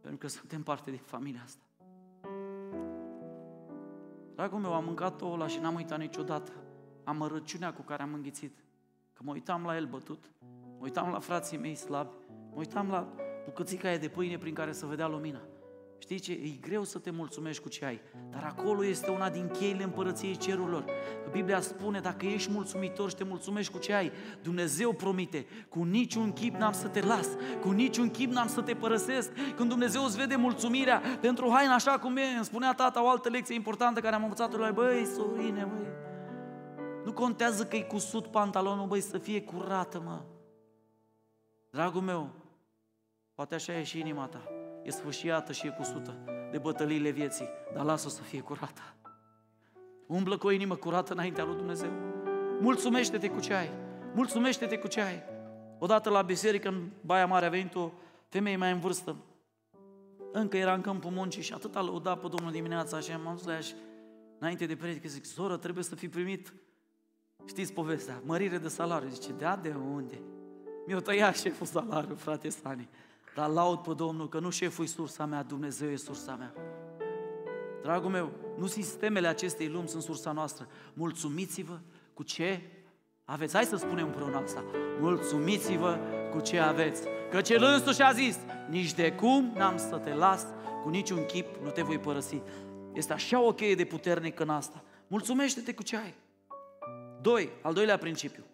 Pentru 0.00 0.18
că 0.18 0.28
suntem 0.28 0.62
parte 0.62 0.90
din 0.90 1.00
familia 1.04 1.40
asta. 1.44 1.62
Dragul 4.34 4.58
meu, 4.58 4.74
am 4.74 4.84
mâncat 4.84 5.20
ouă 5.20 5.46
și 5.46 5.58
n-am 5.58 5.74
uitat 5.74 5.98
niciodată 5.98 6.52
amărăciunea 7.04 7.72
cu 7.72 7.82
care 7.82 8.02
am 8.02 8.14
înghițit. 8.14 8.64
Că 9.12 9.22
mă 9.24 9.32
uitam 9.32 9.64
la 9.64 9.76
el 9.76 9.86
bătut, 9.86 10.30
mă 10.78 10.78
uitam 10.80 11.10
la 11.10 11.18
frații 11.18 11.58
mei 11.58 11.74
slabi, 11.74 12.14
mă 12.28 12.56
uitam 12.56 12.88
la 12.88 13.08
bucățica 13.44 13.88
aia 13.88 13.98
de 13.98 14.08
pâine 14.08 14.38
prin 14.38 14.54
care 14.54 14.72
să 14.72 14.86
vedea 14.86 15.06
lumina. 15.06 15.40
Știi 16.00 16.18
ce? 16.18 16.32
E 16.32 16.58
greu 16.60 16.84
să 16.84 16.98
te 16.98 17.10
mulțumești 17.10 17.62
cu 17.62 17.68
ce 17.68 17.84
ai, 17.84 18.00
dar 18.30 18.44
acolo 18.44 18.84
este 18.84 19.10
una 19.10 19.30
din 19.30 19.48
cheile 19.48 19.82
împărăției 19.82 20.36
cerurilor. 20.36 20.84
Că 21.24 21.30
Biblia 21.30 21.60
spune, 21.60 22.00
dacă 22.00 22.26
ești 22.26 22.50
mulțumitor 22.50 23.08
și 23.08 23.16
te 23.16 23.24
mulțumești 23.24 23.72
cu 23.72 23.78
ce 23.78 23.92
ai, 23.92 24.12
Dumnezeu 24.42 24.92
promite, 24.92 25.46
cu 25.68 25.82
niciun 25.82 26.32
chip 26.32 26.54
n-am 26.54 26.72
să 26.72 26.88
te 26.88 27.00
las, 27.00 27.28
cu 27.60 27.70
niciun 27.70 28.10
chip 28.10 28.32
n-am 28.32 28.48
să 28.48 28.60
te 28.60 28.74
părăsesc. 28.74 29.30
Când 29.56 29.68
Dumnezeu 29.68 30.04
îți 30.04 30.16
vede 30.16 30.36
mulțumirea 30.36 31.02
pentru 31.20 31.50
haina 31.50 31.74
așa 31.74 31.98
cum 31.98 32.16
e, 32.16 32.24
îmi 32.36 32.44
spunea 32.44 32.72
tata 32.72 33.04
o 33.04 33.08
altă 33.08 33.28
lecție 33.28 33.54
importantă 33.54 34.00
care 34.00 34.14
am 34.14 34.22
învățat-o 34.22 34.58
la 34.58 34.70
băi, 34.70 35.06
sorine, 35.14 35.64
băi, 35.64 35.88
nu 37.04 37.12
contează 37.12 37.64
că 37.64 37.76
e 37.76 37.82
cusut 37.82 38.26
pantalonul, 38.26 38.86
băi, 38.86 39.00
să 39.00 39.18
fie 39.18 39.42
curată, 39.42 40.02
mă. 40.04 40.22
Dragul 41.70 42.00
meu, 42.00 42.30
poate 43.34 43.54
așa 43.54 43.78
e 43.78 43.82
și 43.82 43.98
inima 43.98 44.26
ta 44.26 44.59
e 44.90 44.92
sfâșiată 44.92 45.52
și 45.52 45.66
e 45.66 45.74
cusută 45.76 46.16
de 46.50 46.58
bătăliile 46.58 47.10
vieții, 47.10 47.48
dar 47.74 47.84
lasă-o 47.84 48.10
să 48.10 48.22
fie 48.22 48.40
curată. 48.40 48.80
Umblă 50.06 50.36
cu 50.36 50.46
o 50.46 50.50
inimă 50.50 50.74
curată 50.74 51.12
înaintea 51.12 51.44
lui 51.44 51.56
Dumnezeu. 51.56 51.90
Mulțumește-te 52.60 53.28
cu 53.28 53.40
ce 53.40 53.54
ai. 53.54 53.70
Mulțumește-te 54.14 54.78
cu 54.78 54.86
ce 54.86 55.00
ai. 55.00 55.22
Odată 55.78 56.10
la 56.10 56.22
biserică, 56.22 56.68
în 56.68 56.88
Baia 57.00 57.26
Mare, 57.26 57.46
a 57.46 57.48
venit 57.48 57.74
o 57.74 57.90
femeie 58.28 58.56
mai 58.56 58.72
în 58.72 58.78
vârstă. 58.78 59.16
Încă 60.32 60.56
era 60.56 60.74
în 60.74 60.80
câmpul 60.80 61.10
muncii 61.10 61.42
și 61.42 61.52
atât 61.52 61.76
a 61.76 61.82
lăudat 61.82 62.20
pe 62.20 62.28
Domnul 62.28 62.52
dimineața 62.52 63.00
și 63.00 63.12
am 63.12 63.34
zis 63.36 63.46
la 63.46 63.52
ea 63.52 63.60
și 63.60 63.74
înainte 64.38 64.66
de 64.66 64.76
predică, 64.76 65.08
zic, 65.08 65.24
soră, 65.24 65.56
trebuie 65.56 65.84
să 65.84 65.94
fi 65.94 66.08
primit, 66.08 66.52
știți 67.46 67.72
povestea, 67.72 68.22
mărire 68.24 68.58
de 68.58 68.68
salariu. 68.68 69.08
Zice, 69.08 69.32
da, 69.32 69.56
de 69.56 69.74
unde? 69.92 70.20
Mi-o 70.86 71.00
tăia 71.00 71.32
șeful 71.32 71.66
salariu, 71.66 72.14
frate 72.14 72.48
Sani. 72.48 72.88
Dar 73.34 73.48
laud 73.48 73.78
pe 73.78 73.92
Domnul 73.92 74.28
că 74.28 74.38
nu 74.38 74.50
șeful 74.50 74.84
e 74.84 74.88
sursa 74.88 75.26
mea, 75.26 75.42
Dumnezeu 75.42 75.90
e 75.90 75.96
sursa 75.96 76.34
mea. 76.34 76.52
Dragul 77.82 78.10
meu, 78.10 78.30
nu 78.58 78.66
sistemele 78.66 79.26
acestei 79.26 79.68
lumi 79.68 79.88
sunt 79.88 80.02
sursa 80.02 80.32
noastră. 80.32 80.68
Mulțumiți-vă 80.94 81.78
cu 82.14 82.22
ce 82.22 82.60
aveți. 83.24 83.54
Hai 83.54 83.64
să 83.64 83.76
spunem 83.76 84.06
împreună 84.06 84.36
asta. 84.36 84.64
Mulțumiți-vă 85.00 85.98
cu 86.30 86.40
ce 86.40 86.58
aveți. 86.58 87.02
Că 87.30 87.40
cel 87.40 87.62
însuși 87.62 88.02
a 88.02 88.12
zis, 88.12 88.38
nici 88.68 88.92
de 88.92 89.12
cum 89.12 89.52
n-am 89.54 89.76
să 89.76 89.96
te 89.96 90.14
las, 90.14 90.46
cu 90.82 90.88
niciun 90.88 91.24
chip 91.24 91.46
nu 91.62 91.70
te 91.70 91.82
voi 91.82 91.98
părăsi. 91.98 92.40
Este 92.92 93.12
așa 93.12 93.40
o 93.40 93.52
cheie 93.52 93.74
de 93.74 93.84
puternică 93.84 94.42
în 94.42 94.48
asta. 94.48 94.82
Mulțumește-te 95.06 95.74
cu 95.74 95.82
ce 95.82 95.96
ai. 95.96 96.14
Doi, 97.20 97.50
al 97.62 97.72
doilea 97.72 97.96
principiu. 97.96 98.44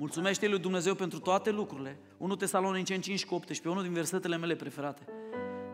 Mulțumește 0.00 0.48
lui 0.48 0.58
Dumnezeu 0.58 0.94
pentru 0.94 1.18
toate 1.18 1.50
lucrurile. 1.50 1.98
1 2.16 2.36
Tesaloniceni 2.36 3.02
5 3.02 3.24
cu 3.24 3.34
18, 3.34 3.68
unul 3.68 3.82
din 3.82 3.92
versetele 3.92 4.36
mele 4.36 4.54
preferate. 4.54 5.04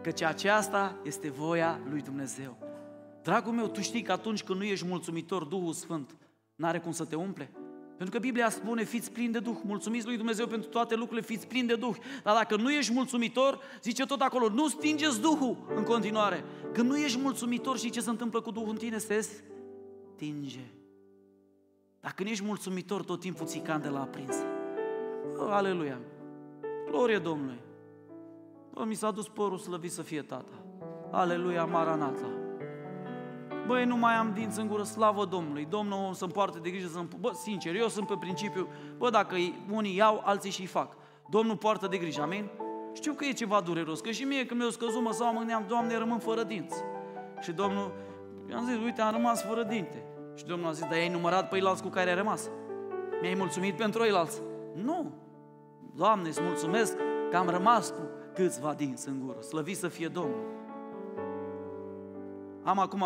Căci 0.03 0.23
aceasta 0.23 0.97
este 1.03 1.31
voia 1.31 1.81
lui 1.91 2.01
Dumnezeu. 2.01 2.59
Dragul 3.23 3.53
meu, 3.53 3.67
tu 3.67 3.81
știi 3.81 4.03
că 4.03 4.13
atunci 4.13 4.43
când 4.43 4.59
nu 4.59 4.65
ești 4.65 4.87
mulțumitor, 4.87 5.45
Duhul 5.45 5.73
Sfânt 5.73 6.17
n-are 6.55 6.79
cum 6.79 6.93
să 6.93 7.05
te 7.05 7.17
umple? 7.17 7.51
Pentru 7.97 8.15
că 8.15 8.19
Biblia 8.19 8.51
spune, 8.51 8.85
fiți 8.85 9.13
plini 9.13 9.33
de 9.33 9.39
Duh, 9.39 9.57
mulțumiți 9.65 10.07
lui 10.07 10.17
Dumnezeu 10.17 10.47
pentru 10.47 10.69
toate 10.69 10.95
lucrurile, 10.95 11.27
fiți 11.27 11.47
plini 11.47 11.69
de 11.69 11.77
Duh. 11.77 11.97
Dar 12.23 12.35
dacă 12.35 12.57
nu 12.57 12.73
ești 12.73 12.93
mulțumitor, 12.93 13.59
zice 13.83 14.05
tot 14.05 14.21
acolo, 14.21 14.49
nu 14.49 14.69
stingeți 14.69 15.21
Duhul 15.21 15.57
în 15.77 15.83
continuare. 15.83 16.45
Când 16.73 16.91
nu 16.91 16.97
ești 16.97 17.19
mulțumitor 17.19 17.79
și 17.79 17.91
ce 17.91 18.01
se 18.01 18.11
întâmplă 18.11 18.41
cu 18.41 18.51
Duhul 18.51 18.71
în 18.71 18.77
tine, 18.77 18.99
se 18.99 19.29
stinge. 20.15 20.84
Dacă 22.05 22.23
nu 22.23 22.29
ești 22.29 22.45
mulțumitor, 22.45 23.03
tot 23.03 23.21
timpul 23.21 23.47
ții 23.47 23.61
candela 23.61 24.01
aprinsă. 24.01 24.45
Oh, 25.39 25.49
aleluia! 25.51 25.99
Glorie 26.91 27.19
Domnului! 27.19 27.61
Bă, 28.73 28.85
mi 28.85 28.95
s-a 28.95 29.11
dus 29.11 29.29
părul 29.29 29.59
slăvit 29.59 29.93
să 29.93 30.03
fie 30.03 30.23
tata. 30.23 30.53
Aleluia, 31.11 31.65
Maranata! 31.65 32.27
Băi, 33.67 33.85
nu 33.85 33.97
mai 33.97 34.15
am 34.15 34.33
dinți 34.33 34.61
în 34.61 34.67
gură, 34.67 34.83
slavă 34.83 35.25
Domnului. 35.25 35.67
Domnul 35.71 36.15
să-mi 36.15 36.33
poarte 36.33 36.59
de 36.59 36.71
grijă 36.71 36.89
să 36.89 37.05
Bă, 37.21 37.31
sincer, 37.33 37.75
eu 37.75 37.89
sunt 37.89 38.07
pe 38.07 38.15
principiu, 38.21 38.69
bă, 38.99 39.11
dacă 39.11 39.37
unii 39.71 39.97
iau, 39.97 40.23
alții 40.25 40.51
și 40.51 40.67
fac. 40.67 40.97
Domnul 41.31 41.57
poartă 41.57 41.87
de 41.87 41.97
grijă, 41.97 42.23
amin? 42.23 42.51
Știu 42.93 43.13
că 43.13 43.25
e 43.25 43.33
ceva 43.33 43.61
dureros, 43.61 44.01
că 44.01 44.11
și 44.11 44.25
mie 44.25 44.47
când 44.47 44.59
mi-au 44.61 44.73
scăzut, 44.73 45.03
mă 45.03 45.13
sau 45.13 45.33
mă 45.33 45.39
gândeam, 45.39 45.65
Doamne, 45.69 45.99
rămân 45.99 46.19
fără 46.19 46.43
dinți. 46.43 46.83
Și 47.41 47.53
Domnul, 47.53 47.93
i-am 48.51 48.65
zis, 48.65 48.77
uite, 48.77 49.01
am 49.01 49.13
rămas 49.13 49.43
fără 49.43 49.63
dinte. 49.63 50.05
Și 50.35 50.45
Domnul 50.45 50.69
a 50.69 50.73
zis, 50.73 50.83
dar 50.83 50.93
ai 50.93 51.09
numărat 51.09 51.49
pe 51.49 51.55
eilalți 51.55 51.83
cu 51.83 51.89
care 51.89 52.11
ai 52.11 52.17
rămas? 52.17 52.51
Mi-ai 53.21 53.35
mulțumit 53.35 53.77
pentru 53.77 54.03
eilalți? 54.03 54.41
Nu! 54.75 55.13
Doamne, 55.95 56.29
îți 56.29 56.43
mulțumesc 56.43 56.97
că 57.31 57.37
am 57.37 57.49
rămas 57.49 57.91
cu 57.91 58.09
câțiva 58.35 58.75
din 58.75 58.95
în 59.07 59.21
gură. 59.21 59.41
Slăvit 59.41 59.77
să 59.77 59.89
fie 59.89 60.09
Domnul. 60.09 60.53
Am 62.63 62.79
acum 62.79 63.05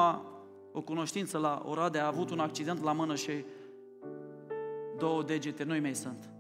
o 0.73 0.81
cunoștință 0.81 1.39
la 1.39 1.63
Oradea, 1.67 2.05
a 2.05 2.07
avut 2.07 2.31
un 2.31 2.39
accident 2.39 2.83
la 2.83 2.93
mână 2.93 3.15
și 3.15 3.45
două 4.99 5.23
degete, 5.23 5.65
noi 5.65 5.81
mei 5.81 5.95
sunt. 5.95 6.31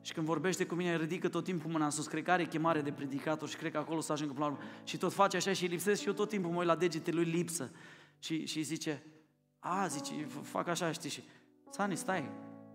Și 0.00 0.12
când 0.12 0.26
vorbește 0.26 0.66
cu 0.66 0.74
mine, 0.74 0.96
ridică 0.96 1.28
tot 1.28 1.44
timpul 1.44 1.70
mâna 1.70 1.84
în 1.84 1.90
sus. 1.90 2.06
Cred 2.06 2.22
că 2.22 2.30
are 2.30 2.44
chemare 2.44 2.80
de 2.80 2.92
predicator 2.92 3.48
și 3.48 3.56
cred 3.56 3.72
că 3.72 3.78
acolo 3.78 4.00
să 4.00 4.12
ajungă 4.12 4.32
până 4.32 4.44
la 4.44 4.50
urmă. 4.52 4.64
Și 4.84 4.96
tot 4.96 5.12
face 5.12 5.36
așa 5.36 5.52
și 5.52 5.66
lipsesc 5.66 6.00
și 6.00 6.06
eu 6.06 6.12
tot 6.12 6.28
timpul 6.28 6.50
mă 6.50 6.58
uit 6.58 6.66
la 6.66 6.76
degete 6.76 7.10
lui 7.10 7.24
lipsă. 7.24 7.70
Și, 8.18 8.46
și 8.46 8.62
zice, 8.62 9.02
a, 9.66 9.86
zice, 9.86 10.28
fac 10.42 10.68
așa, 10.68 10.92
știi, 10.92 11.10
și 11.10 11.24
Sani, 11.70 11.96
stai, 11.96 12.30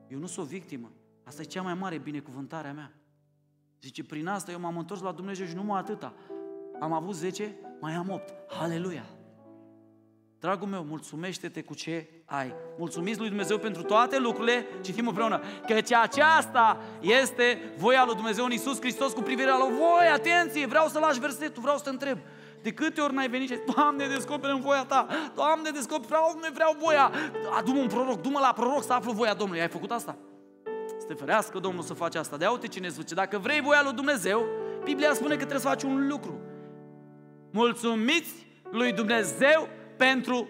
eu 0.07 0.19
nu 0.19 0.25
sunt 0.25 0.45
o 0.45 0.49
victimă. 0.49 0.91
Asta 1.23 1.41
e 1.41 1.45
cea 1.45 1.61
mai 1.61 1.73
mare 1.73 1.97
binecuvântare 1.97 2.67
a 2.67 2.73
mea. 2.73 2.93
Zice, 3.81 4.03
prin 4.03 4.27
asta 4.27 4.51
eu 4.51 4.59
m-am 4.59 4.77
întors 4.77 5.01
la 5.01 5.11
Dumnezeu 5.11 5.45
și 5.45 5.55
numai 5.55 5.79
atâta. 5.79 6.13
Am 6.79 6.93
avut 6.93 7.15
10, 7.15 7.55
mai 7.79 7.93
am 7.93 8.09
8. 8.09 8.33
Haleluia! 8.47 9.05
Dragul 10.39 10.67
meu, 10.67 10.83
mulțumește-te 10.83 11.61
cu 11.61 11.73
ce 11.73 12.09
ai. 12.25 12.53
Mulțumiți 12.77 13.19
lui 13.19 13.27
Dumnezeu 13.27 13.57
pentru 13.57 13.83
toate 13.83 14.19
lucrurile, 14.19 14.65
citim 14.81 15.07
împreună, 15.07 15.41
căci 15.67 15.93
aceasta 15.93 16.77
este 17.01 17.73
voia 17.77 18.05
lui 18.05 18.15
Dumnezeu 18.15 18.45
în 18.45 18.51
Iisus 18.51 18.79
Hristos 18.79 19.13
cu 19.13 19.21
privire 19.21 19.49
la 19.49 19.65
voi. 19.65 20.07
Atenție, 20.13 20.65
vreau 20.65 20.87
să 20.87 20.99
lași 20.99 21.19
versetul, 21.19 21.61
vreau 21.61 21.77
să 21.77 21.83
te 21.83 21.89
întreb. 21.89 22.17
De 22.61 22.71
câte 22.71 23.01
ori 23.01 23.13
n-ai 23.13 23.29
venit 23.29 23.49
și 23.49 23.59
Doamne, 23.75 24.07
descoperă 24.07 24.53
în 24.53 24.59
voia 24.59 24.85
Ta, 24.85 25.07
Doamne, 25.35 25.69
descoperă, 25.69 26.07
vreau, 26.07 26.39
nu 26.41 26.47
vreau 26.53 26.75
voia. 26.79 27.11
Adu-mă 27.57 27.79
un 27.79 27.87
proroc, 27.87 28.21
du-mă 28.21 28.39
la 28.39 28.53
proroc 28.53 28.83
să 28.83 28.93
aflu 28.93 29.11
voia 29.11 29.33
Domnului. 29.33 29.61
Ai 29.61 29.67
făcut 29.67 29.91
asta? 29.91 30.17
Să 30.99 31.05
te 31.07 31.13
ferească 31.13 31.59
Domnul 31.59 31.83
să 31.83 31.93
faci 31.93 32.15
asta. 32.15 32.37
De 32.37 32.45
uite 32.45 32.67
cine 32.67 32.87
zice, 32.87 33.13
dacă 33.13 33.37
vrei 33.37 33.61
voia 33.61 33.83
lui 33.83 33.93
Dumnezeu, 33.93 34.45
Biblia 34.83 35.13
spune 35.13 35.29
că 35.29 35.39
trebuie 35.39 35.59
să 35.59 35.67
faci 35.67 35.83
un 35.83 36.07
lucru. 36.07 36.39
Mulțumiți 37.51 38.47
lui 38.71 38.93
Dumnezeu 38.93 39.67
pentru... 39.97 40.47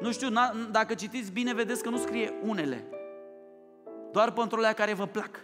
Nu 0.00 0.12
știu, 0.12 0.28
dacă 0.70 0.94
citiți 0.94 1.32
bine, 1.32 1.54
vedeți 1.54 1.82
că 1.82 1.88
nu 1.88 1.96
scrie 1.96 2.34
unele. 2.42 2.88
Doar 4.12 4.32
pentru 4.32 4.58
alea 4.58 4.72
care 4.72 4.94
vă 4.94 5.06
plac. 5.06 5.40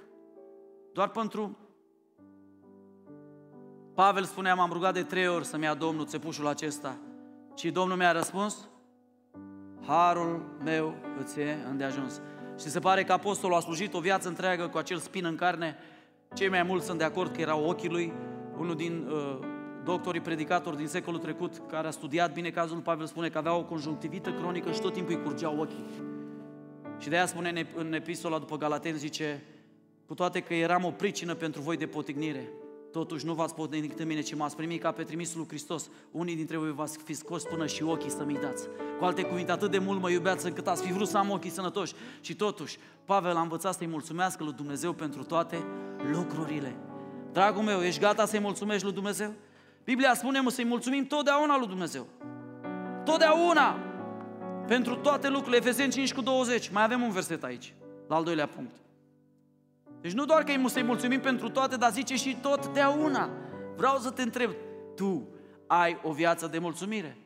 Doar 0.93 1.09
pentru... 1.09 1.59
Pavel 3.95 4.25
spunea, 4.25 4.55
m-am 4.55 4.73
rugat 4.73 4.95
de 4.95 5.03
trei 5.03 5.29
ori 5.29 5.45
să-mi 5.45 5.65
ia 5.65 5.75
Domnul 5.75 6.07
țepușul 6.07 6.47
acesta. 6.47 6.97
Și 7.57 7.71
Domnul 7.71 7.97
mi-a 7.97 8.13
răspuns, 8.13 8.69
harul 9.87 10.57
meu 10.65 10.95
îți 11.21 11.41
e 11.41 11.57
îndeajuns. 11.71 12.21
Și 12.59 12.69
se 12.69 12.79
pare 12.79 13.05
că 13.05 13.13
apostolul 13.13 13.57
a 13.57 13.61
slujit 13.61 13.95
o 13.95 14.01
viață 14.01 14.29
întreagă 14.29 14.69
cu 14.69 14.79
acel 14.79 14.99
spin 14.99 15.25
în 15.25 15.37
carne. 15.37 15.77
Cei 16.35 16.49
mai 16.49 16.63
mulți 16.63 16.87
sunt 16.87 16.99
de 16.99 17.05
acord 17.05 17.35
că 17.35 17.41
erau 17.41 17.65
ochii 17.69 17.89
lui. 17.89 18.13
Unul 18.59 18.75
din 18.75 19.09
uh, 19.09 19.39
doctorii 19.85 20.21
predicatori 20.21 20.77
din 20.77 20.87
secolul 20.87 21.21
trecut, 21.21 21.63
care 21.71 21.87
a 21.87 21.91
studiat 21.91 22.33
bine 22.33 22.51
cazul 22.51 22.79
Pavel, 22.79 23.07
spune 23.07 23.29
că 23.29 23.39
avea 23.39 23.55
o 23.55 23.65
conjunctivită 23.65 24.33
cronică 24.33 24.73
și 24.73 24.81
tot 24.81 24.93
timpul 24.93 25.15
îi 25.15 25.23
curgeau 25.23 25.59
ochii. 25.59 25.85
Și 26.99 27.09
de 27.09 27.17
aia 27.17 27.27
spune 27.27 27.67
în 27.75 27.93
epistola 27.93 28.39
după 28.39 28.57
Galaten, 28.57 28.97
zice, 28.97 29.43
cu 30.07 30.15
toate 30.15 30.41
că 30.41 30.55
eram 30.55 30.85
o 30.85 30.91
pricină 30.91 31.35
pentru 31.35 31.61
voi 31.61 31.77
de 31.77 31.87
potignire, 31.87 32.49
totuși 32.95 33.27
nu 33.27 33.33
v-ați 33.33 33.55
potignit 33.55 33.99
în 33.99 34.07
mine, 34.07 34.21
ci 34.21 34.35
m-ați 34.35 34.57
primit 34.57 34.81
ca 34.81 34.93
pe 34.93 35.03
trimisul 35.03 35.39
lui 35.39 35.49
Hristos. 35.49 35.91
Unii 36.11 36.37
dintre 36.37 36.57
voi 36.57 36.73
v-ați 36.73 36.99
fi 36.99 37.15
scos 37.15 37.43
până 37.43 37.67
și 37.67 37.83
ochii 37.83 38.11
să-mi 38.11 38.39
dați. 38.43 38.69
Cu 38.99 39.05
alte 39.05 39.23
cuvinte, 39.23 39.53
atât 39.53 39.71
de 39.71 39.79
mult 39.79 40.01
mă 40.01 40.11
iubeați 40.11 40.47
încât 40.47 40.67
ați 40.67 40.83
fi 40.83 40.93
vrut 40.93 41.09
să 41.09 41.19
am 41.19 41.31
ochii 41.31 41.51
sănătoși. 41.51 41.95
Și 42.21 42.35
totuși, 42.35 42.79
Pavel 43.05 43.37
a 43.37 43.41
învățat 43.41 43.75
să-i 43.75 43.87
mulțumească 43.87 44.45
lui 44.45 44.53
Dumnezeu 44.53 44.93
pentru 44.93 45.25
toate 45.25 45.65
lucrurile. 46.13 46.77
Dragul 47.33 47.63
meu, 47.63 47.83
ești 47.83 48.01
gata 48.01 48.27
să-i 48.27 48.41
mulțumești 48.41 48.85
lui 48.85 48.93
Dumnezeu? 48.93 49.33
Biblia 49.85 50.15
spune 50.15 50.43
să-i 50.49 50.65
mulțumim 50.65 51.07
totdeauna 51.07 51.59
lui 51.59 51.67
Dumnezeu. 51.67 52.07
Totdeauna! 53.05 53.77
Pentru 54.67 54.97
toate 54.97 55.29
lucrurile. 55.29 55.57
Efeseni 55.57 55.93
5 55.93 56.15
cu 56.15 56.21
20. 56.21 56.71
Mai 56.71 56.83
avem 56.83 57.03
un 57.03 57.11
verset 57.11 57.45
aici, 57.45 57.75
la 58.09 58.17
al 58.17 58.25
doilea 58.25 58.47
punct. 58.47 58.84
Deci 60.05 60.13
nu 60.13 60.25
doar 60.25 60.43
că 60.43 60.53
îi 60.53 60.69
să-i 60.69 60.83
mulțumim 60.83 61.21
pentru 61.21 61.51
toate, 61.51 61.77
dar 61.77 61.91
zice 61.91 62.17
și 62.17 62.37
totdeauna. 62.43 63.31
Vreau 63.77 63.99
să 63.99 64.11
te 64.11 64.23
întreb, 64.23 64.51
tu 64.95 65.29
ai 65.67 65.99
o 66.03 66.13
viață 66.13 66.47
de 66.47 66.59
mulțumire? 66.59 67.17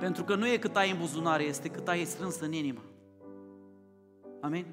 Pentru 0.00 0.24
că 0.24 0.34
nu 0.34 0.46
e 0.46 0.56
cât 0.56 0.76
ai 0.76 0.90
în 0.90 0.98
buzunare, 0.98 1.42
este 1.42 1.68
cât 1.68 1.88
ai 1.88 2.04
strâns 2.04 2.40
în 2.40 2.52
inimă. 2.52 2.80
Amin? 4.40 4.66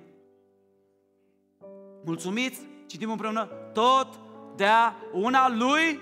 Mulțumiți, 2.06 2.62
citim 2.86 3.12
împreună, 3.12 3.50
tot 3.74 4.20
dea 4.56 4.96
una 5.12 5.50
lui 5.50 6.00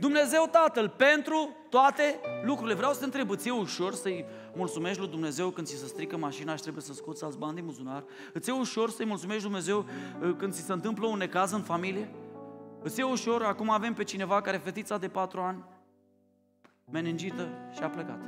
Dumnezeu 0.00 0.48
Tatăl 0.50 0.88
pentru 0.88 1.56
toate 1.70 2.20
lucrurile. 2.44 2.74
Vreau 2.74 2.92
să 2.92 2.98
te 2.98 3.04
întreb, 3.04 3.30
îți 3.30 3.48
e 3.48 3.50
ușor 3.50 3.94
să-i 3.94 4.24
mulțumești 4.58 4.98
lui 4.98 5.08
Dumnezeu 5.08 5.50
când 5.50 5.66
ți 5.66 5.76
se 5.76 5.86
strică 5.86 6.16
mașina 6.16 6.54
și 6.54 6.62
trebuie 6.62 6.82
să 6.82 6.92
scoți 6.92 7.24
alți 7.24 7.38
bani 7.38 7.54
din 7.54 7.64
buzunar? 7.64 8.04
Îți 8.32 8.50
e 8.50 8.52
ușor 8.52 8.90
să-i 8.90 9.06
mulțumești 9.06 9.42
lui 9.42 9.50
Dumnezeu 9.50 9.84
uh, 10.22 10.34
când 10.38 10.52
ți 10.52 10.60
se 10.60 10.72
întâmplă 10.72 11.06
un 11.06 11.18
necaz 11.18 11.52
în 11.52 11.62
familie? 11.62 12.10
Îți 12.82 13.00
e 13.00 13.02
ușor, 13.02 13.42
acum 13.42 13.70
avem 13.70 13.94
pe 13.94 14.04
cineva 14.04 14.40
care 14.40 14.56
fetița 14.56 14.98
de 14.98 15.08
patru 15.08 15.40
ani, 15.40 15.64
meningită 16.90 17.48
și 17.74 17.82
a 17.82 17.88
plecat. 17.88 18.20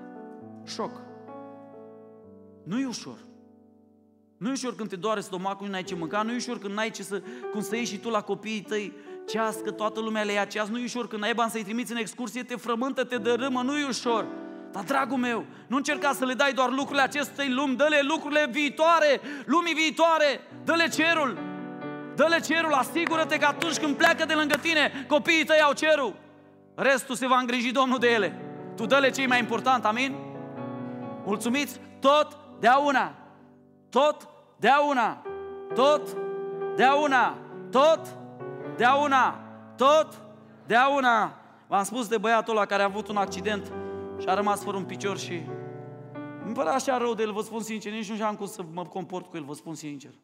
Șoc. 0.64 0.91
Nu 2.64 2.81
e 2.81 2.87
ușor. 2.87 3.18
Nu 4.37 4.49
e 4.49 4.53
ușor 4.53 4.74
când 4.74 4.89
te 4.89 4.97
doare 4.97 5.20
stomacul 5.20 5.66
și 5.66 5.72
n-ai 5.72 5.83
ce 5.83 5.95
mânca, 5.95 6.22
nu 6.22 6.33
e 6.33 6.37
ușor 6.37 6.59
când 6.59 6.74
n-ai 6.74 6.91
ce 6.91 7.03
să, 7.03 7.22
cum 7.53 7.61
să 7.61 7.76
ieși 7.76 7.93
și 7.93 7.99
tu 7.99 8.09
la 8.09 8.22
copiii 8.22 8.62
tăi 8.62 8.93
ceas, 9.26 9.57
că 9.57 9.70
toată 9.70 10.01
lumea 10.01 10.22
le 10.22 10.33
ia 10.33 10.45
ceas, 10.45 10.68
nu 10.68 10.78
e 10.78 10.85
ușor. 10.85 11.09
Când 11.09 11.22
ai 11.22 11.35
bani 11.35 11.51
să-i 11.51 11.64
trimiți 11.64 11.93
în 11.93 11.99
excursie, 11.99 12.43
te 12.43 12.57
frământă, 12.57 13.05
te 13.05 13.16
dărâmă, 13.16 13.62
nu 13.62 13.78
e 13.78 13.87
ușor. 13.89 14.26
Dar, 14.73 14.83
dragul 14.83 15.18
meu, 15.18 15.45
nu 15.66 15.77
încerca 15.77 16.12
să 16.12 16.25
le 16.25 16.35
dai 16.35 16.53
doar 16.53 16.71
lucrurile 16.71 17.03
acestei 17.03 17.49
lumi, 17.49 17.77
dă-le 17.77 18.01
lucrurile 18.03 18.47
viitoare, 18.51 19.21
lumii 19.45 19.75
viitoare, 19.75 20.41
dă-le 20.64 20.89
cerul. 20.89 21.39
Dă-le 22.14 22.41
cerul, 22.41 22.73
asigură-te 22.73 23.39
că 23.39 23.47
atunci 23.47 23.79
când 23.79 23.97
pleacă 23.97 24.25
de 24.25 24.35
lângă 24.35 24.57
tine, 24.57 25.05
copiii 25.09 25.45
tăi 25.45 25.61
au 25.61 25.73
cerul. 25.73 26.14
Restul 26.75 27.14
se 27.14 27.27
va 27.27 27.39
îngriji 27.39 27.73
Domnul 27.73 27.99
de 27.99 28.09
ele. 28.09 28.41
Tu 28.77 28.87
dă-le 28.87 29.11
cei 29.11 29.27
mai 29.27 29.39
important, 29.39 29.85
amin? 29.85 30.16
Mulțumiți 31.25 31.81
tot 32.01 32.37
una. 32.87 33.14
Tot 33.91 34.29
una. 34.91 35.23
Tot 35.75 36.16
una. 37.05 37.39
Tot 37.71 38.07
una, 39.05 39.41
tot 39.77 40.14
una. 40.97 41.35
V-am 41.66 41.85
spus 41.85 42.09
de 42.09 42.18
băiatul 42.18 42.57
ăla 42.57 42.66
care 42.66 42.83
a 42.83 42.85
avut 42.85 43.09
un 43.09 43.16
accident 43.16 43.73
și 44.21 44.29
a 44.29 44.35
rămas 44.35 44.62
fără 44.62 44.77
un 44.77 44.85
picior 44.85 45.18
și 45.18 45.43
îmi 46.45 46.55
părea 46.55 46.73
așa 46.73 46.99
rău 46.99 47.14
de 47.14 47.23
el, 47.23 47.33
vă 47.33 47.41
spun 47.41 47.61
sincer, 47.61 47.93
nici 47.93 48.09
nu 48.09 48.14
știam 48.14 48.37
cum 48.37 48.47
să 48.47 48.64
mă 48.73 48.85
comport 48.85 49.27
cu 49.27 49.37
el, 49.37 49.45
vă 49.45 49.55
spun 49.55 49.75
sincer. 49.75 50.14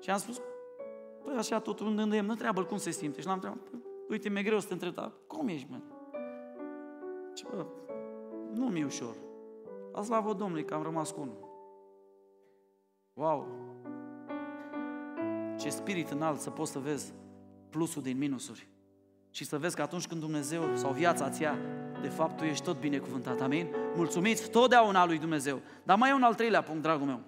Și 0.00 0.10
am 0.10 0.18
spus, 0.18 0.40
păi 1.24 1.34
așa 1.36 1.60
tot 1.60 1.80
un 1.80 1.98
îndemn, 1.98 2.26
nu 2.26 2.34
treabă 2.34 2.64
cum 2.64 2.76
se 2.76 2.90
simte. 2.90 3.20
Și 3.20 3.26
l-am 3.26 3.34
întrebat, 3.34 3.58
păi, 3.58 3.80
uite, 4.08 4.28
mi-e 4.28 4.42
greu 4.42 4.58
să 4.58 4.66
te 4.66 4.72
întreb, 4.72 4.94
dar 4.94 5.12
cum 5.26 5.48
ești, 5.48 5.66
mă? 5.70 5.78
Și 7.34 7.44
bă, 7.50 7.66
nu 8.54 8.66
mi-e 8.66 8.84
ușor. 8.84 9.14
La 9.92 10.02
slavă 10.02 10.32
Domnului 10.32 10.64
că 10.64 10.74
am 10.74 10.82
rămas 10.82 11.10
cu 11.10 11.20
unul. 11.20 11.48
Wow! 13.14 13.46
Ce 15.58 15.68
spirit 15.68 16.10
înalt 16.10 16.40
să 16.40 16.50
poți 16.50 16.72
să 16.72 16.78
vezi 16.78 17.14
plusul 17.70 18.02
din 18.02 18.18
minusuri. 18.18 18.68
Și 19.30 19.44
să 19.44 19.58
vezi 19.58 19.76
că 19.76 19.82
atunci 19.82 20.06
când 20.06 20.20
Dumnezeu 20.20 20.74
sau 20.74 20.92
viața 20.92 21.30
ți 21.30 21.42
ia, 21.42 21.58
de 22.00 22.08
fapt 22.08 22.36
tu 22.36 22.44
ești 22.44 22.64
tot 22.64 22.80
binecuvântat. 22.80 23.40
Amin? 23.40 23.66
Mulțumiți 23.96 24.50
totdeauna 24.50 25.06
lui 25.06 25.18
Dumnezeu. 25.18 25.60
Dar 25.82 25.96
mai 25.96 26.10
e 26.10 26.14
un 26.14 26.22
al 26.22 26.34
treilea 26.34 26.62
punct, 26.62 26.82
dragul 26.82 27.06
meu. 27.06 27.20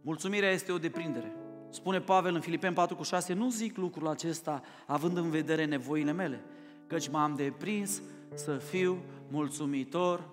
Mulțumirea 0.00 0.50
este 0.50 0.72
o 0.72 0.78
deprindere. 0.78 1.32
Spune 1.70 2.00
Pavel 2.00 2.34
în 2.34 2.40
Filipen 2.40 2.72
4 2.72 2.96
cu 2.96 3.02
6, 3.02 3.32
nu 3.32 3.50
zic 3.50 3.76
lucrul 3.76 4.08
acesta 4.08 4.62
având 4.86 5.16
în 5.16 5.30
vedere 5.30 5.64
nevoile 5.64 6.12
mele, 6.12 6.44
căci 6.86 7.08
m-am 7.08 7.34
deprins 7.34 8.02
să 8.34 8.56
fiu 8.56 8.98
mulțumitor. 9.30 10.28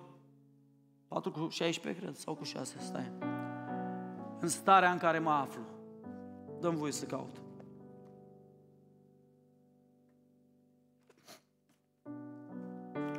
4 1.08 1.30
cu 1.30 1.48
16, 1.48 2.02
cred, 2.02 2.16
sau 2.16 2.34
cu 2.34 2.44
6, 2.44 2.76
stai. 2.78 3.12
În 4.40 4.48
starea 4.48 4.90
în 4.90 4.98
care 4.98 5.18
mă 5.18 5.30
aflu 5.30 5.60
dăm 6.60 6.76
voie 6.76 6.92
să 6.92 7.04
caut. 7.04 7.45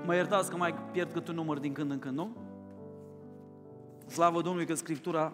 Mă 0.08 0.16
iertați 0.16 0.50
că 0.50 0.58
mai 0.58 0.74
pierd 0.92 1.12
cât 1.12 1.28
un 1.28 1.36
număr 1.36 1.60
din 1.60 1.74
când 1.74 1.92
în 1.92 2.00
când, 2.00 2.16
nu? 2.16 2.36
Slavă 4.06 4.42
Domnului 4.42 4.68
că 4.68 4.74
Scriptura 4.74 5.34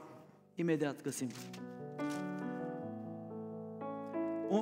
imediat 0.56 1.02
găsim. 1.02 1.30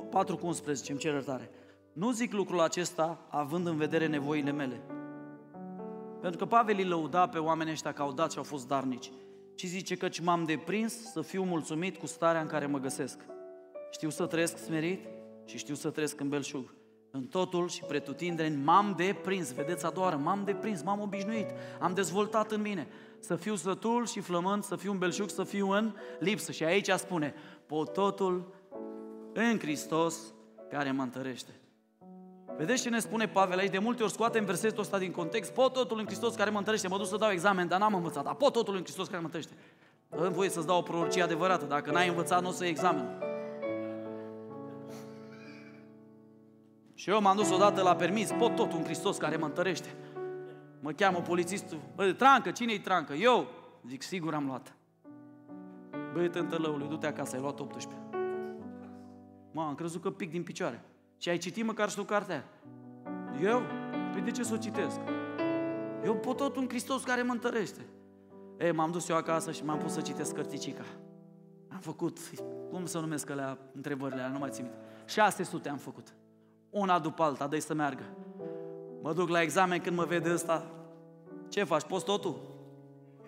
4 0.10 0.38
cu 0.38 0.46
11, 0.46 0.92
îmi 0.92 1.00
cer 1.00 1.14
iertare. 1.14 1.50
Nu 1.94 2.12
zic 2.12 2.34
lucrul 2.34 2.60
acesta 2.60 3.26
având 3.30 3.68
în 3.68 3.78
vedere 3.78 4.08
nevoile 4.08 4.52
mele. 4.52 4.82
Pentru 6.22 6.40
că 6.40 6.46
Pavel 6.46 6.76
îi 6.78 6.88
lăuda 6.88 7.28
pe 7.28 7.38
oamenii 7.38 7.72
ăștia 7.72 7.92
că 7.94 8.02
au 8.02 8.12
dat 8.12 8.32
și 8.32 8.38
au 8.38 8.44
fost 8.44 8.68
darnici 8.68 9.12
ci 9.56 9.66
zice 9.66 9.96
că 9.96 10.08
m-am 10.22 10.44
deprins 10.44 11.12
să 11.12 11.22
fiu 11.22 11.44
mulțumit 11.44 11.98
cu 11.98 12.06
starea 12.06 12.42
în 12.42 12.48
care 12.48 12.66
mă 12.66 12.80
găsesc. 12.80 13.20
Știu 13.92 14.10
să 14.10 14.26
trăiesc 14.26 14.58
smerit 14.58 15.08
și 15.46 15.58
știu 15.58 15.76
să 15.76 15.90
trăiesc 15.90 16.20
în 16.20 16.30
belșug. 16.30 16.74
În 17.12 17.24
totul 17.24 17.68
și 17.68 17.84
pretutindeni 17.84 18.64
m-am 18.64 18.94
deprins, 18.98 19.54
vedeți 19.54 19.86
a 19.86 19.90
doua 19.90 20.06
oară, 20.06 20.18
m-am 20.18 20.44
deprins, 20.44 20.82
m-am 20.82 21.02
obișnuit, 21.02 21.48
am 21.80 21.94
dezvoltat 21.94 22.52
în 22.52 22.62
mine 22.62 22.88
să 23.20 23.36
fiu 23.36 23.56
sătul 23.56 24.06
și 24.06 24.20
flământ, 24.20 24.64
să 24.64 24.76
fiu 24.76 24.92
un 24.92 24.98
belșug, 24.98 25.30
să 25.30 25.44
fiu 25.44 25.70
în 25.70 25.96
lipsă. 26.20 26.52
Și 26.52 26.64
aici 26.64 26.90
spune, 26.90 27.34
pot 27.66 27.94
totul 27.94 28.54
în 29.34 29.60
Hristos 29.60 30.34
care 30.70 30.92
mă 30.92 31.02
întărește. 31.02 31.52
Vedeți 32.58 32.82
ce 32.82 32.90
ne 32.90 33.00
spune 33.00 33.28
Pavel 33.28 33.58
aici? 33.58 33.72
De 33.72 33.78
multe 33.78 34.04
ori 34.04 34.12
scoatem 34.12 34.46
versetul 34.46 34.80
ăsta 34.80 34.98
din 34.98 35.12
context. 35.12 35.52
Pot 35.52 35.74
totul 35.74 36.00
în 36.00 36.06
Hristos 36.06 36.36
care 36.36 36.50
mă 36.50 36.58
întărește. 36.58 36.88
Mă 36.88 36.98
duc 36.98 37.08
să 37.08 37.18
dau 37.18 37.30
examen, 37.30 37.68
dar 37.68 37.80
n-am 37.80 37.94
învățat. 37.94 38.24
Dar 38.24 38.36
pot 38.36 38.54
totul 38.54 38.76
în 38.76 38.82
Hristos 38.82 39.08
care 39.08 39.20
mă 39.20 39.26
întărește. 39.26 39.54
În 40.10 40.32
voie 40.32 40.50
să-ți 40.50 40.68
dau 40.68 40.78
o 40.78 40.82
prorocie 40.82 41.24
adevărată. 41.24 41.66
Dacă 41.66 41.92
n-ai 41.92 42.08
învățat, 42.08 42.42
nu 42.42 42.50
o 42.50 42.52
să 42.52 42.64
iei 42.64 42.72
examen. 42.72 43.31
Și 47.02 47.10
eu 47.10 47.22
m-am 47.22 47.36
dus 47.36 47.52
odată 47.52 47.82
la 47.82 47.96
permis. 47.96 48.32
Pot 48.32 48.56
totul 48.56 48.78
în 48.78 48.84
Hristos 48.84 49.18
care 49.18 49.36
mă 49.36 49.46
întărește. 49.46 49.96
Mă 50.80 50.92
cheamă 50.92 51.20
polițistul. 51.20 51.80
Bă, 51.96 52.12
trancă, 52.12 52.52
cine-i 52.52 52.80
trancă? 52.80 53.14
Eu. 53.14 53.48
Zic, 53.88 54.02
sigur 54.02 54.34
am 54.34 54.46
luat. 54.46 54.76
Băi, 56.14 56.30
tântălăului, 56.30 56.88
du-te 56.88 57.08
acasă, 57.08 57.36
ai 57.36 57.42
luat 57.42 57.60
18. 57.60 58.02
Mă, 59.52 59.62
am 59.62 59.76
crezut 59.76 60.02
că 60.02 60.12
pic 60.12 60.32
din 60.32 60.44
picioare. 60.44 60.84
Și 61.18 61.30
ai 61.30 61.38
citit 61.38 61.66
măcar 61.66 61.90
și 61.90 61.96
tu 61.96 62.04
cartea 62.04 62.46
Eu? 63.42 63.62
Păi 64.12 64.22
de 64.22 64.32
ce 64.32 64.44
să 64.44 64.54
o 64.54 64.58
citesc? 64.58 65.00
Eu 66.04 66.16
pot 66.16 66.38
tot 66.38 66.56
un 66.56 66.68
Hristos 66.68 67.04
care 67.04 67.22
mă 67.22 67.32
întărește. 67.32 67.86
E, 68.58 68.72
m-am 68.72 68.92
dus 68.92 69.10
eu 69.10 69.16
acasă 69.16 69.52
și 69.52 69.66
m-am 69.66 69.78
pus 69.78 69.94
să 69.94 70.02
citesc 70.02 70.34
cărticica. 70.34 70.86
Am 71.68 71.80
făcut, 71.80 72.18
cum 72.70 72.86
să 72.86 73.00
numesc 73.00 73.30
alea, 73.30 73.58
întrebările 73.76 74.22
alea, 74.22 74.32
nu 74.32 74.40
mai 74.40 74.50
țin 74.50 74.72
600 75.06 75.70
am 75.70 75.78
făcut. 75.78 76.14
Una 76.72 77.00
după 77.00 77.24
alta, 77.24 77.48
dă 77.48 77.60
să 77.60 77.74
meargă. 77.74 78.04
Mă 79.02 79.14
duc 79.14 79.30
la 79.30 79.42
examen 79.42 79.80
când 79.80 79.96
mă 79.96 80.04
vede 80.04 80.34
ăsta. 80.34 80.66
Ce 81.50 81.64
faci, 81.64 81.84
poți 81.84 82.06
totul? 82.06 82.36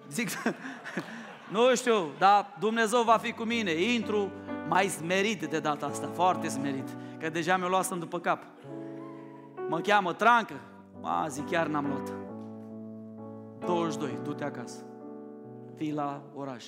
Zic, 0.10 0.30
nu 1.54 1.76
știu, 1.76 2.10
dar 2.18 2.56
Dumnezeu 2.60 3.02
va 3.02 3.18
fi 3.18 3.32
cu 3.32 3.44
mine. 3.44 3.72
Intru 3.72 4.32
mai 4.68 4.88
smerit 4.88 5.44
de 5.44 5.60
data 5.60 5.86
asta, 5.86 6.08
foarte 6.08 6.48
smerit 6.48 6.98
că 7.20 7.30
deja 7.30 7.58
mi-o 7.58 7.68
luasem 7.68 8.00
după 8.00 8.20
cap. 8.20 8.44
Mă 9.70 9.80
cheamă 9.80 10.14
Trancă. 10.14 10.54
Ma, 11.02 11.26
zic, 11.30 11.50
chiar 11.50 11.68
n-am 11.68 11.88
luat. 11.88 12.14
22, 13.66 14.20
du-te 14.24 14.44
acasă. 14.44 14.86
Fii 15.76 15.94
la 15.94 16.22
oraș. 16.36 16.66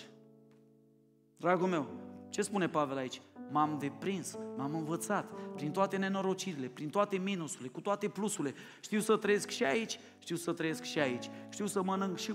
Dragul 1.38 1.68
meu, 1.68 1.86
ce 2.30 2.42
spune 2.42 2.68
Pavel 2.68 2.98
aici? 2.98 3.22
M-am 3.52 3.78
deprins, 3.80 4.38
m-am 4.58 4.76
învățat 4.76 5.26
prin 5.56 5.72
toate 5.72 5.98
nenorocirile, 5.98 6.68
prin 6.68 6.90
toate 6.90 7.18
minusurile, 7.18 7.70
cu 7.70 7.82
toate 7.82 8.08
plusurile. 8.08 8.56
Știu 8.80 9.00
să 9.00 9.16
trăiesc 9.16 9.50
și 9.50 9.64
aici, 9.64 10.00
știu 10.20 10.36
să 10.36 10.52
trăiesc 10.52 10.84
și 10.84 11.00
aici. 11.00 11.30
Știu 11.50 11.66
să 11.66 11.84
mănânc 11.84 12.18
și 12.18 12.34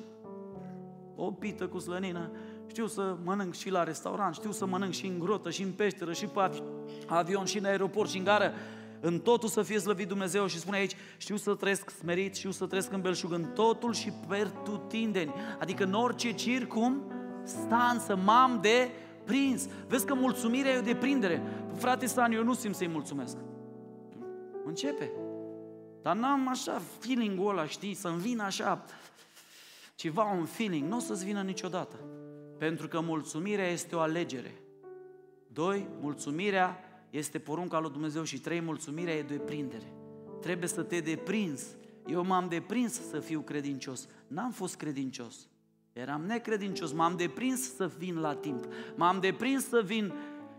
o 1.16 1.30
pită 1.30 1.68
cu 1.68 1.78
slănină, 1.78 2.30
știu 2.66 2.86
să 2.86 3.16
mănânc 3.24 3.54
și 3.54 3.70
la 3.70 3.84
restaurant, 3.84 4.34
știu 4.34 4.52
să 4.52 4.66
mănânc 4.66 4.92
și 4.92 5.06
în 5.06 5.18
grotă, 5.18 5.50
și 5.50 5.62
în 5.62 5.72
peșteră, 5.72 6.12
și 6.12 6.26
pe 6.26 6.62
avion, 7.06 7.44
și 7.44 7.58
în 7.58 7.64
aeroport, 7.64 8.11
și 8.11 8.18
în 8.18 8.24
gară. 8.24 8.52
În 9.00 9.18
totul 9.18 9.48
să 9.48 9.62
fie 9.62 9.78
slăvit 9.78 10.08
Dumnezeu 10.08 10.46
și 10.46 10.58
spune 10.58 10.76
aici, 10.76 10.96
știu 11.16 11.36
să 11.36 11.54
trăiesc 11.54 11.90
smerit, 11.90 12.34
știu 12.34 12.50
să 12.50 12.66
trăiesc 12.66 12.92
în 12.92 13.00
belșug, 13.00 13.32
în 13.32 13.44
totul 13.44 13.92
și 13.92 14.12
pertutindeni. 14.28 15.32
Adică 15.58 15.84
în 15.84 15.92
orice 15.92 16.32
circum 16.32 17.02
stansă 17.44 18.16
m-am 18.16 18.58
de 18.62 18.90
prins. 19.31 19.68
Vezi 19.87 20.07
că 20.07 20.14
mulțumirea 20.14 20.72
e 20.72 20.78
o 20.78 20.83
deprindere. 20.83 21.43
Frate 21.76 22.07
San, 22.07 22.33
eu 22.33 22.45
nu 22.45 22.55
simt 22.55 22.74
să-i 22.74 22.89
mulțumesc. 22.89 23.37
Începe. 24.64 25.11
Dar 26.03 26.16
n-am 26.16 26.49
așa 26.49 26.83
feeling-ul 26.99 27.51
ăla, 27.51 27.66
știi, 27.66 27.95
să-mi 27.95 28.20
vină 28.20 28.43
așa 28.43 28.85
ceva, 29.95 30.24
un 30.24 30.45
feeling. 30.45 30.89
Nu 30.89 30.97
o 30.97 31.01
să-ți 31.01 31.24
vină 31.24 31.43
niciodată. 31.43 31.97
Pentru 32.59 32.89
că 32.89 33.01
mulțumirea 33.01 33.68
este 33.68 33.97
o 33.97 34.01
alegere. 34.01 34.55
Doi, 35.53 35.89
mulțumirea 36.01 36.78
este 37.11 37.39
porunca 37.39 37.81
lui 37.81 37.91
Dumnezeu 37.91 38.22
și 38.22 38.41
trei, 38.41 38.61
mulțumirea 38.61 39.14
e 39.14 39.22
deprindere. 39.22 39.93
Trebuie 40.41 40.68
să 40.68 40.83
te 40.83 41.01
deprinzi. 41.01 41.76
Eu 42.07 42.24
m-am 42.24 42.49
deprins 42.49 43.09
să 43.09 43.20
fiu 43.20 43.41
credincios. 43.41 44.09
N-am 44.26 44.51
fost 44.51 44.76
credincios. 44.76 45.49
Eram 45.93 46.22
necredincios. 46.26 46.93
M-am 46.93 47.16
deprins 47.16 47.74
să 47.74 47.91
vin 47.99 48.20
la 48.20 48.34
timp. 48.34 48.64
M-am 48.95 49.20
deprins 49.20 49.68
să 49.68 49.82
vin 49.84 50.12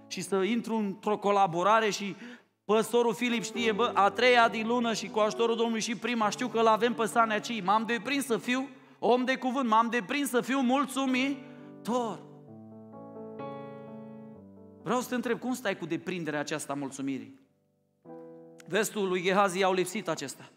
și 0.08 0.22
să 0.22 0.36
intru 0.36 0.76
într-o 0.76 1.18
colaborare 1.18 1.90
și 1.90 2.16
păstorul 2.66 3.14
Filip 3.14 3.44
știe, 3.44 3.72
bă, 3.72 3.92
a 3.94 4.10
treia 4.10 4.50
din 4.50 4.68
lună 4.68 4.94
și 4.94 5.10
cu 5.10 5.20
ajutorul 5.20 5.56
Domnului 5.56 5.82
și 5.82 5.96
prima 5.96 6.30
știu 6.30 6.48
că 6.48 6.62
l-avem 6.62 6.94
pe 6.94 7.06
Sanea 7.06 7.42
M-am 7.64 7.84
deprins 7.86 8.26
să 8.26 8.38
fiu 8.38 8.70
om 9.00 9.24
de 9.24 9.36
cuvânt, 9.36 9.70
m-am 9.70 9.90
deprins 9.90 10.30
să 10.30 10.42
fiu 10.42 10.60
mulțumit 10.60 11.38
Tor. 11.82 12.20
Vreau 14.84 15.00
să 15.00 15.10
te 15.10 15.16
întreb, 15.16 15.40
cum 15.40 15.54
stai 15.54 15.78
cu 15.78 15.86
deprinderea 15.86 16.40
aceasta 16.40 16.74
a 16.74 16.76
mulțumirii? 16.76 17.40
Vestul 18.68 19.08
lui 19.08 19.22
Gehazi 19.24 19.64
au 19.64 19.74
lipsit 19.74 20.08
acesta. 20.08 20.50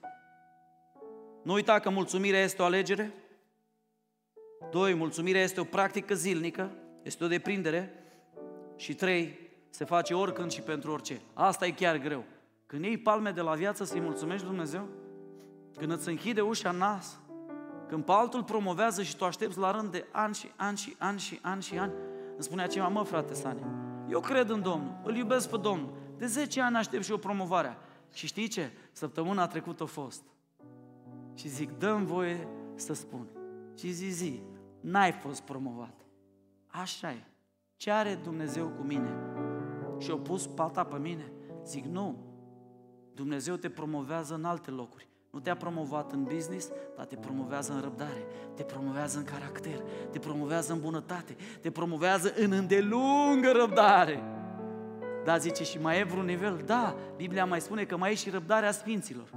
Nu 1.43 1.53
uita 1.53 1.79
că 1.79 1.91
mulțumirea 1.91 2.43
este 2.43 2.63
o 2.63 2.65
alegere. 2.65 3.13
Doi, 4.75 4.95
mulțumirea 4.95 5.43
este 5.43 5.61
o 5.61 5.65
practică 5.65 6.15
zilnică, 6.15 6.71
este 7.03 7.25
o 7.25 7.27
deprindere. 7.27 7.93
Și 8.77 8.95
trei, 8.95 9.39
se 9.71 9.85
face 9.85 10.15
oricând 10.15 10.51
și 10.51 10.61
pentru 10.61 10.93
orice. 10.93 11.21
Asta 11.35 11.67
e 11.67 11.71
chiar 11.71 11.99
greu. 11.99 12.25
Când 12.67 12.85
iei 12.85 12.99
palme 12.99 13.31
de 13.31 13.41
la 13.41 13.55
viață 13.55 13.85
să-i 13.85 14.01
mulțumești 14.01 14.47
Dumnezeu, 14.47 14.89
când 15.77 15.93
îți 15.93 16.09
închide 16.09 16.41
ușa 16.41 16.69
în 16.69 16.77
nas, 16.77 17.19
când 17.89 18.05
pe 18.05 18.13
altul 18.13 18.43
promovează 18.43 19.03
și 19.03 19.17
tu 19.17 19.25
aștepți 19.25 19.59
la 19.59 19.71
rând 19.71 19.91
de 19.91 20.05
ani 20.11 20.35
și 20.35 20.51
ani 20.57 20.77
și 20.77 20.97
ani 20.99 21.19
și 21.19 21.39
ani 21.43 21.63
și 21.63 21.79
ani, 21.79 21.93
îmi 22.33 22.43
spunea 22.43 22.67
cineva, 22.67 22.89
mă 22.89 23.03
frate 23.03 23.35
Sani, 23.35 23.61
eu 24.11 24.21
cred 24.21 24.49
în 24.49 24.63
Domnul, 24.63 25.01
îl 25.05 25.17
iubesc 25.17 25.51
pe 25.51 25.57
Domnul, 25.57 25.93
de 26.17 26.27
10 26.27 26.61
ani 26.61 26.77
aștept 26.77 27.05
și 27.05 27.11
eu 27.11 27.17
promovarea. 27.17 27.79
Și 28.13 28.27
știi 28.27 28.49
ce? 28.49 28.71
Săptămâna 28.93 29.47
trecută 29.47 29.83
a 29.83 29.87
fost. 29.87 30.23
Și 31.35 31.49
zic, 31.49 31.71
dăm 31.71 32.05
voie 32.05 32.49
să 32.75 32.95
spun. 32.95 33.27
Și 33.79 33.91
zi, 33.91 34.09
zi, 34.09 34.43
n-ai 34.85 35.13
fost 35.13 35.43
promovat. 35.43 35.95
Așa 36.67 37.11
e. 37.11 37.25
Ce 37.77 37.91
are 37.91 38.19
Dumnezeu 38.23 38.69
cu 38.69 38.83
mine? 38.83 39.17
Și 39.99 40.11
o 40.11 40.17
pus 40.17 40.47
pata 40.47 40.85
pe 40.85 40.99
mine? 40.99 41.33
Zic, 41.65 41.85
nu. 41.85 42.17
Dumnezeu 43.15 43.57
te 43.57 43.69
promovează 43.69 44.35
în 44.35 44.45
alte 44.45 44.71
locuri. 44.71 45.09
Nu 45.31 45.41
te-a 45.41 45.57
promovat 45.57 46.13
în 46.13 46.25
business, 46.25 46.71
dar 46.97 47.05
te 47.05 47.17
promovează 47.17 47.73
în 47.73 47.81
răbdare, 47.81 48.27
te 48.55 48.63
promovează 48.63 49.19
în 49.19 49.25
caracter, 49.25 49.83
te 50.11 50.19
promovează 50.19 50.73
în 50.73 50.81
bunătate, 50.81 51.37
te 51.61 51.71
promovează 51.71 52.33
în 52.37 52.53
îndelungă 52.53 53.53
răbdare. 53.53 54.23
Da, 55.25 55.37
zice, 55.37 55.65
și 55.65 55.79
mai 55.79 56.01
e 56.01 56.05
vreun 56.05 56.25
nivel? 56.25 56.63
Da, 56.67 56.97
Biblia 57.17 57.45
mai 57.45 57.61
spune 57.61 57.85
că 57.85 57.97
mai 57.97 58.11
e 58.11 58.15
și 58.15 58.31
răbdarea 58.31 58.71
Sfinților. 58.71 59.31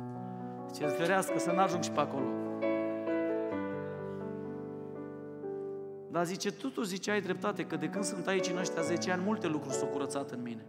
Ce 0.76 0.86
ferească 0.86 1.40
să 1.40 1.52
n-ajung 1.52 1.84
și 1.84 1.92
pe 1.92 2.00
acolo. 2.00 2.37
Dar 6.18 6.26
zice, 6.26 6.52
tu, 6.52 6.68
tu 6.68 6.82
zice, 6.82 7.12
ai 7.12 7.22
dreptate, 7.22 7.66
că 7.66 7.76
de 7.76 7.88
când 7.88 8.04
sunt 8.04 8.28
aici 8.28 8.48
în 8.48 8.58
ăștia 8.58 8.82
10 8.82 9.12
ani, 9.12 9.24
multe 9.24 9.48
lucruri 9.48 9.76
s-au 9.76 9.88
curățat 9.88 10.32
în 10.32 10.42
mine. 10.42 10.66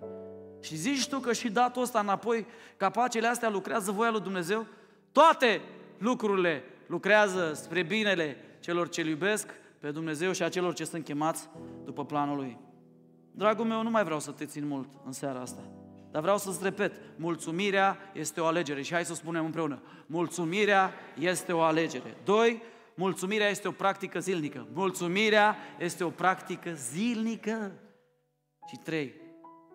Și 0.61 0.77
zici 0.77 1.09
tu 1.09 1.19
că 1.19 1.33
și 1.33 1.51
datul 1.51 1.83
ăsta 1.83 2.01
înapoi, 2.01 2.47
capacele 2.77 3.27
astea 3.27 3.49
lucrează 3.51 3.91
voia 3.91 4.11
lui 4.11 4.21
Dumnezeu? 4.21 4.67
Toate 5.13 5.61
lucrurile 5.99 6.63
lucrează 6.87 7.53
spre 7.55 7.83
binele 7.83 8.37
celor 8.61 8.89
ce 8.89 9.01
iubesc 9.01 9.49
pe 9.79 9.91
Dumnezeu 9.91 10.33
și 10.33 10.43
a 10.43 10.49
celor 10.49 10.75
ce 10.75 10.85
sunt 10.85 11.05
chemați 11.05 11.49
după 11.85 12.05
planul 12.05 12.37
Lui. 12.37 12.59
Dragul 13.31 13.65
meu, 13.65 13.83
nu 13.83 13.91
mai 13.91 14.05
vreau 14.05 14.21
să 14.21 14.31
te 14.31 14.45
țin 14.45 14.67
mult 14.67 14.89
în 15.05 15.13
seara 15.13 15.41
asta, 15.41 15.63
dar 16.11 16.23
vreau 16.23 16.39
să-ți 16.39 16.63
repet, 16.63 16.93
mulțumirea 17.17 17.97
este 18.13 18.41
o 18.41 18.47
alegere 18.47 18.83
și 18.83 18.93
hai 18.93 19.05
să 19.05 19.15
spunem 19.15 19.45
împreună, 19.45 19.83
mulțumirea 20.07 20.93
este 21.19 21.53
o 21.53 21.61
alegere. 21.61 22.17
Doi, 22.25 22.63
mulțumirea 22.99 23.49
este 23.49 23.69
o 23.69 23.73
practică 23.73 24.21
zilnică. 24.21 24.69
Mulțumirea 24.73 25.57
este 25.79 26.05
o 26.05 26.11
practică 26.11 26.73
zilnică. 26.73 27.73
Și 28.69 28.77
trei, 28.77 29.15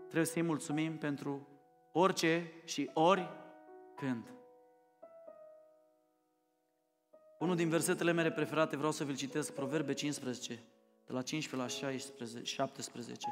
trebuie 0.03 0.25
să-i 0.25 0.41
mulțumim 0.41 0.97
pentru 0.97 1.47
orice 1.91 2.51
și 2.65 2.89
ori 2.93 3.29
când. 3.95 4.33
Unul 7.39 7.55
din 7.55 7.69
versetele 7.69 8.11
mele 8.11 8.31
preferate 8.31 8.75
vreau 8.75 8.91
să 8.91 9.03
vi-l 9.03 9.15
citesc, 9.15 9.53
Proverbe 9.53 9.93
15, 9.93 10.53
de 11.05 11.13
la 11.13 11.21
15 11.21 11.55
la 11.55 11.87
16, 11.89 12.43
17. 12.43 13.27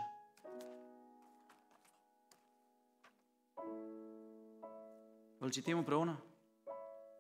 Îl 5.38 5.50
citim 5.50 5.78
împreună? 5.78 6.24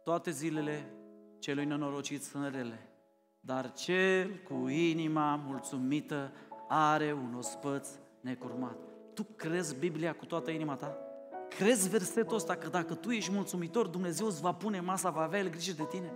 Toate 0.04 0.32
zilele 0.32 1.01
celui 1.42 1.66
nenorocit 1.66 2.24
sunt 2.24 2.54
rele, 2.54 2.90
dar 3.40 3.74
cel 3.74 4.42
cu 4.44 4.68
inima 4.68 5.36
mulțumită 5.36 6.32
are 6.68 7.14
un 7.14 7.36
ospăț 7.38 7.90
necurmat. 8.20 8.78
Tu 9.14 9.24
crezi 9.36 9.80
Biblia 9.80 10.14
cu 10.14 10.26
toată 10.26 10.52
inima 10.52 10.76
ta? 10.76 10.98
Crezi 11.50 11.90
versetul 11.90 12.36
ăsta 12.36 12.56
că 12.56 12.70
dacă 12.70 12.94
tu 12.94 13.10
ești 13.10 13.32
mulțumitor, 13.32 13.88
Dumnezeu 13.88 14.28
îți 14.28 14.42
va 14.42 14.54
pune 14.54 14.80
masa, 14.80 15.10
va 15.10 15.22
avea 15.22 15.40
El 15.40 15.50
grijă 15.50 15.72
de 15.72 15.86
tine? 15.90 16.14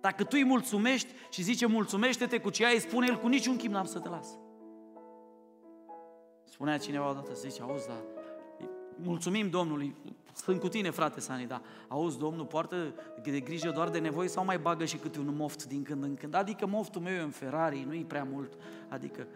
Dacă 0.00 0.22
tu 0.22 0.30
îi 0.32 0.44
mulțumești 0.44 1.12
și 1.30 1.42
zice 1.42 1.66
mulțumește-te 1.66 2.40
cu 2.40 2.50
ce 2.50 2.64
ai, 2.64 2.78
spune 2.78 3.06
El 3.08 3.18
cu 3.18 3.28
niciun 3.28 3.56
chip 3.56 3.70
n-am 3.70 3.84
să 3.84 3.98
te 3.98 4.08
las. 4.08 4.38
Spunea 6.44 6.78
cineva 6.78 7.10
odată, 7.10 7.32
zice, 7.34 7.62
auzi, 7.62 7.86
da, 7.86 8.13
mulțumim 9.02 9.50
Domnului, 9.50 9.94
sunt 10.34 10.60
cu 10.60 10.68
tine, 10.68 10.90
frate 10.90 11.20
Sani, 11.20 11.46
da. 11.46 11.60
Auzi, 11.88 12.18
Domnul 12.18 12.44
poartă 12.44 12.94
de 13.22 13.40
grijă 13.40 13.70
doar 13.70 13.88
de 13.88 13.98
nevoi 13.98 14.28
sau 14.28 14.44
mai 14.44 14.58
bagă 14.58 14.84
și 14.84 14.96
câte 14.96 15.18
un 15.18 15.34
moft 15.36 15.64
din 15.64 15.82
când 15.82 16.02
în 16.02 16.14
când? 16.14 16.34
Adică 16.34 16.66
moftul 16.66 17.00
meu 17.00 17.12
e 17.12 17.20
în 17.20 17.30
Ferrari, 17.30 17.84
nu 17.86 17.94
e 17.94 18.04
prea 18.08 18.26
mult. 18.32 18.52
Adică, 18.88 19.26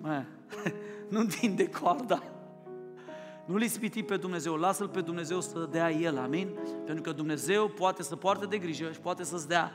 mă, 0.00 0.24
nu 1.10 1.24
de 1.54 1.70
coarda. 1.70 2.22
Nu-L 3.44 3.62
ispiti 3.62 4.02
pe 4.02 4.16
Dumnezeu, 4.16 4.54
lasă-L 4.54 4.88
pe 4.88 5.00
Dumnezeu 5.00 5.40
să 5.40 5.68
dea 5.70 5.90
El, 5.90 6.18
amin? 6.18 6.48
Pentru 6.84 7.02
că 7.02 7.12
Dumnezeu 7.12 7.68
poate 7.68 8.02
să 8.02 8.16
poarte 8.16 8.46
de 8.46 8.58
grijă 8.58 8.92
și 8.92 9.00
poate 9.00 9.24
să-ți 9.24 9.48
dea, 9.48 9.72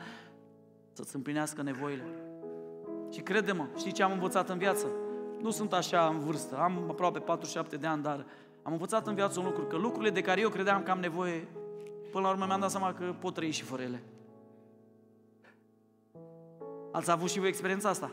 să-ți 0.93 1.15
împlinească 1.15 1.61
nevoile. 1.61 2.03
Și 3.11 3.19
crede-mă, 3.19 3.67
știi 3.77 3.91
ce 3.91 4.03
am 4.03 4.11
învățat 4.11 4.49
în 4.49 4.57
viață? 4.57 4.87
Nu 5.41 5.49
sunt 5.49 5.73
așa 5.73 6.07
în 6.07 6.19
vârstă, 6.19 6.57
am 6.57 6.89
aproape 6.89 7.19
47 7.19 7.75
de 7.75 7.87
ani, 7.87 8.01
dar 8.01 8.25
am 8.63 8.71
învățat 8.71 9.07
în 9.07 9.15
viață 9.15 9.39
un 9.39 9.45
lucru, 9.45 9.63
că 9.63 9.77
lucrurile 9.77 10.09
de 10.09 10.21
care 10.21 10.41
eu 10.41 10.49
credeam 10.49 10.83
că 10.83 10.91
am 10.91 10.99
nevoie, 10.99 11.47
până 12.11 12.23
la 12.23 12.31
urmă 12.31 12.45
mi-am 12.45 12.59
dat 12.59 12.71
seama 12.71 12.93
că 12.93 13.15
pot 13.19 13.33
trăi 13.33 13.51
și 13.51 13.63
fără 13.63 13.81
ele. 13.81 14.03
Ați 16.91 17.11
avut 17.11 17.29
și 17.29 17.39
voi 17.39 17.47
experiența 17.47 17.89
asta? 17.89 18.11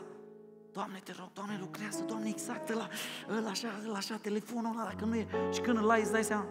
Doamne, 0.73 0.99
te 1.03 1.11
rog, 1.19 1.29
Doamne, 1.33 1.57
lucrează, 1.59 2.03
Doamne, 2.07 2.29
exact 2.29 2.73
la, 2.73 2.87
la 3.43 3.49
așa, 3.49 3.67
la 3.91 3.97
așa, 3.97 4.15
telefonul 4.21 4.71
ăla, 4.75 4.83
dacă 4.83 5.05
nu 5.05 5.15
e... 5.15 5.27
Și 5.51 5.61
când 5.61 5.77
îl 5.77 5.89
ai, 5.89 6.01
îți 6.01 6.11
dai 6.11 6.23
seama, 6.23 6.45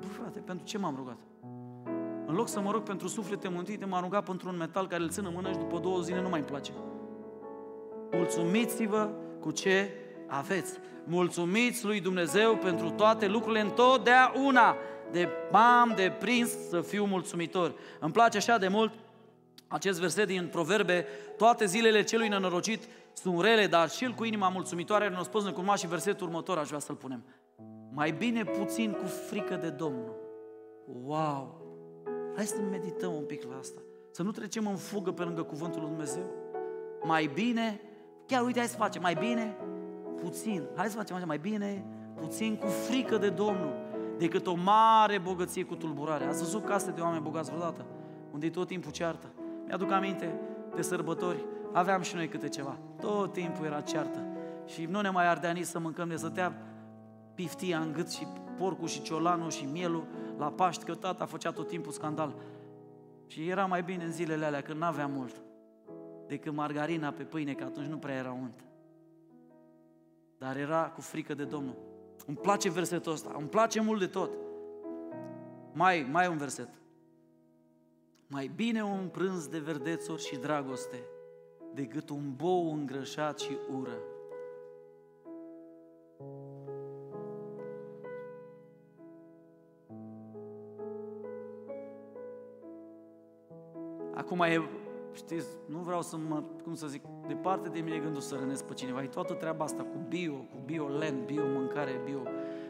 bă, 0.00 0.06
frate, 0.06 0.38
pentru 0.38 0.66
ce 0.66 0.78
m-am 0.78 0.94
rugat? 0.96 1.18
În 2.26 2.34
loc 2.34 2.48
să 2.48 2.60
mă 2.60 2.70
rog 2.70 2.82
pentru 2.82 3.08
suflete 3.08 3.48
mântuite, 3.48 3.84
m-am 3.84 4.02
rugat 4.02 4.24
pentru 4.24 4.48
un 4.48 4.56
metal 4.56 4.86
care 4.86 5.02
îl 5.02 5.10
țin 5.10 5.24
în 5.24 5.32
mână 5.34 5.50
și 5.50 5.58
după 5.58 5.78
două 5.78 6.00
zile 6.00 6.20
nu 6.20 6.28
mai 6.28 6.38
îmi 6.38 6.48
place. 6.48 6.72
Mulțumiți-vă 8.12 9.10
cu 9.40 9.50
ce 9.50 9.90
aveți. 10.26 10.78
Mulțumiți 11.04 11.84
lui 11.84 12.00
Dumnezeu 12.00 12.56
pentru 12.56 12.90
toate 12.90 13.26
lucrurile 13.26 13.60
întotdeauna. 13.60 14.76
De 15.10 15.28
m-am 15.50 15.92
deprins 15.96 16.50
să 16.68 16.80
fiu 16.80 17.04
mulțumitor. 17.04 17.74
Îmi 18.00 18.12
place 18.12 18.36
așa 18.36 18.58
de 18.58 18.68
mult 18.68 18.92
acest 19.68 20.00
verset 20.00 20.26
din 20.26 20.48
Proverbe, 20.50 21.06
toate 21.36 21.64
zilele 21.64 22.02
celui 22.02 22.28
nenorocit 22.28 22.82
sunt 23.12 23.40
rele, 23.40 23.66
dar 23.66 23.90
și 23.90 24.04
el 24.04 24.12
cu 24.12 24.24
inima 24.24 24.48
mulțumitoare 24.48 25.08
ne-a 25.08 25.22
spus 25.22 25.44
necurma 25.44 25.74
și 25.74 25.86
versetul 25.86 26.26
următor 26.26 26.58
aș 26.58 26.66
vrea 26.66 26.78
să-l 26.78 26.94
punem. 26.94 27.24
Mai 27.92 28.10
bine 28.10 28.44
puțin 28.44 28.92
cu 28.92 29.04
frică 29.04 29.54
de 29.54 29.70
Domnul. 29.70 30.16
Wow! 31.04 31.62
Hai 32.36 32.44
să 32.44 32.56
medităm 32.70 33.14
un 33.14 33.24
pic 33.24 33.42
la 33.42 33.56
asta. 33.58 33.80
Să 34.10 34.22
nu 34.22 34.30
trecem 34.30 34.66
în 34.66 34.76
fugă 34.76 35.12
pe 35.12 35.22
lângă 35.22 35.42
cuvântul 35.42 35.80
lui 35.80 35.88
Dumnezeu. 35.88 36.30
Mai 37.02 37.30
bine, 37.34 37.80
chiar 38.26 38.44
uite, 38.44 38.58
hai 38.58 38.68
să 38.68 38.76
facem, 38.76 39.02
mai 39.02 39.14
bine 39.14 39.56
puțin, 40.24 40.62
hai 40.76 40.88
să 40.88 40.96
facem 40.96 41.16
așa, 41.16 41.26
mai 41.26 41.38
bine 41.38 41.84
puțin 42.14 42.56
cu 42.56 42.66
frică 42.66 43.16
de 43.16 43.28
Domnul 43.28 43.72
decât 44.18 44.46
o 44.46 44.54
mare 44.54 45.18
bogăție 45.18 45.64
cu 45.64 45.74
tulburare. 45.74 46.24
Ați 46.24 46.38
văzut 46.38 46.64
case 46.64 46.90
de 46.90 47.00
oameni 47.00 47.22
bogați 47.22 47.50
vreodată? 47.50 47.84
Unde 48.32 48.50
tot 48.50 48.66
timpul 48.66 48.92
ceartă. 48.92 49.26
Mi-aduc 49.66 49.90
aminte 49.90 50.40
de 50.74 50.82
sărbători, 50.82 51.44
aveam 51.72 52.02
și 52.02 52.14
noi 52.14 52.28
câte 52.28 52.48
ceva. 52.48 52.78
Tot 53.00 53.32
timpul 53.32 53.64
era 53.64 53.80
ceartă. 53.80 54.18
Și 54.66 54.84
nu 54.84 55.00
ne 55.00 55.10
mai 55.10 55.26
ardea 55.26 55.52
nici 55.52 55.64
să 55.64 55.78
mâncăm, 55.78 56.08
ne 56.08 56.16
stătea 56.16 56.52
piftia 57.34 57.78
în 57.78 57.92
gât 57.92 58.10
și 58.10 58.26
porcul 58.58 58.88
și 58.88 59.02
ciolanul 59.02 59.50
și 59.50 59.64
mielul 59.72 60.06
la 60.38 60.46
Paști, 60.46 60.84
că 60.84 60.94
tata 60.94 61.24
făcea 61.24 61.50
tot 61.50 61.68
timpul 61.68 61.92
scandal. 61.92 62.34
Și 63.26 63.48
era 63.48 63.66
mai 63.66 63.82
bine 63.82 64.04
în 64.04 64.12
zilele 64.12 64.44
alea, 64.44 64.60
când 64.60 64.78
n-avea 64.78 65.06
mult, 65.06 65.34
decât 66.26 66.52
margarina 66.52 67.10
pe 67.10 67.22
pâine, 67.22 67.52
că 67.52 67.64
atunci 67.64 67.86
nu 67.86 67.96
prea 67.96 68.14
era 68.14 68.32
unt 68.32 68.64
dar 70.44 70.56
era 70.56 70.90
cu 70.94 71.00
frică 71.00 71.34
de 71.34 71.44
Domnul. 71.44 71.76
Îmi 72.26 72.36
place 72.36 72.70
versetul 72.70 73.12
ăsta, 73.12 73.34
îmi 73.38 73.48
place 73.48 73.80
mult 73.80 73.98
de 73.98 74.06
tot. 74.06 74.30
Mai, 75.72 76.08
mai 76.10 76.28
un 76.28 76.36
verset. 76.36 76.68
Mai 78.26 78.50
bine 78.54 78.82
un 78.82 79.08
prânz 79.08 79.46
de 79.46 79.58
verdețuri 79.58 80.22
și 80.22 80.36
dragoste 80.36 81.04
decât 81.74 82.08
un 82.08 82.34
bou 82.36 82.72
îngrășat 82.72 83.38
și 83.38 83.56
ură. 83.70 83.98
Acum 94.14 94.40
e 94.40 94.83
știți, 95.14 95.46
nu 95.66 95.78
vreau 95.78 96.02
să 96.02 96.16
mă, 96.16 96.42
cum 96.62 96.74
să 96.74 96.86
zic, 96.86 97.02
departe 97.26 97.68
de 97.68 97.80
mine 97.80 97.98
gândul 97.98 98.20
să 98.20 98.36
rănesc 98.38 98.64
pe 98.64 98.74
cineva. 98.74 99.02
E 99.02 99.06
toată 99.06 99.32
treaba 99.32 99.64
asta 99.64 99.82
cu 99.82 99.98
bio, 100.08 100.32
cu 100.32 100.56
bio 100.64 100.88
land, 100.88 101.24
bio 101.26 101.46
mâncare, 101.46 102.00
bio. 102.04 102.22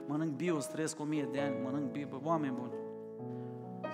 Mănânc 0.07 0.32
bio, 0.32 0.61
străiesc 0.61 1.01
o 1.01 1.05
mie 1.05 1.28
de 1.32 1.40
ani, 1.40 1.55
mănânc 1.64 1.90
bio, 1.90 2.07
bă, 2.11 2.18
oameni 2.22 2.55
buni. 2.59 2.72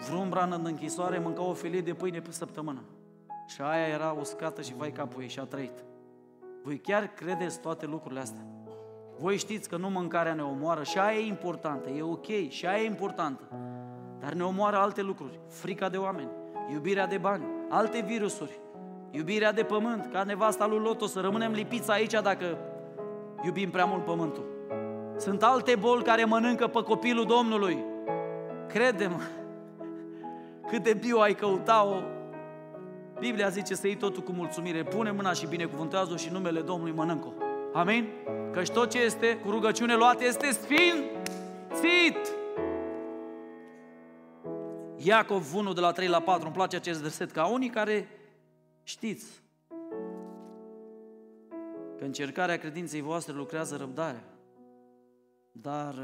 Vreun 0.09 0.29
brană 0.29 0.57
în 0.57 0.65
închisoare 0.65 1.19
mânca 1.19 1.43
o 1.43 1.53
felie 1.53 1.81
de 1.81 1.95
pâine 1.95 2.21
pe 2.21 2.31
săptămână. 2.31 2.83
Și 3.47 3.61
aia 3.61 3.87
era 3.87 4.11
uscată 4.11 4.63
și 4.63 4.75
vai 4.75 4.93
capul 4.93 5.23
ei 5.23 5.29
și 5.29 5.41
a 5.41 5.45
trăit. 5.45 5.85
Voi 6.63 6.79
chiar 6.79 7.07
credeți 7.07 7.61
toate 7.61 7.87
lucrurile 7.87 8.21
astea? 8.21 8.47
Voi 9.19 9.37
știți 9.37 9.69
că 9.69 9.77
nu 9.77 9.91
mâncarea 9.91 10.35
ne 10.35 10.43
omoară 10.43 10.83
și 10.83 10.99
aia 10.99 11.19
e 11.19 11.27
importantă, 11.27 11.89
e 11.89 12.03
ok, 12.03 12.49
și 12.49 12.67
aia 12.67 12.83
e 12.83 12.87
importantă. 12.87 13.49
Dar 14.19 14.33
ne 14.33 14.45
omoară 14.45 14.77
alte 14.77 15.03
lucruri, 15.03 15.41
frica 15.49 15.89
de 15.89 15.97
oameni, 15.97 16.31
iubirea 16.73 17.07
de 17.07 17.19
bani, 17.19 17.45
alte 17.71 18.05
virusuri, 18.07 18.59
iubirea 19.11 19.53
de 19.53 19.63
pământ, 19.63 20.09
ca 20.13 20.23
nevasta 20.23 20.67
lui 20.67 20.79
Loto, 20.79 21.07
să 21.07 21.21
rămânem 21.21 21.53
lipiți 21.53 21.91
aici 21.91 22.13
dacă 22.23 22.59
iubim 23.45 23.71
prea 23.71 23.85
mult 23.85 24.05
pământul. 24.05 24.45
Sunt 25.17 25.43
alte 25.43 25.75
boli 25.75 26.03
care 26.03 26.25
mănâncă 26.25 26.67
pe 26.67 26.83
copilul 26.83 27.25
Domnului. 27.25 27.85
Credem, 28.69 29.21
cât 30.69 30.83
de 30.83 30.93
bio 30.93 31.21
ai 31.21 31.35
căuta-o, 31.35 31.97
Biblia 33.19 33.49
zice 33.49 33.75
să 33.75 33.87
iei 33.87 33.97
totul 33.97 34.23
cu 34.23 34.33
mulțumire, 34.33 34.83
pune 34.83 35.11
mâna 35.11 35.33
și 35.33 35.47
binecuvântează-o 35.47 36.17
și 36.17 36.29
numele 36.33 36.61
Domnului 36.61 36.95
mănâncă 36.97 37.33
Amin? 37.73 38.09
Căci 38.53 38.71
tot 38.71 38.91
ce 38.91 39.03
este 39.03 39.39
cu 39.45 39.51
rugăciune 39.51 39.95
luată 39.95 40.25
este 40.25 40.51
sfințit. 40.51 42.39
Iacov 45.03 45.55
1 45.55 45.73
de 45.73 45.81
la 45.81 45.93
3 45.93 46.09
la 46.09 46.21
4, 46.21 46.45
îmi 46.45 46.55
place 46.55 46.77
acest 46.77 47.01
verset, 47.01 47.31
ca 47.31 47.47
unii 47.47 47.69
care 47.69 48.09
știți 48.83 49.43
că 51.99 52.05
încercarea 52.05 52.59
credinței 52.59 53.01
voastre 53.01 53.33
lucrează 53.33 53.77
răbdarea. 53.77 54.25
Dar, 55.53 55.95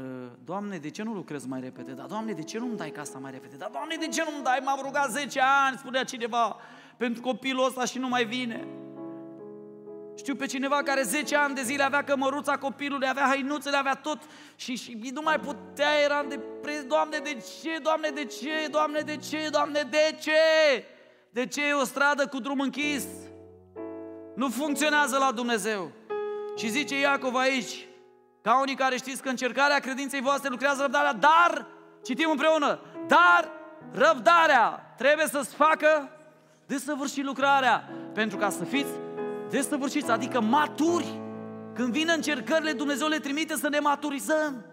Doamne, 0.43 0.77
de 0.77 0.89
ce 0.89 1.03
nu 1.03 1.13
lucrez 1.13 1.45
mai 1.45 1.59
repede? 1.59 1.91
Dar, 1.91 2.05
Doamne, 2.05 2.31
de 2.31 2.43
ce 2.43 2.59
nu-mi 2.59 2.77
dai 2.77 2.91
casa 2.91 3.17
mai 3.17 3.31
repede? 3.31 3.55
Dar, 3.55 3.69
Doamne, 3.69 3.95
de 3.95 4.07
ce 4.07 4.23
nu-mi 4.29 4.43
dai? 4.43 4.61
M-am 4.63 4.79
rugat 4.83 5.09
10 5.09 5.39
ani, 5.41 5.77
spunea 5.77 6.03
cineva, 6.03 6.55
pentru 6.97 7.21
copilul 7.21 7.65
ăsta 7.65 7.85
și 7.85 7.97
nu 7.97 8.07
mai 8.07 8.25
vine. 8.25 8.67
Știu 10.17 10.35
pe 10.35 10.45
cineva 10.45 10.83
care 10.83 11.01
10 11.01 11.35
ani 11.35 11.55
de 11.55 11.61
zile 11.61 11.83
avea 11.83 12.03
cămăruța 12.03 12.57
copilului, 12.57 13.07
avea 13.07 13.25
hainuțele, 13.25 13.77
avea 13.77 13.93
tot 13.93 14.19
și, 14.55 14.75
și 14.75 15.09
nu 15.13 15.21
mai 15.21 15.39
putea, 15.39 15.89
era 16.03 16.23
de 16.23 16.39
preț, 16.61 16.83
Doamne, 16.83 17.17
de 17.17 17.37
ce, 17.61 17.77
Doamne, 17.81 18.09
de 18.09 18.25
ce, 18.25 18.67
Doamne, 18.71 18.99
de 18.99 19.15
ce, 19.15 19.47
Doamne, 19.51 19.81
de 19.89 20.17
ce? 20.21 20.85
De 21.29 21.45
ce 21.45 21.67
e 21.67 21.73
o 21.73 21.83
stradă 21.83 22.27
cu 22.27 22.39
drum 22.39 22.59
închis? 22.59 23.03
Nu 24.35 24.49
funcționează 24.49 25.17
la 25.17 25.31
Dumnezeu. 25.31 25.91
Și 26.55 26.69
zice 26.69 26.99
Iacov 26.99 27.35
aici, 27.35 27.87
ca 28.41 28.59
unii 28.59 28.75
care 28.75 28.97
știți 28.97 29.21
că 29.21 29.29
încercarea 29.29 29.79
credinței 29.79 30.21
voastre 30.21 30.49
lucrează 30.49 30.81
răbdarea, 30.81 31.13
dar, 31.13 31.65
citim 32.03 32.29
împreună, 32.29 32.79
dar 33.07 33.51
răbdarea 33.91 34.93
trebuie 34.97 35.27
să-ți 35.27 35.55
facă 35.55 36.09
desăvârșit 36.65 37.23
lucrarea, 37.23 37.89
pentru 38.13 38.37
ca 38.37 38.49
să 38.49 38.63
fiți 38.63 38.91
desăvârșiți, 39.49 40.11
adică 40.11 40.41
maturi. 40.41 41.21
Când 41.73 41.91
vin 41.93 42.09
încercările, 42.15 42.71
Dumnezeu 42.71 43.07
le 43.07 43.19
trimite 43.19 43.55
să 43.55 43.69
ne 43.69 43.79
maturizăm. 43.79 44.65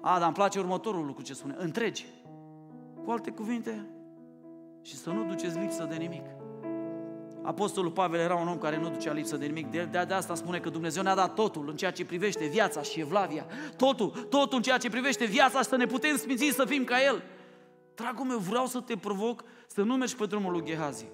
A, 0.00 0.18
dar 0.18 0.26
îmi 0.26 0.34
place 0.34 0.58
următorul 0.58 1.06
lucru 1.06 1.22
ce 1.22 1.34
spune. 1.34 1.54
Întregi. 1.58 2.06
Cu 3.04 3.10
alte 3.10 3.30
cuvinte, 3.30 3.90
și 4.82 4.96
să 4.96 5.10
nu 5.10 5.24
duceți 5.24 5.58
lipsă 5.58 5.86
de 5.90 5.96
nimic. 5.96 6.24
Apostolul 7.42 7.90
Pavel 7.90 8.20
era 8.20 8.34
un 8.34 8.48
om 8.48 8.58
care 8.58 8.78
nu 8.78 8.88
ducea 8.88 9.12
lipsă 9.12 9.36
de 9.36 9.46
nimic. 9.46 9.70
De, 9.70 9.88
de, 9.90 10.04
de 10.08 10.14
asta 10.14 10.34
spune 10.34 10.58
că 10.58 10.68
Dumnezeu 10.68 11.02
ne-a 11.02 11.14
dat 11.14 11.34
totul 11.34 11.68
în 11.68 11.76
ceea 11.76 11.90
ce 11.90 12.04
privește 12.04 12.46
viața 12.46 12.82
și 12.82 13.00
evlavia. 13.00 13.46
Totul, 13.76 14.08
totul 14.08 14.56
în 14.56 14.62
ceea 14.62 14.78
ce 14.78 14.90
privește 14.90 15.24
viața 15.24 15.58
și 15.58 15.68
să 15.68 15.76
ne 15.76 15.86
putem 15.86 16.16
sminți 16.16 16.50
să 16.50 16.64
fim 16.64 16.84
ca 16.84 17.04
El. 17.04 17.22
Dragul 17.94 18.24
meu, 18.24 18.38
vreau 18.38 18.66
să 18.66 18.80
te 18.80 18.96
provoc 18.96 19.44
să 19.66 19.82
nu 19.82 19.94
mergi 19.94 20.16
pe 20.16 20.26
drumul 20.26 20.52
lui 20.52 20.64
Gehazi, 20.64 21.06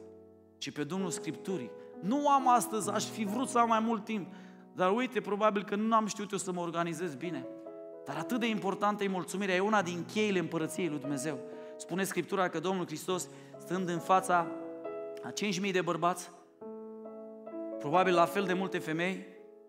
ci 0.59 0.70
pe 0.70 0.84
drumul 0.84 1.11
Scripturii. 1.11 1.70
Nu 2.01 2.28
am 2.28 2.49
astăzi, 2.49 2.90
aș 2.90 3.05
fi 3.05 3.24
vrut 3.24 3.49
să 3.49 3.59
am 3.59 3.68
mai 3.68 3.80
mult 3.80 4.05
timp, 4.05 4.26
dar 4.72 4.94
uite, 4.94 5.20
probabil 5.20 5.64
că 5.64 5.76
nu 5.76 5.94
am 5.94 6.07
știut 6.07 6.30
eu 6.30 6.38
să 6.38 6.53
mă 6.53 6.61
organizez 6.61 7.14
bine. 7.14 7.47
Dar 8.05 8.16
atât 8.16 8.40
de 8.40 8.49
importantă 8.49 9.05
e 9.05 9.09
mulțumirea, 9.09 9.55
e 9.55 9.61
una 9.61 9.82
din 9.82 10.05
cheile 10.12 10.38
împărăției 10.38 10.88
lui 10.88 10.99
Dumnezeu. 10.99 11.38
Spune 11.76 12.05
Scriptura 12.05 12.49
că 12.49 12.59
Domnul 12.59 12.86
Hristos, 12.86 13.28
stând 13.59 13.88
în 13.88 13.99
fața 13.99 14.47
a 15.22 15.32
5.000 15.64 15.72
de 15.72 15.80
bărbați, 15.80 16.30
probabil 17.78 18.14
la 18.14 18.24
fel 18.24 18.44
de 18.44 18.53
multe 18.53 18.78
femei 18.78 19.26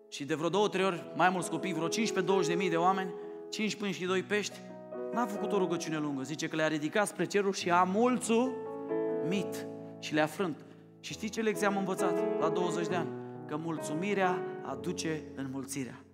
și 0.08 0.24
de 0.24 0.34
vreo 0.34 0.48
două, 0.48 0.68
trei 0.68 0.84
ori 0.84 1.12
mai 1.16 1.30
mulți 1.30 1.50
copii, 1.50 1.72
vreo 1.72 1.88
15-20 1.88 2.46
de 2.46 2.54
mii 2.54 2.70
de 2.70 2.76
oameni, 2.76 3.10
5 3.50 3.76
până 3.76 3.90
și 3.90 4.04
2 4.04 4.22
pești, 4.22 4.58
n-a 5.12 5.26
făcut 5.26 5.52
o 5.52 5.58
rugăciune 5.58 5.98
lungă. 5.98 6.22
Zice 6.22 6.48
că 6.48 6.56
le-a 6.56 6.68
ridicat 6.68 7.06
spre 7.06 7.24
cerul 7.24 7.52
și 7.52 7.70
a 7.70 7.82
mulțumit 7.82 9.66
și 9.98 10.14
le-a 10.14 10.26
frânt. 10.26 10.67
Și 11.08 11.14
știi 11.14 11.28
ce 11.28 11.42
lecție 11.42 11.66
am 11.66 11.76
învățat 11.76 12.40
la 12.40 12.48
20 12.48 12.86
de 12.86 12.94
ani? 12.94 13.08
Că 13.46 13.56
mulțumirea 13.56 14.42
aduce 14.62 15.22
înmulțirea. 15.34 16.04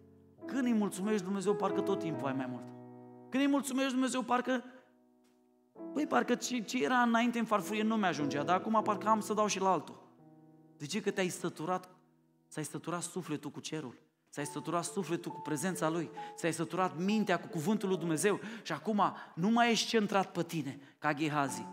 Când 0.46 0.64
îi 0.64 0.72
mulțumești 0.72 1.22
Dumnezeu, 1.22 1.54
parcă 1.54 1.80
tot 1.80 1.98
timpul 1.98 2.26
ai 2.26 2.32
mai 2.32 2.46
mult. 2.50 2.64
Când 3.30 3.42
îi 3.42 3.50
mulțumești 3.50 3.92
Dumnezeu, 3.92 4.22
parcă 4.22 4.64
Păi 5.92 6.06
parcă 6.06 6.34
ce, 6.34 6.62
ce 6.62 6.84
era 6.84 6.96
înainte 6.96 7.38
în 7.38 7.44
farfurie 7.44 7.82
nu 7.82 7.96
mi-ajungea, 7.96 8.42
dar 8.42 8.56
acum 8.56 8.82
parcă 8.82 9.08
am 9.08 9.20
să 9.20 9.34
dau 9.34 9.46
și 9.46 9.60
la 9.60 9.70
altul. 9.70 10.02
De 10.76 10.86
ce? 10.86 11.00
Că 11.00 11.10
te-ai 11.10 11.28
stăturat, 11.28 11.90
ți-ai 12.48 12.64
stăturat 12.64 13.02
sufletul 13.02 13.50
cu 13.50 13.60
cerul, 13.60 13.98
ți-ai 14.30 14.46
stăturat 14.46 14.84
sufletul 14.84 15.32
cu 15.32 15.40
prezența 15.40 15.88
Lui, 15.88 16.10
ți-ai 16.34 16.52
stăturat 16.52 16.98
mintea 16.98 17.40
cu 17.40 17.46
cuvântul 17.46 17.88
lui 17.88 17.98
Dumnezeu 17.98 18.40
și 18.62 18.72
acum 18.72 19.02
nu 19.34 19.50
mai 19.50 19.70
ești 19.70 19.88
centrat 19.88 20.32
pe 20.32 20.42
tine, 20.42 20.80
ca 20.98 21.14
Gehazi. 21.14 21.66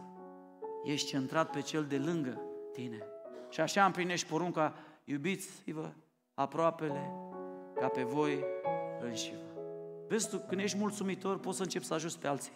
Ești 0.84 1.08
centrat 1.08 1.50
pe 1.50 1.62
cel 1.62 1.86
de 1.86 1.98
lângă 1.98 2.42
tine. 2.74 3.11
Și 3.52 3.60
așa 3.60 3.86
împlinești 3.86 4.28
porunca, 4.28 4.74
iubiți-vă 5.04 5.90
aproapele 6.34 7.12
ca 7.80 7.88
pe 7.88 8.04
voi 8.04 8.44
înși 9.02 9.32
vă. 9.32 9.62
Vezi 10.08 10.30
tu, 10.30 10.38
când 10.38 10.62
ești 10.62 10.78
mulțumitor, 10.78 11.40
poți 11.40 11.58
să 11.58 11.64
începi 11.64 11.86
să 11.86 11.94
ajuți 11.94 12.20
pe 12.20 12.28
alții. 12.28 12.52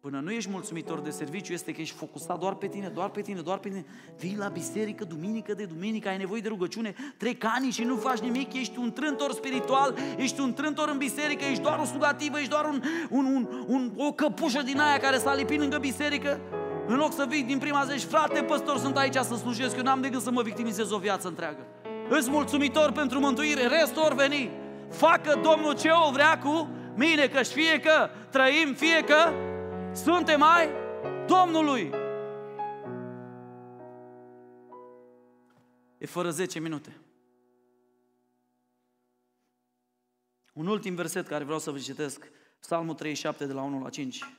Până 0.00 0.20
nu 0.20 0.30
ești 0.30 0.50
mulțumitor 0.50 1.00
de 1.00 1.10
serviciu, 1.10 1.52
este 1.52 1.72
că 1.72 1.80
ești 1.80 1.96
focusat 1.96 2.38
doar 2.38 2.54
pe 2.54 2.66
tine, 2.66 2.88
doar 2.88 3.10
pe 3.10 3.20
tine, 3.20 3.40
doar 3.40 3.58
pe 3.58 3.68
tine. 3.68 3.84
Vii 4.18 4.36
la 4.36 4.48
biserică 4.48 5.04
duminică 5.04 5.54
de 5.54 5.64
duminică, 5.64 6.08
ai 6.08 6.16
nevoie 6.16 6.40
de 6.40 6.48
rugăciune, 6.48 6.94
trec 7.16 7.44
ani 7.44 7.70
și 7.70 7.82
nu 7.82 7.96
faci 7.96 8.18
nimic, 8.18 8.52
ești 8.52 8.78
un 8.78 8.92
trântor 8.92 9.32
spiritual, 9.32 9.96
ești 10.16 10.40
un 10.40 10.54
trântor 10.54 10.88
în 10.88 10.98
biserică, 10.98 11.44
ești 11.44 11.62
doar 11.62 11.78
o 11.78 11.84
sugativă, 11.84 12.38
ești 12.38 12.50
doar 12.50 12.64
un, 12.64 12.82
un, 13.10 13.24
un, 13.24 13.64
un, 13.66 13.92
o 13.96 14.12
căpușă 14.12 14.62
din 14.62 14.80
aia 14.80 14.98
care 14.98 15.18
s-a 15.18 15.34
lipit 15.34 15.58
lângă 15.58 15.78
biserică. 15.78 16.40
În 16.88 16.96
loc 16.96 17.12
să 17.12 17.26
vii 17.28 17.42
din 17.42 17.58
prima 17.58 17.84
zi, 17.84 18.06
frate, 18.06 18.42
păstor, 18.42 18.78
sunt 18.78 18.96
aici 18.96 19.14
să 19.14 19.34
slujesc, 19.34 19.76
eu 19.76 19.82
n-am 19.82 20.00
de 20.00 20.08
gând 20.08 20.22
să 20.22 20.30
mă 20.30 20.42
victimizez 20.42 20.90
o 20.90 20.98
viață 20.98 21.28
întreagă. 21.28 21.66
Îți 22.08 22.30
mulțumitor 22.30 22.92
pentru 22.92 23.20
mântuire, 23.20 23.66
restul 23.66 24.02
ori 24.02 24.14
veni. 24.14 24.50
Facă 24.90 25.40
Domnul 25.42 25.76
ce 25.76 25.90
o 26.08 26.10
vrea 26.10 26.38
cu 26.38 26.68
mine, 26.96 27.28
că 27.28 27.42
fie 27.42 27.80
că 27.80 28.10
trăim, 28.30 28.74
fie 28.74 29.04
că 29.04 29.32
suntem 29.94 30.42
ai 30.42 30.68
Domnului. 31.26 31.90
E 35.98 36.06
fără 36.06 36.30
10 36.30 36.58
minute. 36.58 36.96
Un 40.52 40.66
ultim 40.66 40.94
verset 40.94 41.26
care 41.26 41.44
vreau 41.44 41.58
să 41.58 41.70
vă 41.70 41.78
citesc, 41.78 42.30
Psalmul 42.60 42.94
37 42.94 43.46
de 43.46 43.52
la 43.52 43.62
1 43.62 43.82
la 43.82 43.88
5. 43.88 44.37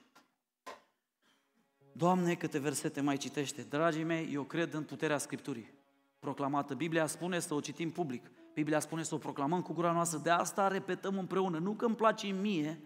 Doamne, 2.00 2.34
câte 2.34 2.60
versete 2.60 3.02
mai 3.02 3.18
citește. 3.18 3.66
Dragii 3.70 4.04
mei, 4.04 4.30
eu 4.34 4.43
cred 4.43 4.74
în 4.74 4.84
puterea 4.84 5.18
Scripturii 5.18 5.74
proclamată. 6.20 6.74
Biblia 6.74 7.06
spune 7.06 7.39
să 7.39 7.54
o 7.54 7.60
citim 7.60 7.91
public. 7.91 8.32
Biblia 8.54 8.80
spune 8.80 9.04
să 9.04 9.16
o 9.16 9.18
proclamăm 9.18 9.62
cu 9.62 9.74
gura 9.74 9.91
noastră. 9.91 10.20
De 10.24 10.30
asta 10.30 10.68
repetăm 10.68 11.18
împreună. 11.18 11.58
Nu 11.58 11.72
că 11.72 11.86
îmi 11.86 11.95
place 11.95 12.28
mie 12.28 12.80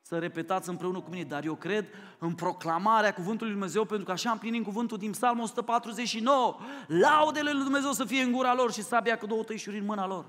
să 0.00 0.18
repetați 0.18 0.68
împreună 0.68 1.00
cu 1.00 1.10
mine, 1.10 1.24
dar 1.24 1.44
eu 1.44 1.54
cred 1.54 1.86
în 2.18 2.34
proclamarea 2.34 3.14
cuvântului 3.14 3.52
Lui 3.52 3.60
Dumnezeu, 3.60 3.84
pentru 3.84 4.04
că 4.04 4.12
așa 4.12 4.30
împlinim 4.30 4.62
cuvântul 4.62 4.98
din 4.98 5.10
Psalmul 5.10 5.44
149. 5.44 6.56
Laudele 6.86 7.52
Lui 7.52 7.62
Dumnezeu 7.62 7.92
să 7.92 8.04
fie 8.04 8.22
în 8.22 8.32
gura 8.32 8.54
lor 8.54 8.72
și 8.72 8.82
sabia 8.82 9.18
cu 9.18 9.26
două 9.26 9.42
tăișuri 9.42 9.78
în 9.78 9.84
mâna 9.84 10.06
lor. 10.06 10.26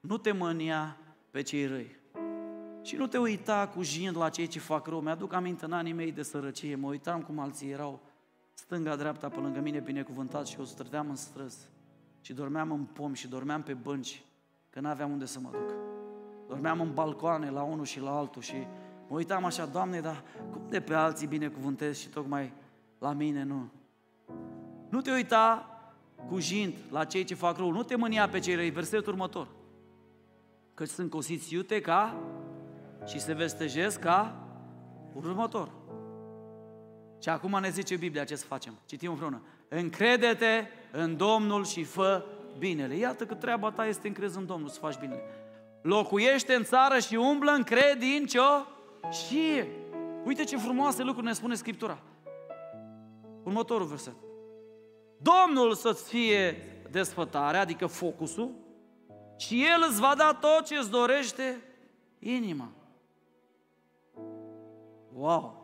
Nu 0.00 0.18
te 0.18 0.32
mânia 0.32 0.96
pe 1.30 1.42
cei 1.42 1.66
răi. 1.66 2.01
Și 2.82 2.96
nu 2.96 3.06
te 3.06 3.18
uita 3.18 3.70
cu 3.74 3.82
jind 3.82 4.16
la 4.16 4.28
cei 4.28 4.46
ce 4.46 4.58
fac 4.58 4.86
rău. 4.86 5.00
Mi-aduc 5.00 5.32
aminte 5.32 5.64
în 5.64 5.72
anii 5.72 5.92
mei 5.92 6.12
de 6.12 6.22
sărăcie, 6.22 6.74
mă 6.74 6.88
uitam 6.88 7.22
cum 7.22 7.38
alții 7.38 7.70
erau 7.70 8.00
stânga-dreapta 8.54 9.28
pe 9.28 9.40
lângă 9.40 9.60
mine 9.60 9.80
binecuvântat 9.80 10.46
și 10.46 10.56
eu 10.58 10.64
stăteam 10.64 11.08
în 11.08 11.16
străzi 11.16 11.68
și 12.20 12.32
dormeam 12.32 12.70
în 12.70 12.84
pom 12.84 13.12
și 13.12 13.28
dormeam 13.28 13.62
pe 13.62 13.74
bănci, 13.74 14.24
că 14.70 14.80
n-aveam 14.80 15.10
unde 15.10 15.26
să 15.26 15.40
mă 15.40 15.48
duc. 15.52 15.74
Dormeam 16.48 16.80
în 16.80 16.92
balcoane 16.94 17.50
la 17.50 17.62
unul 17.62 17.84
și 17.84 18.00
la 18.00 18.16
altul 18.16 18.42
și 18.42 18.56
mă 19.08 19.16
uitam 19.16 19.44
așa, 19.44 19.66
Doamne, 19.66 20.00
dar 20.00 20.24
cum 20.52 20.62
de 20.68 20.80
pe 20.80 20.94
alții 20.94 21.26
binecuvântez 21.26 21.98
și 21.98 22.08
tocmai 22.08 22.52
la 22.98 23.12
mine 23.12 23.42
nu? 23.42 23.70
Nu 24.88 25.00
te 25.00 25.12
uita 25.12 25.66
cu 26.28 26.38
jind 26.38 26.74
la 26.90 27.04
cei 27.04 27.24
ce 27.24 27.34
fac 27.34 27.56
rău, 27.56 27.70
nu 27.70 27.82
te 27.82 27.96
mânia 27.96 28.28
pe 28.28 28.38
cei 28.38 28.54
răi, 28.54 28.70
versetul 28.70 29.12
următor. 29.12 29.48
Căci 30.74 30.88
sunt 30.88 31.10
cosiți 31.10 31.54
iute 31.54 31.80
ca 31.80 32.16
și 33.06 33.20
se 33.20 33.32
vestejesc 33.32 34.00
ca 34.00 34.46
următor. 35.14 35.68
Și 37.22 37.28
acum 37.28 37.58
ne 37.60 37.68
zice 37.68 37.96
Biblia 37.96 38.24
ce 38.24 38.36
să 38.36 38.46
facem. 38.46 38.74
Citim 38.86 39.10
împreună. 39.10 39.42
Încrede-te 39.68 40.66
în 40.92 41.16
Domnul 41.16 41.64
și 41.64 41.84
fă 41.84 42.24
binele. 42.58 42.96
Iată 42.96 43.26
că 43.26 43.34
treaba 43.34 43.70
ta 43.70 43.86
este 43.86 44.06
încrezi 44.06 44.38
în 44.38 44.46
Domnul 44.46 44.68
să 44.68 44.78
faci 44.78 44.98
binele. 44.98 45.22
Locuiește 45.82 46.54
în 46.54 46.64
țară 46.64 46.98
și 46.98 47.14
umblă 47.14 47.50
în 47.50 47.62
credincio 47.62 48.66
și 49.10 49.64
uite 50.24 50.44
ce 50.44 50.56
frumoase 50.56 51.02
lucruri 51.02 51.26
ne 51.26 51.32
spune 51.32 51.54
Scriptura. 51.54 51.98
Următorul 53.42 53.86
verset. 53.86 54.14
Domnul 55.18 55.74
să-ți 55.74 56.08
fie 56.08 56.56
desfătare, 56.90 57.56
adică 57.56 57.86
focusul, 57.86 58.50
și 59.36 59.64
El 59.64 59.86
îți 59.88 60.00
va 60.00 60.14
da 60.16 60.38
tot 60.40 60.66
ce 60.66 60.76
îți 60.76 60.90
dorește 60.90 61.60
inima. 62.18 62.72
Wow! 65.14 65.60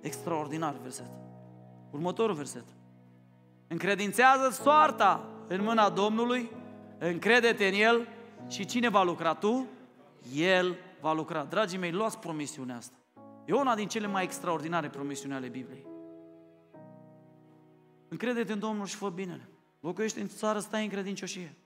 Extraordinar 0.00 0.76
verset. 0.82 1.10
Următorul 1.90 2.34
verset. 2.34 2.64
Încredințează 3.68 4.50
soarta 4.50 5.28
în 5.48 5.62
mâna 5.62 5.90
Domnului, 5.90 6.50
încrede-te 6.98 7.66
în 7.66 7.74
El 7.74 8.08
și 8.48 8.64
cine 8.64 8.88
va 8.88 9.02
lucra 9.02 9.34
tu? 9.34 9.66
El 10.34 10.76
va 11.00 11.12
lucra. 11.12 11.44
Dragii 11.44 11.78
mei, 11.78 11.92
luați 11.92 12.18
promisiunea 12.18 12.76
asta. 12.76 12.96
E 13.44 13.52
una 13.52 13.74
din 13.74 13.88
cele 13.88 14.06
mai 14.06 14.22
extraordinare 14.22 14.88
promisiuni 14.88 15.34
ale 15.34 15.48
Bibliei. 15.48 15.86
Încrede-te 18.08 18.52
în 18.52 18.58
Domnul 18.58 18.86
și 18.86 18.96
fă 18.96 19.08
binele. 19.08 19.48
Locuiește 19.80 20.20
în 20.20 20.28
țară, 20.28 20.58
stai 20.58 20.82
în 20.82 20.90
credincioșie. 20.90 21.56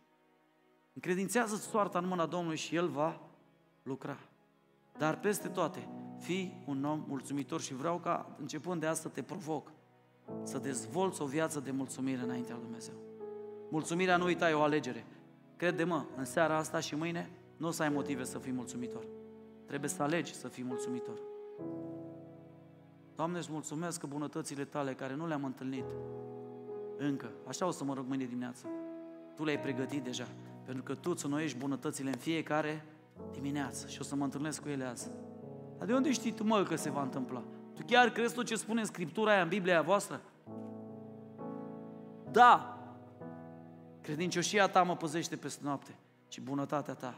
Încredințează 0.93 1.57
soarta 1.57 1.99
în 1.99 2.07
mâna 2.07 2.27
Domnului 2.27 2.57
și 2.57 2.77
El 2.77 2.89
va 2.89 3.21
lucra. 3.83 4.19
Dar 4.99 5.19
peste 5.19 5.49
toate, 5.49 5.89
fii 6.19 6.63
un 6.67 6.85
om 6.85 7.05
mulțumitor 7.09 7.61
și 7.61 7.75
vreau 7.75 7.99
ca, 7.99 8.37
începând 8.41 8.81
de 8.81 8.87
asta, 8.87 9.09
să 9.09 9.15
te 9.15 9.23
provoc 9.23 9.73
să 10.43 10.59
dezvolți 10.59 11.23
o 11.23 11.27
viață 11.27 11.61
de 11.61 11.71
mulțumire 11.71 12.21
înaintea 12.23 12.55
lui 12.55 12.65
Dumnezeu. 12.65 12.95
Mulțumirea 13.71 14.17
nu 14.17 14.25
uita, 14.25 14.51
e 14.51 14.53
o 14.53 14.63
alegere. 14.63 15.05
Crede-mă, 15.57 16.05
în 16.17 16.25
seara 16.25 16.57
asta 16.57 16.81
și 16.81 16.95
mâine 16.95 17.31
nu 17.57 17.67
o 17.67 17.71
să 17.71 17.83
ai 17.83 17.89
motive 17.89 18.25
să 18.25 18.39
fii 18.39 18.53
mulțumitor. 18.53 19.07
Trebuie 19.67 19.91
să 19.91 20.03
alegi 20.03 20.35
să 20.35 20.49
fii 20.49 20.65
mulțumitor. 20.65 21.19
Doamne, 23.17 23.39
îți 23.39 23.53
mulțumesc 23.53 24.01
că 24.01 24.07
bunătățile 24.07 24.65
tale 24.65 24.95
care 24.95 25.15
nu 25.15 25.27
le-am 25.27 25.45
întâlnit 25.45 25.85
încă, 26.97 27.31
așa 27.47 27.67
o 27.67 27.71
să 27.71 27.85
mă 27.85 27.95
rog 27.95 28.05
mâine 28.07 28.25
dimineață, 28.25 28.67
Tu 29.37 29.45
le-ai 29.45 29.61
pregătit 29.61 30.03
deja, 30.03 30.29
pentru 30.65 30.83
că 30.83 30.95
Tu 30.95 31.11
îți 31.11 31.25
înnoiești 31.25 31.59
bunătățile 31.59 32.09
în 32.09 32.17
fiecare 32.17 32.85
dimineață 33.33 33.87
și 33.87 34.01
o 34.01 34.05
să 34.05 34.15
mă 34.15 34.25
întâlnesc 34.25 34.63
cu 34.63 34.69
ele 34.69 34.85
azi. 34.85 35.11
Dar 35.79 35.87
de 35.87 35.95
unde 35.95 36.13
știi 36.13 36.33
tu, 36.33 36.45
mă, 36.45 36.63
că 36.63 36.77
se 36.77 36.91
va 36.91 37.03
întâmpla? 37.03 37.43
Tu 37.75 37.83
chiar 37.87 38.11
crezi 38.11 38.35
tot 38.35 38.45
ce 38.45 38.57
spune 38.57 38.81
în 38.81 38.87
Scriptura 38.87 39.31
aia, 39.31 39.43
în 39.43 39.49
Biblia 39.49 39.83
voastră? 39.83 40.21
Da! 42.31 42.79
Credincioșia 44.01 44.67
ta 44.67 44.83
mă 44.83 44.97
păzește 44.97 45.37
peste 45.37 45.61
noapte 45.65 45.95
și 46.29 46.41
bunătatea 46.41 46.95
ta 46.95 47.15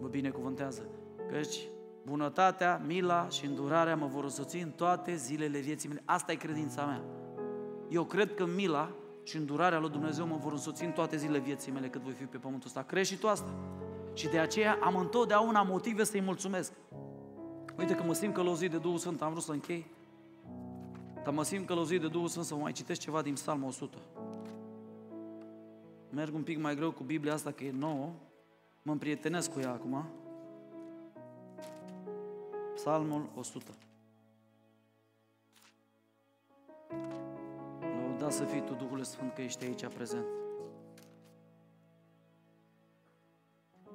mă 0.00 0.08
binecuvântează. 0.08 0.82
Căci 1.30 1.58
bunătatea, 2.04 2.82
mila 2.86 3.28
și 3.28 3.46
îndurarea 3.46 3.96
mă 3.96 4.06
vor 4.06 4.24
însoți 4.24 4.56
în 4.56 4.70
toate 4.70 5.14
zilele 5.14 5.58
vieții 5.58 5.88
mele. 5.88 6.02
Asta 6.04 6.32
e 6.32 6.34
credința 6.34 6.84
mea. 6.84 7.02
Eu 7.88 8.04
cred 8.04 8.34
că 8.34 8.46
mila 8.46 8.90
și 9.22 9.36
îndurarea 9.36 9.78
lui 9.78 9.90
Dumnezeu 9.90 10.26
mă 10.26 10.36
vor 10.36 10.52
însoți 10.52 10.84
în 10.84 10.90
toate 10.90 11.16
zilele 11.16 11.38
vieții 11.38 11.72
mele 11.72 11.88
cât 11.88 12.00
voi 12.00 12.12
fi 12.12 12.24
pe 12.24 12.36
pământul 12.36 12.66
ăsta. 12.66 12.82
Crezi 12.82 13.12
și 13.12 13.18
tu 13.18 13.28
asta? 13.28 13.54
Și 14.14 14.28
de 14.28 14.38
aceea 14.38 14.78
am 14.82 14.96
întotdeauna 14.96 15.62
motive 15.62 16.04
să-i 16.04 16.20
mulțumesc. 16.20 16.72
Uite 17.78 17.94
că 17.94 18.02
mă 18.02 18.12
simt 18.12 18.34
călăuzit 18.34 18.70
de 18.70 18.78
Duhul 18.78 18.98
Sfânt, 18.98 19.22
am 19.22 19.30
vrut 19.30 19.42
să 19.42 19.52
închei. 19.52 19.86
Dar 21.22 21.32
mă 21.32 21.42
simt 21.42 21.66
călăuzit 21.66 22.00
de 22.00 22.08
Duhul 22.08 22.28
Sfânt 22.28 22.44
să 22.44 22.54
mai 22.54 22.72
citesc 22.72 23.00
ceva 23.00 23.22
din 23.22 23.34
Psalmul 23.34 23.68
100. 23.68 23.98
Merg 26.10 26.34
un 26.34 26.42
pic 26.42 26.58
mai 26.58 26.74
greu 26.74 26.90
cu 26.92 27.02
Biblia 27.02 27.32
asta, 27.32 27.50
că 27.50 27.64
e 27.64 27.70
nouă. 27.70 28.12
Mă 28.82 28.92
împrietenesc 28.92 29.52
cu 29.52 29.60
ea 29.60 29.70
acum. 29.70 30.06
Psalmul 32.74 33.30
100. 33.34 33.70
Lăuda 37.80 38.30
să 38.30 38.44
fii 38.44 38.60
Tu, 38.60 38.74
Duhul 38.74 39.02
Sfânt, 39.02 39.32
că 39.32 39.42
ești 39.42 39.64
aici 39.64 39.86
prezent. 39.86 40.26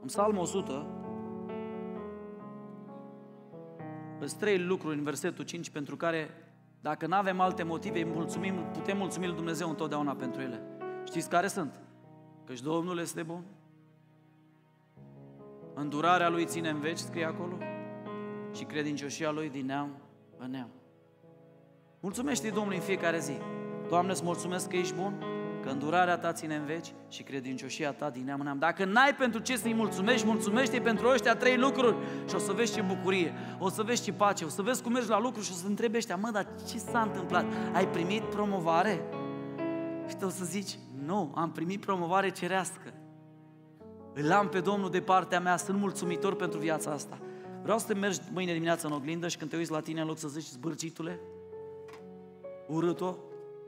În 0.01 0.07
Psalmul 0.07 0.41
100 0.41 0.98
sunt 4.27 4.39
trei 4.39 4.59
lucruri 4.59 4.97
în 4.97 5.03
versetul 5.03 5.43
5 5.43 5.69
pentru 5.69 5.95
care, 5.95 6.29
dacă 6.81 7.07
nu 7.07 7.15
avem 7.15 7.39
alte 7.39 7.63
motive, 7.63 8.03
mulțumim, 8.03 8.55
putem 8.73 8.97
mulțumi 8.97 9.25
lui 9.25 9.35
Dumnezeu 9.35 9.69
întotdeauna 9.69 10.15
pentru 10.15 10.41
ele. 10.41 10.61
Știți 11.05 11.29
care 11.29 11.47
sunt? 11.47 11.79
Căci 12.45 12.61
Domnul 12.61 12.99
este 12.99 13.23
bun. 13.23 13.43
Îndurarea 15.73 16.29
Lui 16.29 16.45
ține 16.45 16.69
în 16.69 16.79
veci, 16.79 16.97
scrie 16.97 17.25
acolo, 17.25 17.57
și 18.55 18.63
credincioșia 18.63 19.31
Lui 19.31 19.49
din 19.49 19.65
neam 19.65 19.89
în 20.37 20.51
neam. 20.51 20.69
Mulțumește 21.99 22.49
Domnului 22.49 22.77
în 22.77 22.83
fiecare 22.83 23.19
zi. 23.19 23.37
Doamne, 23.89 24.11
îți 24.11 24.23
mulțumesc 24.23 24.69
că 24.69 24.75
ești 24.75 24.93
bun, 24.93 25.23
că 25.69 25.75
îndurarea 25.75 26.17
ta 26.17 26.33
ține 26.33 26.55
în 26.55 26.65
veci 26.65 26.93
și 27.09 27.23
credincioșia 27.23 27.91
ta 27.91 28.09
din 28.09 28.23
neam 28.25 28.39
în 28.39 28.45
neam. 28.45 28.57
Dacă 28.57 28.85
n-ai 28.85 29.15
pentru 29.15 29.39
ce 29.39 29.57
să-i 29.57 29.73
mulțumești, 29.73 30.25
mulțumește 30.25 30.79
pentru 30.79 31.07
ăștia 31.07 31.35
trei 31.35 31.57
lucruri 31.57 31.95
și 32.27 32.35
o 32.35 32.37
să 32.37 32.51
vezi 32.51 32.73
ce 32.73 32.81
bucurie, 32.81 33.33
o 33.59 33.69
să 33.69 33.83
vezi 33.83 34.03
ce 34.03 34.13
pace, 34.13 34.45
o 34.45 34.47
să 34.47 34.61
vezi 34.61 34.81
cum 34.81 34.91
mergi 34.91 35.09
la 35.09 35.19
lucru 35.19 35.41
și 35.41 35.51
o 35.51 35.55
să 35.55 35.67
întrebi 35.67 35.97
ăștia, 35.97 36.15
mă, 36.15 36.29
dar 36.31 36.47
ce 36.67 36.77
s-a 36.77 37.01
întâmplat? 37.01 37.45
Ai 37.73 37.87
primit 37.87 38.23
promovare? 38.23 39.03
Și 40.07 40.15
tu 40.15 40.25
o 40.25 40.29
să 40.29 40.45
zici, 40.45 40.77
nu, 41.05 41.31
am 41.35 41.51
primit 41.51 41.85
promovare 41.85 42.29
cerească. 42.29 42.93
Îl 44.13 44.31
am 44.31 44.49
pe 44.49 44.59
Domnul 44.59 44.89
de 44.89 45.01
partea 45.01 45.39
mea, 45.39 45.57
sunt 45.57 45.79
mulțumitor 45.79 46.35
pentru 46.35 46.59
viața 46.59 46.91
asta. 46.91 47.19
Vreau 47.61 47.77
să 47.77 47.87
te 47.87 47.93
mergi 47.93 48.19
mâine 48.33 48.53
dimineață 48.53 48.87
în 48.87 48.93
oglindă 48.93 49.27
și 49.27 49.37
când 49.37 49.49
te 49.49 49.57
uiți 49.57 49.71
la 49.71 49.79
tine 49.79 50.01
în 50.01 50.07
loc 50.07 50.17
să 50.17 50.27
zici 50.27 50.45
zbârcitule, 50.45 51.19
urât-o, 52.67 53.15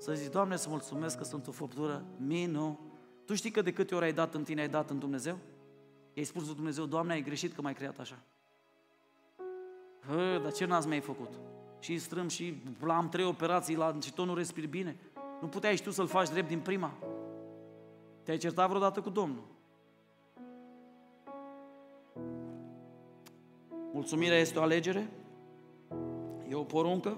să 0.01 0.13
zici, 0.13 0.31
Doamne, 0.31 0.55
să 0.55 0.69
mulțumesc 0.69 1.17
că 1.17 1.23
sunt 1.23 1.47
o 1.47 1.51
făptură 1.51 2.05
minu. 2.17 2.79
Tu 3.25 3.33
știi 3.33 3.51
că 3.51 3.61
de 3.61 3.73
câte 3.73 3.95
ori 3.95 4.05
ai 4.05 4.13
dat 4.13 4.33
în 4.33 4.43
tine, 4.43 4.61
ai 4.61 4.69
dat 4.69 4.89
în 4.89 4.99
Dumnezeu? 4.99 5.37
I-ai 6.13 6.25
spus 6.25 6.45
lui 6.45 6.55
Dumnezeu, 6.55 6.85
Doamne, 6.85 7.13
ai 7.13 7.21
greșit 7.21 7.53
că 7.53 7.61
m-ai 7.61 7.73
creat 7.73 7.99
așa. 7.99 8.19
Hă, 10.07 10.39
dar 10.43 10.51
ce 10.51 10.65
n-ați 10.65 10.87
mai 10.87 10.99
făcut? 10.99 11.39
Și 11.79 11.97
strâm 11.97 12.27
și 12.27 12.63
am 12.87 13.09
trei 13.09 13.25
operații 13.25 13.75
la, 13.75 13.97
și 14.01 14.13
tot 14.13 14.25
nu 14.25 14.35
respiri 14.35 14.67
bine. 14.67 14.95
Nu 15.41 15.47
puteai 15.47 15.75
și 15.75 15.83
tu 15.83 15.91
să-l 15.91 16.07
faci 16.07 16.29
drept 16.29 16.47
din 16.47 16.59
prima. 16.59 16.93
Te-ai 18.23 18.37
certat 18.37 18.67
vreodată 18.67 19.01
cu 19.01 19.09
Domnul? 19.09 19.43
Mulțumirea 23.93 24.37
este 24.37 24.59
o 24.59 24.61
alegere, 24.61 25.09
e 26.49 26.55
o 26.55 26.63
poruncă, 26.63 27.17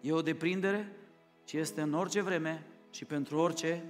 e 0.00 0.12
o 0.12 0.22
deprindere 0.22 0.96
și 1.44 1.58
este 1.58 1.80
în 1.80 1.94
orice 1.94 2.20
vreme 2.20 2.66
și 2.90 3.04
pentru 3.04 3.38
orice 3.38 3.84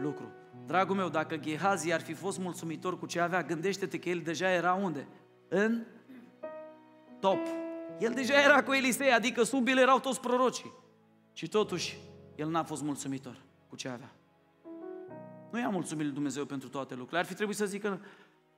lucru. 0.00 0.32
Dragul 0.66 0.96
meu, 0.96 1.08
dacă 1.08 1.36
Gehazi 1.36 1.92
ar 1.92 2.00
fi 2.00 2.12
fost 2.12 2.38
mulțumitor 2.38 2.98
cu 2.98 3.06
ce 3.06 3.20
avea, 3.20 3.42
gândește-te 3.42 3.98
că 3.98 4.08
el 4.08 4.20
deja 4.20 4.50
era 4.50 4.72
unde? 4.72 5.06
În 5.48 5.84
top. 7.20 7.38
El 7.98 8.12
deja 8.12 8.40
era 8.40 8.62
cu 8.62 8.72
Elisei, 8.72 9.12
adică 9.12 9.42
sub 9.42 9.66
el 9.66 9.78
erau 9.78 9.98
toți 9.98 10.20
prorocii. 10.20 10.72
Și 11.32 11.48
totuși, 11.48 11.98
el 12.34 12.48
n-a 12.48 12.62
fost 12.62 12.82
mulțumitor 12.82 13.42
cu 13.68 13.76
ce 13.76 13.88
avea. 13.88 14.12
Nu 15.50 15.58
i-a 15.58 15.68
mulțumit 15.68 16.04
lui 16.04 16.14
Dumnezeu 16.14 16.44
pentru 16.44 16.68
toate 16.68 16.94
lucrurile. 16.94 17.18
Ar 17.18 17.26
fi 17.26 17.34
trebuit 17.34 17.56
să 17.56 17.66
zică, 17.66 18.00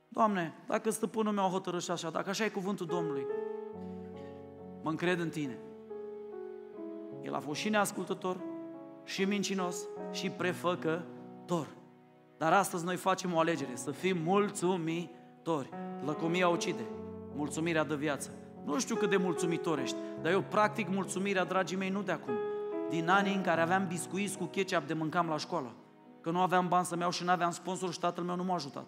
Doamne, 0.07 0.53
dacă 0.67 0.89
stăpânul 0.89 1.33
meu 1.33 1.45
a 1.45 1.49
hotărât 1.49 1.81
și 1.81 1.91
așa, 1.91 2.09
dacă 2.09 2.29
așa 2.29 2.45
e 2.45 2.49
cuvântul 2.49 2.85
Domnului, 2.85 3.25
mă 4.81 4.89
încred 4.89 5.19
în 5.19 5.29
Tine. 5.29 5.57
El 7.25 7.33
a 7.33 7.39
fost 7.39 7.59
și 7.59 7.69
neascultător, 7.69 8.37
și 9.03 9.23
mincinos, 9.23 9.87
și 10.11 10.29
prefăcător. 10.29 11.67
Dar 12.37 12.53
astăzi 12.53 12.85
noi 12.85 12.95
facem 12.95 13.33
o 13.33 13.39
alegere, 13.39 13.71
să 13.73 13.91
fim 13.91 14.17
mulțumitori. 14.23 15.69
Lăcomia 16.05 16.47
ucide, 16.47 16.85
mulțumirea 17.35 17.83
de 17.83 17.95
viață. 17.95 18.29
Nu 18.65 18.79
știu 18.79 18.95
cât 18.95 19.09
de 19.09 19.17
mulțumitor 19.17 19.79
ești, 19.79 19.95
dar 20.21 20.31
eu 20.31 20.41
practic 20.41 20.89
mulțumirea, 20.89 21.43
dragii 21.43 21.77
mei, 21.77 21.89
nu 21.89 22.01
de 22.01 22.11
acum. 22.11 22.33
Din 22.89 23.09
anii 23.09 23.35
în 23.35 23.41
care 23.41 23.61
aveam 23.61 23.87
biscuiți 23.87 24.37
cu 24.37 24.45
ketchup 24.45 24.87
de 24.87 24.93
mâncam 24.93 25.27
la 25.27 25.37
școală. 25.37 25.73
Că 26.21 26.31
nu 26.31 26.39
aveam 26.39 26.67
bani 26.67 26.85
să-mi 26.85 27.01
iau 27.01 27.11
și 27.11 27.23
nu 27.23 27.31
aveam 27.31 27.51
sponsor 27.51 27.91
și 27.91 27.99
tatăl 27.99 28.23
meu 28.23 28.35
nu 28.35 28.43
m-a 28.43 28.53
ajutat. 28.53 28.85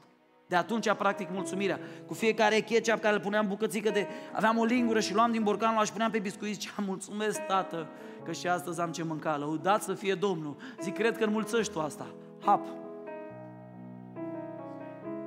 De 0.48 0.56
atunci, 0.56 0.94
practic, 0.94 1.30
mulțumirea. 1.32 1.80
Cu 2.06 2.14
fiecare 2.14 2.60
ketchup 2.60 3.02
care 3.02 3.16
îl 3.16 3.22
puneam 3.22 3.48
bucățică 3.48 3.90
de... 3.90 4.08
Aveam 4.34 4.58
o 4.58 4.64
lingură 4.64 5.00
și 5.00 5.14
luam 5.14 5.32
din 5.32 5.44
borcanul 5.44 5.86
și 5.86 5.92
puneam 5.92 6.12
pe 6.12 6.20
biscuiți 6.20 6.66
și 6.66 6.72
mulțumesc, 6.86 7.40
tată, 7.40 7.88
că 8.24 8.32
și 8.32 8.48
astăzi 8.48 8.82
am 8.82 8.92
ce 8.92 9.04
mânca. 9.04 9.38
Lăudat 9.38 9.84
să 9.84 9.94
fie 9.94 10.14
Domnul. 10.14 10.56
Zic, 10.82 10.94
cred 10.94 11.18
că 11.18 11.24
înmulțești 11.24 11.74
tu 11.74 11.80
asta. 11.80 12.06
Hap. 12.46 12.66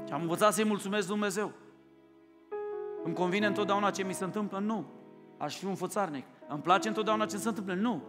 Și 0.06 0.12
am 0.12 0.20
învățat 0.20 0.52
să-i 0.52 0.64
mulțumesc 0.64 1.06
Dumnezeu. 1.06 1.52
Îmi 3.04 3.14
convine 3.14 3.46
întotdeauna 3.46 3.90
ce 3.90 4.02
mi 4.02 4.14
se 4.14 4.24
întâmplă? 4.24 4.58
Nu. 4.58 4.86
Aș 5.36 5.56
fi 5.56 5.64
un 5.64 5.74
fățarnic. 5.74 6.24
Îmi 6.48 6.62
place 6.62 6.88
întotdeauna 6.88 7.26
ce 7.26 7.36
se 7.36 7.48
întâmplă? 7.48 7.74
Nu. 7.74 8.02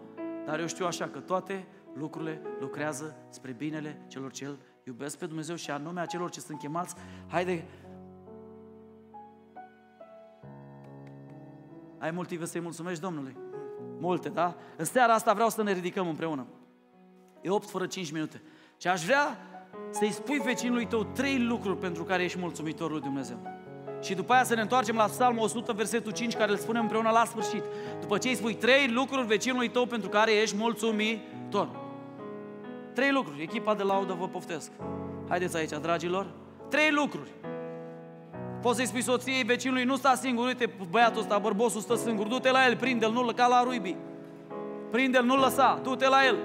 Dar 0.45 0.59
eu 0.59 0.67
știu 0.67 0.85
așa 0.85 1.07
că 1.07 1.19
toate 1.19 1.67
lucrurile 1.93 2.41
lucrează 2.59 3.15
spre 3.29 3.51
binele 3.51 4.05
celor 4.07 4.31
ce 4.31 4.43
El 4.43 4.57
iubesc 4.83 5.17
pe 5.17 5.25
Dumnezeu 5.25 5.55
și 5.55 5.71
anume 5.71 5.99
a 5.99 6.05
celor 6.05 6.29
ce 6.29 6.39
sunt 6.39 6.59
chemați, 6.59 6.95
haide, 7.27 7.65
ai 11.97 12.11
motive 12.11 12.45
să-i 12.45 12.61
mulțumești 12.61 13.01
Domnului? 13.01 13.37
Multe, 13.99 14.29
da? 14.29 14.55
În 14.77 14.85
seara 14.85 15.13
asta 15.13 15.33
vreau 15.33 15.49
să 15.49 15.63
ne 15.63 15.73
ridicăm 15.73 16.07
împreună. 16.07 16.45
E 17.41 17.49
8 17.49 17.69
fără 17.69 17.85
5 17.85 18.11
minute. 18.11 18.41
Și 18.77 18.87
aș 18.87 19.03
vrea 19.03 19.37
să-i 19.89 20.11
spui 20.11 20.37
vecinului 20.37 20.85
tău 20.87 21.03
trei 21.03 21.39
lucruri 21.39 21.77
pentru 21.77 22.03
care 22.03 22.23
ești 22.23 22.39
mulțumitor 22.39 22.91
lui 22.91 23.01
Dumnezeu. 23.01 23.59
Și 24.01 24.13
după 24.13 24.33
aia 24.33 24.43
să 24.43 24.55
ne 24.55 24.61
întoarcem 24.61 24.95
la 24.95 25.03
Psalmul 25.03 25.43
100, 25.43 25.73
versetul 25.73 26.11
5, 26.11 26.35
care 26.35 26.51
îl 26.51 26.57
spunem 26.57 26.81
împreună 26.81 27.09
la 27.09 27.25
sfârșit. 27.25 27.63
După 27.99 28.17
ce 28.17 28.27
îi 28.27 28.35
spui 28.35 28.55
trei 28.55 28.87
lucruri 28.87 29.27
vecinului 29.27 29.69
tău 29.69 29.85
pentru 29.85 30.09
care 30.09 30.31
ești 30.31 30.55
mulțumitor. 30.55 31.80
Trei 32.93 33.11
lucruri. 33.11 33.41
Echipa 33.41 33.73
de 33.73 33.83
laudă 33.83 34.13
vă 34.13 34.27
poftesc. 34.27 34.71
Haideți 35.29 35.57
aici, 35.57 35.69
dragilor. 35.81 36.27
Trei 36.69 36.91
lucruri. 36.91 37.29
Poți 38.61 38.75
să-i 38.75 38.85
spui 38.85 39.01
soției 39.01 39.43
vecinului, 39.43 39.83
nu 39.83 39.95
sta 39.95 40.15
singur, 40.15 40.45
uite, 40.45 40.73
băiatul 40.89 41.21
ăsta, 41.21 41.37
bărbosul 41.37 41.81
stă 41.81 41.95
singur, 41.95 42.27
du-te 42.27 42.51
la 42.51 42.65
el, 42.65 42.77
prinde-l, 42.77 43.11
nu-l 43.11 43.33
ca 43.33 43.47
la 43.47 43.63
ruibi. 43.63 43.95
Prinde-l, 44.91 45.23
nu-l 45.23 45.39
lăsa, 45.39 45.79
du-te 45.83 46.07
la 46.07 46.25
el. 46.25 46.37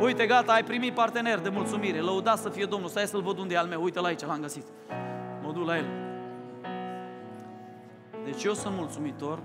Uite, 0.00 0.26
gata, 0.26 0.52
ai 0.52 0.64
primit 0.64 0.94
partener 0.94 1.38
de 1.38 1.48
mulțumire, 1.48 2.00
lăudați 2.00 2.42
să 2.42 2.48
fie 2.48 2.64
Domnul, 2.64 2.88
stai 2.88 3.06
să-l 3.06 3.22
văd 3.22 3.38
unde 3.38 3.54
e 3.54 3.58
al 3.58 3.66
meu, 3.66 3.82
uite-l 3.82 4.04
aici, 4.04 4.20
l-am 4.20 4.40
găsit. 4.40 4.64
Mă 5.42 5.52
duc 5.52 5.66
la 5.66 5.76
el. 5.76 5.86
Deci 8.24 8.44
eu 8.44 8.52
sunt 8.52 8.74
mulțumitor 8.76 9.38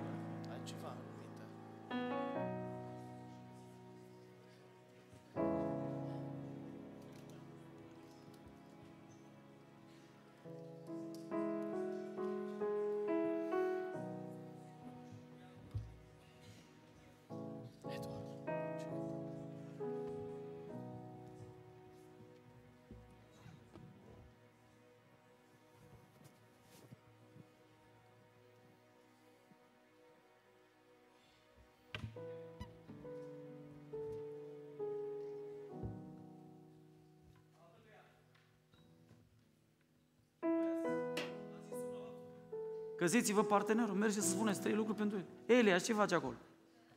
Găsiți-vă 43.00 43.44
partenerul, 43.44 43.96
mergeți 43.96 44.26
să 44.26 44.32
spuneți 44.32 44.62
trei 44.62 44.74
lucruri 44.74 44.98
pentru 44.98 45.18
el. 45.18 45.58
Elia, 45.58 45.80
ce 45.80 45.94
faci 45.94 46.12
acolo? 46.12 46.36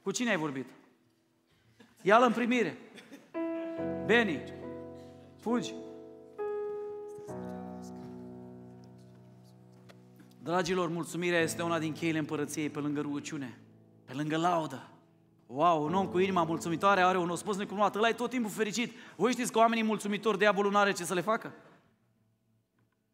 Cu 0.03 0.11
cine 0.11 0.31
ai 0.31 0.37
vorbit? 0.37 0.67
Ia-l 2.03 2.23
în 2.23 2.33
primire. 2.33 2.79
Beni, 4.07 4.43
fugi. 5.41 5.75
Dragilor, 10.43 10.89
mulțumirea 10.89 11.41
este 11.41 11.63
una 11.63 11.79
din 11.79 11.93
cheile 11.93 12.19
împărăției 12.19 12.71
pe 12.71 12.79
lângă 12.79 13.01
rugăciune, 13.01 13.59
pe 14.05 14.13
lângă 14.13 14.37
laudă. 14.37 14.89
Wow, 15.47 15.85
un 15.85 15.95
om 15.95 16.07
cu 16.07 16.19
inima 16.19 16.43
mulțumitoare 16.43 17.01
are 17.01 17.19
un 17.19 17.31
ospăț 17.31 17.57
necumnat, 17.57 17.95
ăla 17.95 18.09
e 18.09 18.13
tot 18.13 18.31
timpul 18.31 18.51
fericit. 18.51 18.93
Voi 19.17 19.33
știți 19.33 19.53
că 19.53 19.59
oamenii 19.59 19.85
mulțumitori, 19.85 20.39
diavolul 20.39 20.71
nu 20.71 20.79
are 20.79 20.93
ce 20.93 21.05
să 21.05 21.15
le 21.15 21.21
facă? 21.21 21.53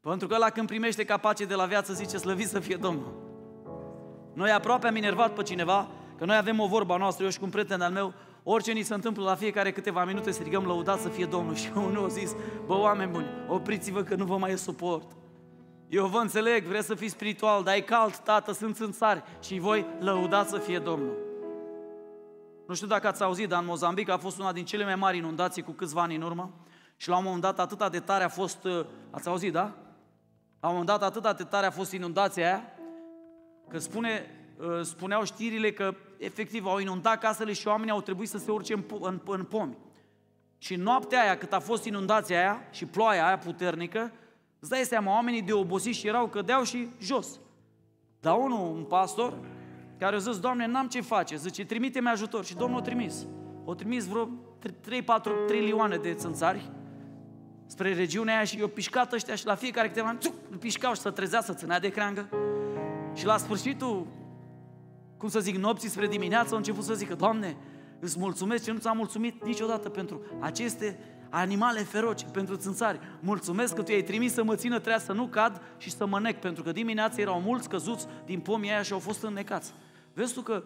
Pentru 0.00 0.26
că 0.26 0.36
la 0.36 0.50
când 0.50 0.66
primește 0.66 1.04
capace 1.04 1.44
de 1.44 1.54
la 1.54 1.64
viață 1.64 1.92
zice 1.92 2.16
slăvit 2.16 2.48
să 2.48 2.60
fie 2.60 2.76
Domnul. 2.76 3.26
Noi 4.34 4.50
aproape 4.50 4.86
am 4.86 4.94
enervat 4.94 5.32
pe 5.34 5.42
cineva, 5.42 5.88
că 6.18 6.24
noi 6.24 6.36
avem 6.36 6.60
o 6.60 6.66
vorba 6.66 6.96
noastră, 6.96 7.24
eu 7.24 7.30
și 7.30 7.38
cu 7.38 7.44
un 7.44 7.50
prieten 7.50 7.80
al 7.80 7.92
meu, 7.92 8.14
orice 8.42 8.72
ni 8.72 8.82
se 8.82 8.94
întâmplă 8.94 9.24
la 9.24 9.34
fiecare 9.34 9.72
câteva 9.72 10.04
minute, 10.04 10.30
strigăm 10.30 10.64
lăudat 10.64 11.00
să 11.00 11.08
fie 11.08 11.24
Domnul. 11.24 11.54
Și 11.62 11.70
unul 11.74 12.04
a 12.04 12.08
zis, 12.08 12.34
bă, 12.66 12.74
oameni 12.74 13.10
buni, 13.10 13.26
opriți-vă 13.48 14.02
că 14.02 14.14
nu 14.14 14.24
vă 14.24 14.36
mai 14.36 14.58
suport. 14.58 15.10
Eu 15.88 16.06
vă 16.06 16.18
înțeleg, 16.18 16.64
vreți 16.64 16.86
să 16.86 16.94
fiți 16.94 17.12
spiritual, 17.12 17.62
dar 17.62 17.74
e 17.74 17.80
cald, 17.80 18.16
tată, 18.16 18.52
sunt 18.52 18.74
țânțari 18.74 19.22
și 19.40 19.58
voi 19.58 19.86
lăudați 19.98 20.50
să 20.50 20.58
fie 20.58 20.78
Domnul. 20.78 21.16
Nu 22.66 22.74
știu 22.74 22.86
dacă 22.86 23.06
ați 23.06 23.22
auzit, 23.22 23.48
dar 23.48 23.60
în 23.60 23.66
Mozambic 23.66 24.08
a 24.08 24.16
fost 24.16 24.38
una 24.38 24.52
din 24.52 24.64
cele 24.64 24.84
mai 24.84 24.94
mari 24.94 25.16
inundații 25.16 25.62
cu 25.62 25.70
câțiva 25.70 26.02
ani 26.02 26.14
în 26.14 26.22
urmă 26.22 26.50
și 26.96 27.08
la 27.08 27.16
un 27.16 27.24
moment 27.24 27.42
dat 27.42 27.58
atâta 27.58 27.88
de 27.88 28.00
tare 28.00 28.24
a 28.24 28.28
fost, 28.28 28.64
uh, 28.64 28.84
ați 29.10 29.28
auzit, 29.28 29.52
da? 29.52 29.74
La 30.60 30.68
un 30.68 30.74
moment 30.74 30.86
dat 30.98 31.02
atâta 31.02 31.32
de 31.32 31.44
tare 31.44 31.66
a 31.66 31.70
fost 31.70 31.92
inundația 31.92 32.46
aia, 32.46 32.62
că 33.68 33.78
spune, 33.78 34.26
uh, 34.58 34.80
spuneau 34.82 35.24
știrile 35.24 35.72
că 35.72 35.94
efectiv 36.18 36.66
au 36.66 36.78
inundat 36.78 37.18
casele 37.18 37.52
și 37.52 37.68
oamenii 37.68 37.92
au 37.92 38.00
trebuit 38.00 38.28
să 38.28 38.38
se 38.38 38.50
urce 38.50 38.74
în, 38.74 38.84
în, 39.00 39.20
în 39.26 39.44
pomi. 39.44 39.76
Și 40.58 40.76
noaptea 40.76 41.22
aia, 41.22 41.38
cât 41.38 41.52
a 41.52 41.60
fost 41.60 41.84
inundația 41.84 42.38
aia 42.38 42.62
și 42.70 42.86
ploaia 42.86 43.26
aia 43.26 43.38
puternică, 43.38 44.12
îți 44.58 44.70
dai 44.70 44.82
seama, 44.84 45.12
oamenii 45.12 45.42
de 45.42 45.52
obosiți 45.52 45.98
și 45.98 46.06
erau, 46.06 46.26
cădeau 46.26 46.62
și 46.62 46.88
jos. 47.00 47.40
Dar 48.20 48.36
unul, 48.36 48.76
un 48.76 48.84
pastor, 48.84 49.38
care 49.98 50.14
a 50.14 50.18
zis, 50.18 50.38
Doamne, 50.38 50.66
n-am 50.66 50.88
ce 50.88 51.00
face, 51.00 51.36
zice, 51.36 51.64
trimite-mi 51.64 52.08
ajutor. 52.08 52.44
Și 52.44 52.54
Domnul 52.54 52.78
a 52.78 52.82
trimis. 52.82 53.26
O 53.64 53.74
trimis 53.74 54.06
vreo 54.06 54.28
3-4 54.28 54.28
trilioane 55.46 55.96
de 55.96 56.14
țânțari 56.14 56.70
spre 57.68 57.94
regiunea 57.94 58.34
aia 58.34 58.44
și 58.44 58.58
i-au 58.58 58.68
pișcat 58.68 59.12
ăștia 59.12 59.34
și 59.34 59.46
la 59.46 59.54
fiecare 59.54 59.88
câteva 59.88 60.08
ani, 60.08 60.18
îl 60.50 60.56
pișcau 60.56 60.94
și 60.94 61.00
să 61.00 61.10
trezea, 61.10 61.40
să 61.40 61.52
ținea 61.52 61.80
de 61.80 61.88
creangă. 61.88 62.28
Și 63.14 63.26
la 63.26 63.36
sfârșitul, 63.36 64.06
cum 65.16 65.28
să 65.28 65.40
zic, 65.40 65.56
nopții 65.56 65.88
spre 65.88 66.06
dimineață, 66.06 66.50
au 66.50 66.56
început 66.56 66.84
să 66.84 66.94
zică, 66.94 67.14
Doamne, 67.14 67.56
îți 68.00 68.18
mulțumesc 68.18 68.64
ce 68.64 68.72
nu 68.72 68.78
ți-am 68.78 68.96
mulțumit 68.96 69.44
niciodată 69.44 69.88
pentru 69.88 70.20
aceste 70.40 70.98
animale 71.30 71.80
feroce, 71.80 72.26
pentru 72.26 72.56
țânțari. 72.56 73.00
Mulțumesc 73.20 73.74
că 73.74 73.82
Tu 73.82 73.90
i-ai 73.90 74.02
trimis 74.02 74.32
să 74.32 74.44
mă 74.44 74.54
țină 74.54 74.78
treaba 74.78 75.00
să 75.00 75.12
nu 75.12 75.26
cad 75.26 75.62
și 75.78 75.90
să 75.90 76.06
mă 76.06 76.20
nec, 76.20 76.40
pentru 76.40 76.62
că 76.62 76.72
dimineața 76.72 77.20
erau 77.20 77.40
mulți 77.40 77.68
căzuți 77.68 78.06
din 78.24 78.40
pomii 78.40 78.70
aia 78.70 78.82
și 78.82 78.92
au 78.92 78.98
fost 78.98 79.22
înnecați. 79.22 79.72
Vezi 80.12 80.34
tu 80.34 80.40
că 80.40 80.62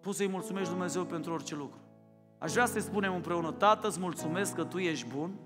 poți 0.00 0.16
să-i 0.16 0.28
mulțumești 0.28 0.68
Dumnezeu 0.68 1.04
pentru 1.04 1.32
orice 1.32 1.54
lucru. 1.54 1.78
Aș 2.40 2.52
vrea 2.52 2.66
să-i 2.66 2.80
spunem 2.80 3.14
împreună, 3.14 3.52
Tată, 3.52 3.88
îți 3.88 3.98
mulțumesc 3.98 4.54
că 4.54 4.64
Tu 4.64 4.78
ești 4.78 5.06
bun, 5.06 5.38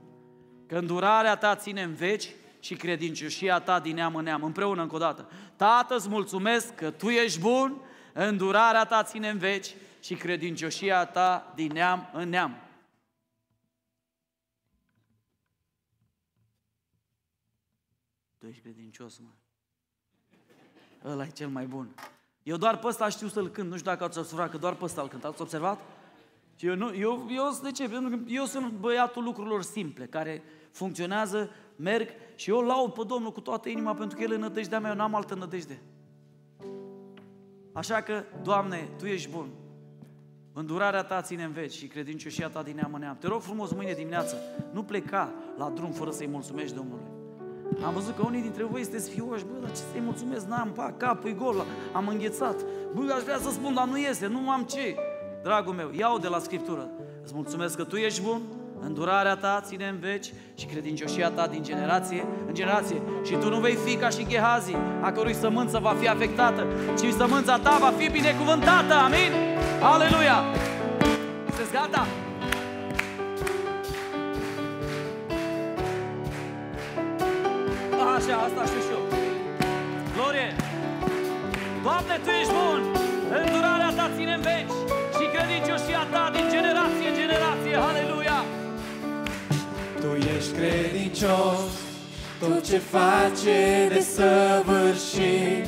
că 0.66 0.78
îndurarea 0.78 1.36
Ta 1.36 1.56
ține 1.56 1.82
în 1.82 1.94
veci 1.94 2.28
și 2.60 2.74
credincioșia 2.74 3.60
Ta 3.60 3.80
din 3.80 3.94
neam 3.94 4.14
în 4.14 4.24
neam. 4.24 4.42
Împreună 4.42 4.82
încă 4.82 4.94
o 4.94 4.98
dată. 4.98 5.28
Tată, 5.56 5.94
îți 5.94 6.08
mulțumesc 6.08 6.74
că 6.74 6.90
Tu 6.90 7.08
ești 7.08 7.40
bun, 7.40 7.80
îndurarea 8.12 8.84
Ta 8.84 9.02
ține 9.02 9.28
în 9.28 9.38
veci 9.38 9.74
și 10.00 10.14
credincioșia 10.14 11.04
Ta 11.04 11.52
din 11.54 11.72
neam 11.72 12.10
în 12.12 12.28
neam. 12.28 12.56
Tu 18.38 18.46
ești 18.46 18.62
credincios, 18.62 19.18
mă. 19.18 19.28
Ăla 21.10 21.24
e 21.24 21.30
cel 21.30 21.48
mai 21.48 21.66
bun. 21.66 21.94
Eu 22.42 22.56
doar 22.56 22.78
pe 22.78 22.86
ăsta 22.86 23.08
știu 23.08 23.28
să-l 23.28 23.48
cânt, 23.48 23.70
nu 23.70 23.76
știu 23.76 23.90
dacă 23.90 24.04
ați 24.04 24.18
observat 24.18 24.50
că 24.50 24.56
doar 24.56 24.74
pe 24.74 24.84
ăsta 24.84 25.02
îl 25.02 25.08
cânt. 25.08 25.24
Ați 25.24 25.40
observat? 25.40 25.80
Și 26.56 26.66
eu, 26.66 26.74
nu, 26.74 26.94
eu, 26.94 27.26
eu, 27.30 27.58
de 27.62 27.70
ce? 27.70 27.88
Pentru 27.88 28.10
că 28.10 28.22
eu 28.26 28.44
sunt 28.44 28.72
băiatul 28.72 29.22
lucrurilor 29.22 29.62
simple, 29.62 30.06
care 30.06 30.42
funcționează, 30.70 31.50
merg 31.76 32.08
și 32.34 32.50
eu 32.50 32.60
laud 32.60 32.92
pe 32.92 33.02
Domnul 33.06 33.32
cu 33.32 33.40
toată 33.40 33.68
inima 33.68 33.94
pentru 33.94 34.16
că 34.16 34.22
El 34.22 34.32
e 34.32 34.36
nădejdea 34.36 34.80
mea, 34.80 34.90
eu 34.90 34.96
n-am 34.96 35.14
altă 35.14 35.34
nădejde. 35.34 35.82
Așa 37.72 38.00
că, 38.00 38.22
Doamne, 38.42 38.88
Tu 38.98 39.06
ești 39.06 39.30
bun. 39.30 39.48
Îndurarea 40.52 41.02
Ta 41.02 41.22
ține 41.22 41.44
în 41.44 41.52
veci 41.52 41.72
și 41.72 41.86
credincioșia 41.86 42.48
Ta 42.48 42.62
din 42.62 42.74
neam 42.74 42.94
în 42.94 43.00
neam. 43.00 43.16
Te 43.20 43.26
rog 43.26 43.40
frumos 43.40 43.72
mâine 43.72 43.92
dimineață, 43.92 44.36
nu 44.72 44.82
pleca 44.82 45.32
la 45.56 45.70
drum 45.70 45.90
fără 45.90 46.10
să-i 46.10 46.26
mulțumești 46.26 46.74
Domnului. 46.74 47.04
Am 47.84 47.94
văzut 47.94 48.16
că 48.16 48.22
unii 48.26 48.40
dintre 48.40 48.64
voi 48.64 48.82
sunteți 48.82 49.10
fioși, 49.10 49.44
bă, 49.44 49.58
dar 49.60 49.70
ce 49.70 49.82
să-i 49.92 50.00
mulțumesc, 50.00 50.46
n-am, 50.46 50.72
pa, 50.72 50.92
capul 50.96 51.30
e 51.30 51.32
gol, 51.32 51.64
am 51.92 52.08
înghețat. 52.08 52.64
Bă, 52.94 53.12
aș 53.16 53.22
vrea 53.22 53.38
să 53.38 53.50
spun, 53.50 53.74
dar 53.74 53.88
nu 53.88 53.98
iese, 53.98 54.26
nu 54.26 54.50
am 54.50 54.62
ce. 54.62 54.96
Dragul 55.44 55.74
meu, 55.74 55.90
iau 55.98 56.18
de 56.18 56.28
la 56.28 56.38
Scriptură. 56.38 56.88
Îți 57.24 57.32
mulțumesc 57.34 57.76
că 57.76 57.84
Tu 57.84 57.96
ești 57.96 58.22
bun, 58.22 58.40
îndurarea 58.80 59.36
Ta 59.36 59.60
ține 59.64 59.88
în 59.88 59.98
veci 59.98 60.32
și 60.54 60.66
credincioșia 60.66 61.30
Ta 61.30 61.46
din 61.46 61.62
generație 61.62 62.26
în 62.46 62.54
generație. 62.54 63.02
Și 63.24 63.32
Tu 63.32 63.48
nu 63.48 63.60
vei 63.60 63.74
fi 63.74 63.96
ca 63.96 64.08
și 64.08 64.26
Gehazi, 64.28 64.76
a 65.00 65.12
cărui 65.12 65.34
sămânță 65.34 65.78
va 65.78 65.94
fi 66.00 66.08
afectată, 66.08 66.66
ci 66.98 67.12
sămânța 67.12 67.58
Ta 67.58 67.76
va 67.80 67.92
fi 67.98 68.10
binecuvântată. 68.10 68.94
Amin? 68.94 69.32
Aleluia! 69.82 70.38
Sunteți 71.46 71.72
gata? 71.72 72.06
Așa, 78.16 78.36
asta 78.36 78.64
știu 78.66 78.80
și 78.80 78.92
eu. 78.96 79.02
Glorie! 80.14 80.56
Doamne, 81.82 82.20
Tu 82.24 82.30
ești 82.40 82.52
bun! 82.52 82.82
Îndurarea 83.44 83.92
Ta 83.96 84.10
ține 84.16 84.34
în 84.34 84.40
veci 84.40 84.83
credincios, 91.24 91.72
tot 92.40 92.64
ce 92.64 92.78
face 92.78 93.88
de 93.92 94.00
săvârșit, 94.00 95.66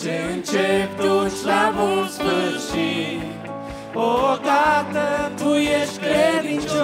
ce 0.00 0.12
încep 0.34 1.00
duci 1.00 1.42
la 1.44 1.72
bun 1.76 2.08
sfârșit. 2.08 3.22
O, 3.94 4.36
Tată, 4.36 5.32
Tu 5.36 5.48
ești 5.54 5.98
credincios, 5.98 6.74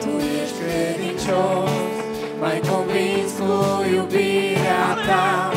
Tu 0.00 0.10
ești 0.42 0.56
credincios, 0.62 1.70
mai 2.40 2.60
convins 2.70 3.32
cu 3.38 3.84
iubirea 3.94 4.86
Ta. 5.06 5.52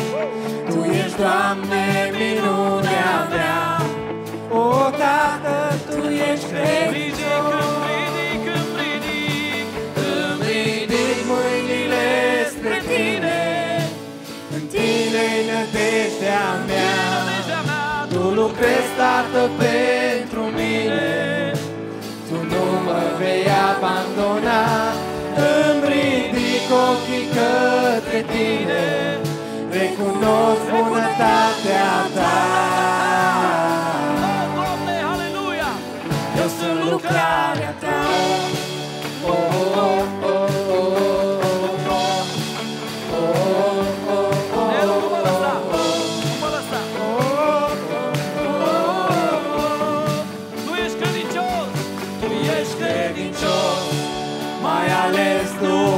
Tu 0.68 0.90
ești, 0.90 1.16
Doamne, 1.16 2.10
minunea 2.18 3.28
mea. 3.30 3.80
O, 4.50 4.90
Tată, 4.90 5.74
Tu 5.90 6.08
ești 6.08 6.46
credincios. 6.46 7.69
Tine-i 15.20 15.44
nădejdea 15.50 16.46
mea. 16.68 16.94
nădejdea 17.18 17.62
mea, 17.68 17.88
Tu 18.12 18.22
lucrezi, 18.40 18.92
Tată, 18.98 19.42
pentru 19.62 20.42
mine, 20.58 21.08
Tu 22.28 22.36
nu 22.52 22.64
mă 22.86 23.00
vei 23.18 23.44
abandona. 23.70 24.62
Îmi 25.50 25.82
ridic 25.90 26.66
ochii 26.88 27.26
către 27.36 28.20
Tine, 28.32 28.84
Recunosc 29.76 30.64
bunătatea 30.74 31.90
Ta. 32.16 32.36
Oh, 34.26 34.44
Doamne, 34.56 34.96
aleluia! 35.12 35.70
Eu 36.40 36.48
sunt 36.58 36.90
lucrarea 36.90 37.72
Ta. 37.82 37.96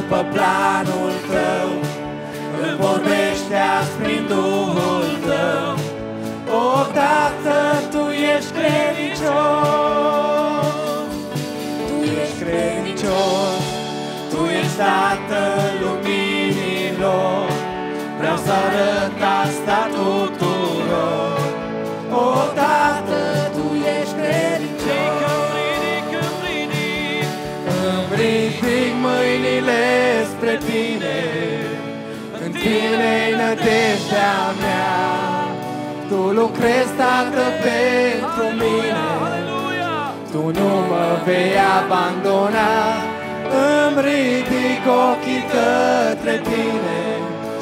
După 0.03 0.27
planul 0.33 1.13
tău. 1.31 1.71
Îmi 2.63 2.77
vorbește 2.87 3.57
azi 3.79 3.93
prin 4.01 4.23
Duhul 4.29 5.09
tău. 5.27 5.71
O, 6.61 6.83
Tată, 6.97 7.59
Tu 7.93 8.03
ești 8.35 8.53
credincios, 8.59 9.33
Tu 11.89 11.95
ești 12.21 12.39
credincios, 12.43 13.63
Tu 14.31 14.41
ești 14.61 14.77
Tatăl 14.77 15.73
luminilor. 15.83 17.51
Vreau 18.19 18.37
să 18.37 18.53
arăt 18.65 19.21
asta 19.43 19.89
tuturor. 19.95 20.42
Nădejdea 34.23 34.41
mea. 34.63 34.91
Tu 36.09 36.21
lucrezi, 36.39 36.93
Tată, 36.97 37.47
pentru 37.65 38.45
mine, 38.61 39.05
aleluia! 39.25 39.97
Tu 40.33 40.43
nu 40.59 40.71
mă 40.91 41.07
vei 41.25 41.55
abandona. 41.79 42.71
Îmi 43.85 44.01
ridic 44.07 44.85
ochii 45.07 45.45
către 45.53 46.35
Tine 46.49 47.03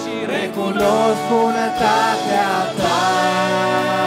Și 0.03 0.15
Recunosc 0.27 0.77
recunosc 0.77 1.21
bunătatea 1.31 2.51
ta. 2.81 4.00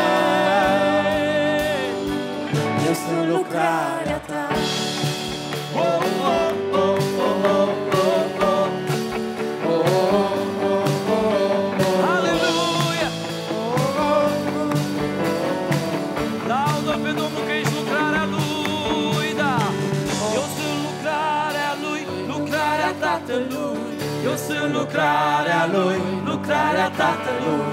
Lucrarea 24.84 25.64
Lui, 25.76 25.98
lucrarea 26.30 26.90
Tatălui. 27.00 27.66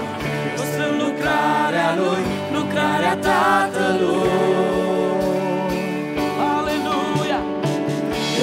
Eu 0.57 0.65
sunt 0.73 0.95
lucrarea 1.03 1.89
Lui, 1.99 2.21
lucrarea 2.55 3.15
Tatălui. 3.27 4.29
Aleluia! 6.55 7.39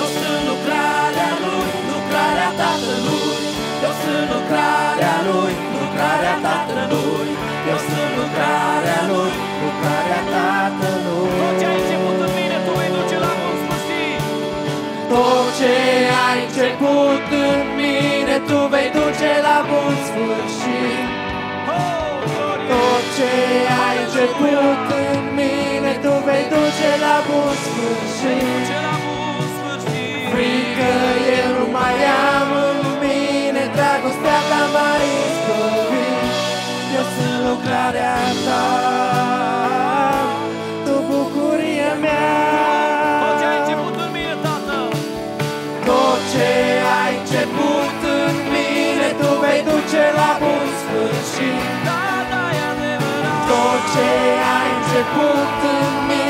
Eu 0.01 0.07
sunt 0.19 0.43
lucrarea 0.51 1.31
Lui, 1.45 1.69
lucrarea 1.93 2.51
Tatălui. 2.61 3.37
Eu 3.87 3.93
sunt 4.03 4.27
lucrarea 4.35 5.17
Lui, 5.29 5.53
lucrarea 5.81 6.37
Tatălui. 6.47 7.29
Eu 7.71 7.79
sunt 7.89 8.11
lucrarea 8.21 9.01
Lui, 9.11 9.33
lucrarea 9.65 10.23
Tatălui. 10.35 11.31
Tot 11.41 11.55
ce 11.61 11.67
ai 11.71 11.79
început 11.83 12.19
în 12.27 12.31
mine, 12.37 12.57
Tu 12.65 12.73
vei 12.79 12.91
duce 12.97 13.17
la 13.25 13.33
bun 13.41 13.57
sfârșit. 13.63 14.21
Tot 15.11 15.47
ce 15.59 15.75
ai 16.27 16.39
început 16.47 17.27
în 17.47 17.59
mine, 17.67 17.78
tu 18.49 18.59
vei 18.73 18.89
duce 18.97 19.33
la 19.47 19.59
bun 19.69 19.95
sfârșit. 20.07 21.07
Oh, 21.77 22.13
glorie! 22.25 22.69
Tot 22.71 23.05
ce 23.17 23.33
ai 23.87 23.97
început 24.05 24.87
în 25.07 25.19
mine, 25.39 25.93
tu 26.05 26.13
vei 26.27 26.45
duce 26.53 26.91
la 27.05 27.17
bun 27.27 27.53
Vei 27.53 27.63
sfârșit. 27.65 28.43
duce 28.55 28.79
la 28.87 28.95
bun 29.05 29.39
sfârșit. 29.55 30.23
Frică 30.33 30.93
eu 31.41 31.49
nu 31.59 31.67
mai 31.77 31.97
am 32.37 32.49
în 32.71 32.81
mine, 33.03 33.63
dragostea 33.77 34.41
ta 34.51 34.63
m-a 34.75 34.91
izbăvit. 35.17 36.23
Eu 36.97 37.07
sunt 37.15 37.39
lucrarea 37.49 38.17
ta, 38.47 38.63
duce 49.69 50.05
la 50.19 50.31
bun 50.41 50.65
sfârșit. 50.81 51.61
da, 51.87 52.03
da, 52.31 52.43
e 52.59 52.61
adevărat. 52.73 53.41
Tot 53.51 53.81
ce 53.93 54.09
ai 54.57 54.69
început 54.79 55.53
în 55.77 55.93
mine, 56.09 56.28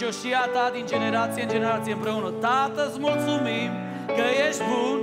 credincioșia 0.00 0.48
ta 0.52 0.70
din 0.72 0.86
generație 0.86 1.42
în 1.42 1.48
generație 1.48 1.92
împreună. 1.92 2.30
Tată, 2.30 2.86
îți 2.88 3.00
mulțumim 3.00 3.70
că 4.06 4.24
ești 4.48 4.62
bun, 4.70 4.98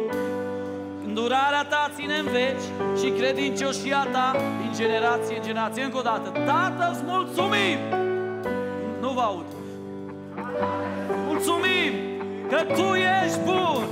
îndurarea 1.05 1.63
ta 1.69 1.91
ține 1.95 2.17
în 2.17 2.27
veci 2.37 2.65
și 2.99 3.09
credincioșia 3.09 4.07
ta 4.11 4.35
din 4.61 4.71
generație 4.75 5.35
în 5.37 5.43
generație. 5.43 5.83
Încă 5.83 5.97
o 5.97 6.01
dată, 6.01 6.29
Tată, 6.29 6.91
îți 6.93 7.03
mulțumim! 7.05 7.79
Nu 9.01 9.09
vă 9.09 9.21
aud. 9.21 9.45
Mulțumim 11.27 11.91
că 12.49 12.59
Tu 12.77 12.87
ești 13.23 13.39
bun, 13.45 13.83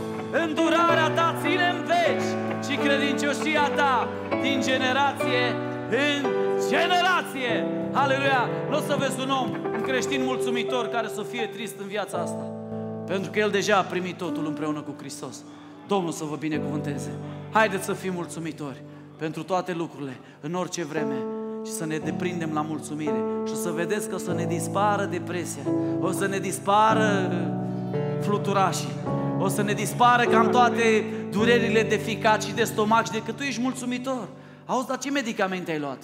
îndurarea 0.44 1.10
Ta 1.10 1.36
ține 1.42 1.68
în 1.76 1.80
veci 1.92 2.28
și 2.66 2.76
credincioșia 2.78 3.70
Ta 3.76 4.08
din 4.42 4.62
generație 4.62 5.44
în 5.90 6.22
generație. 6.70 7.25
Aleluia! 7.92 8.50
Nu 8.70 8.78
o 8.78 8.80
să 8.80 8.96
vezi 9.00 9.20
un 9.20 9.30
om, 9.30 9.50
un 9.74 9.82
creștin 9.82 10.24
mulțumitor 10.24 10.88
care 10.88 11.08
să 11.08 11.22
fie 11.22 11.46
trist 11.46 11.76
în 11.80 11.88
viața 11.88 12.18
asta. 12.18 12.52
Pentru 13.06 13.32
că 13.32 13.40
el 13.40 13.50
deja 13.50 13.78
a 13.78 13.82
primit 13.82 14.18
totul 14.18 14.46
împreună 14.46 14.82
cu 14.82 14.94
Hristos. 14.98 15.44
Domnul 15.88 16.12
să 16.12 16.24
vă 16.24 16.36
binecuvânteze. 16.36 17.12
Haideți 17.52 17.86
să 17.86 17.94
fim 17.94 18.14
mulțumitori 18.14 18.82
pentru 19.18 19.44
toate 19.44 19.74
lucrurile, 19.74 20.18
în 20.42 20.54
orice 20.54 20.84
vreme 20.84 21.16
și 21.66 21.72
să 21.72 21.86
ne 21.86 21.98
deprindem 21.98 22.54
la 22.54 22.62
mulțumire 22.62 23.24
și 23.46 23.54
o 23.54 23.56
să 23.56 23.70
vedeți 23.70 24.10
că 24.10 24.16
o 24.16 24.18
să 24.18 24.34
ne 24.34 24.46
dispară 24.46 25.06
depresia, 25.06 25.64
o 26.02 26.12
să 26.12 26.28
ne 26.28 26.40
dispară 26.40 27.32
fluturașii, 28.22 28.94
o 29.40 29.48
să 29.48 29.62
ne 29.62 29.74
dispară 29.74 30.24
cam 30.24 30.50
toate 30.50 31.04
durerile 31.32 31.84
de 31.84 31.96
ficat 31.96 32.44
și 32.44 32.54
de 32.54 32.64
stomac 32.64 33.06
și 33.06 33.12
de 33.12 33.22
că 33.24 33.32
tu 33.32 33.44
ești 33.44 33.62
mulțumitor. 33.62 34.28
Auzi, 34.66 34.88
dar 34.88 34.98
ce 34.98 35.12
medicamente 35.12 35.72
ai 35.72 35.80
luat? 35.80 36.00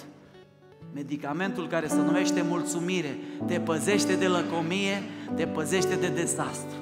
Medicamentul 0.94 1.66
care 1.66 1.86
se 1.86 1.96
numește 1.96 2.44
mulțumire 2.48 3.18
te 3.46 3.60
păzește 3.60 4.14
de 4.14 4.26
lăcomie, 4.26 5.02
te 5.34 5.46
păzește 5.46 5.94
de 5.94 6.08
dezastru. 6.08 6.76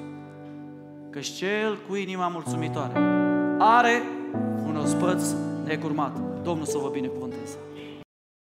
Căci 1.09 1.27
cel 1.27 1.77
cu 1.87 1.95
inima 1.95 2.27
mulțumitoare 2.27 2.99
are 3.57 4.01
un 4.67 4.75
ospăț 4.75 5.23
necurmat. 5.65 6.43
Domnul 6.43 6.65
să 6.65 6.77
vă 6.77 6.89
binecuvânteze. 6.93 7.57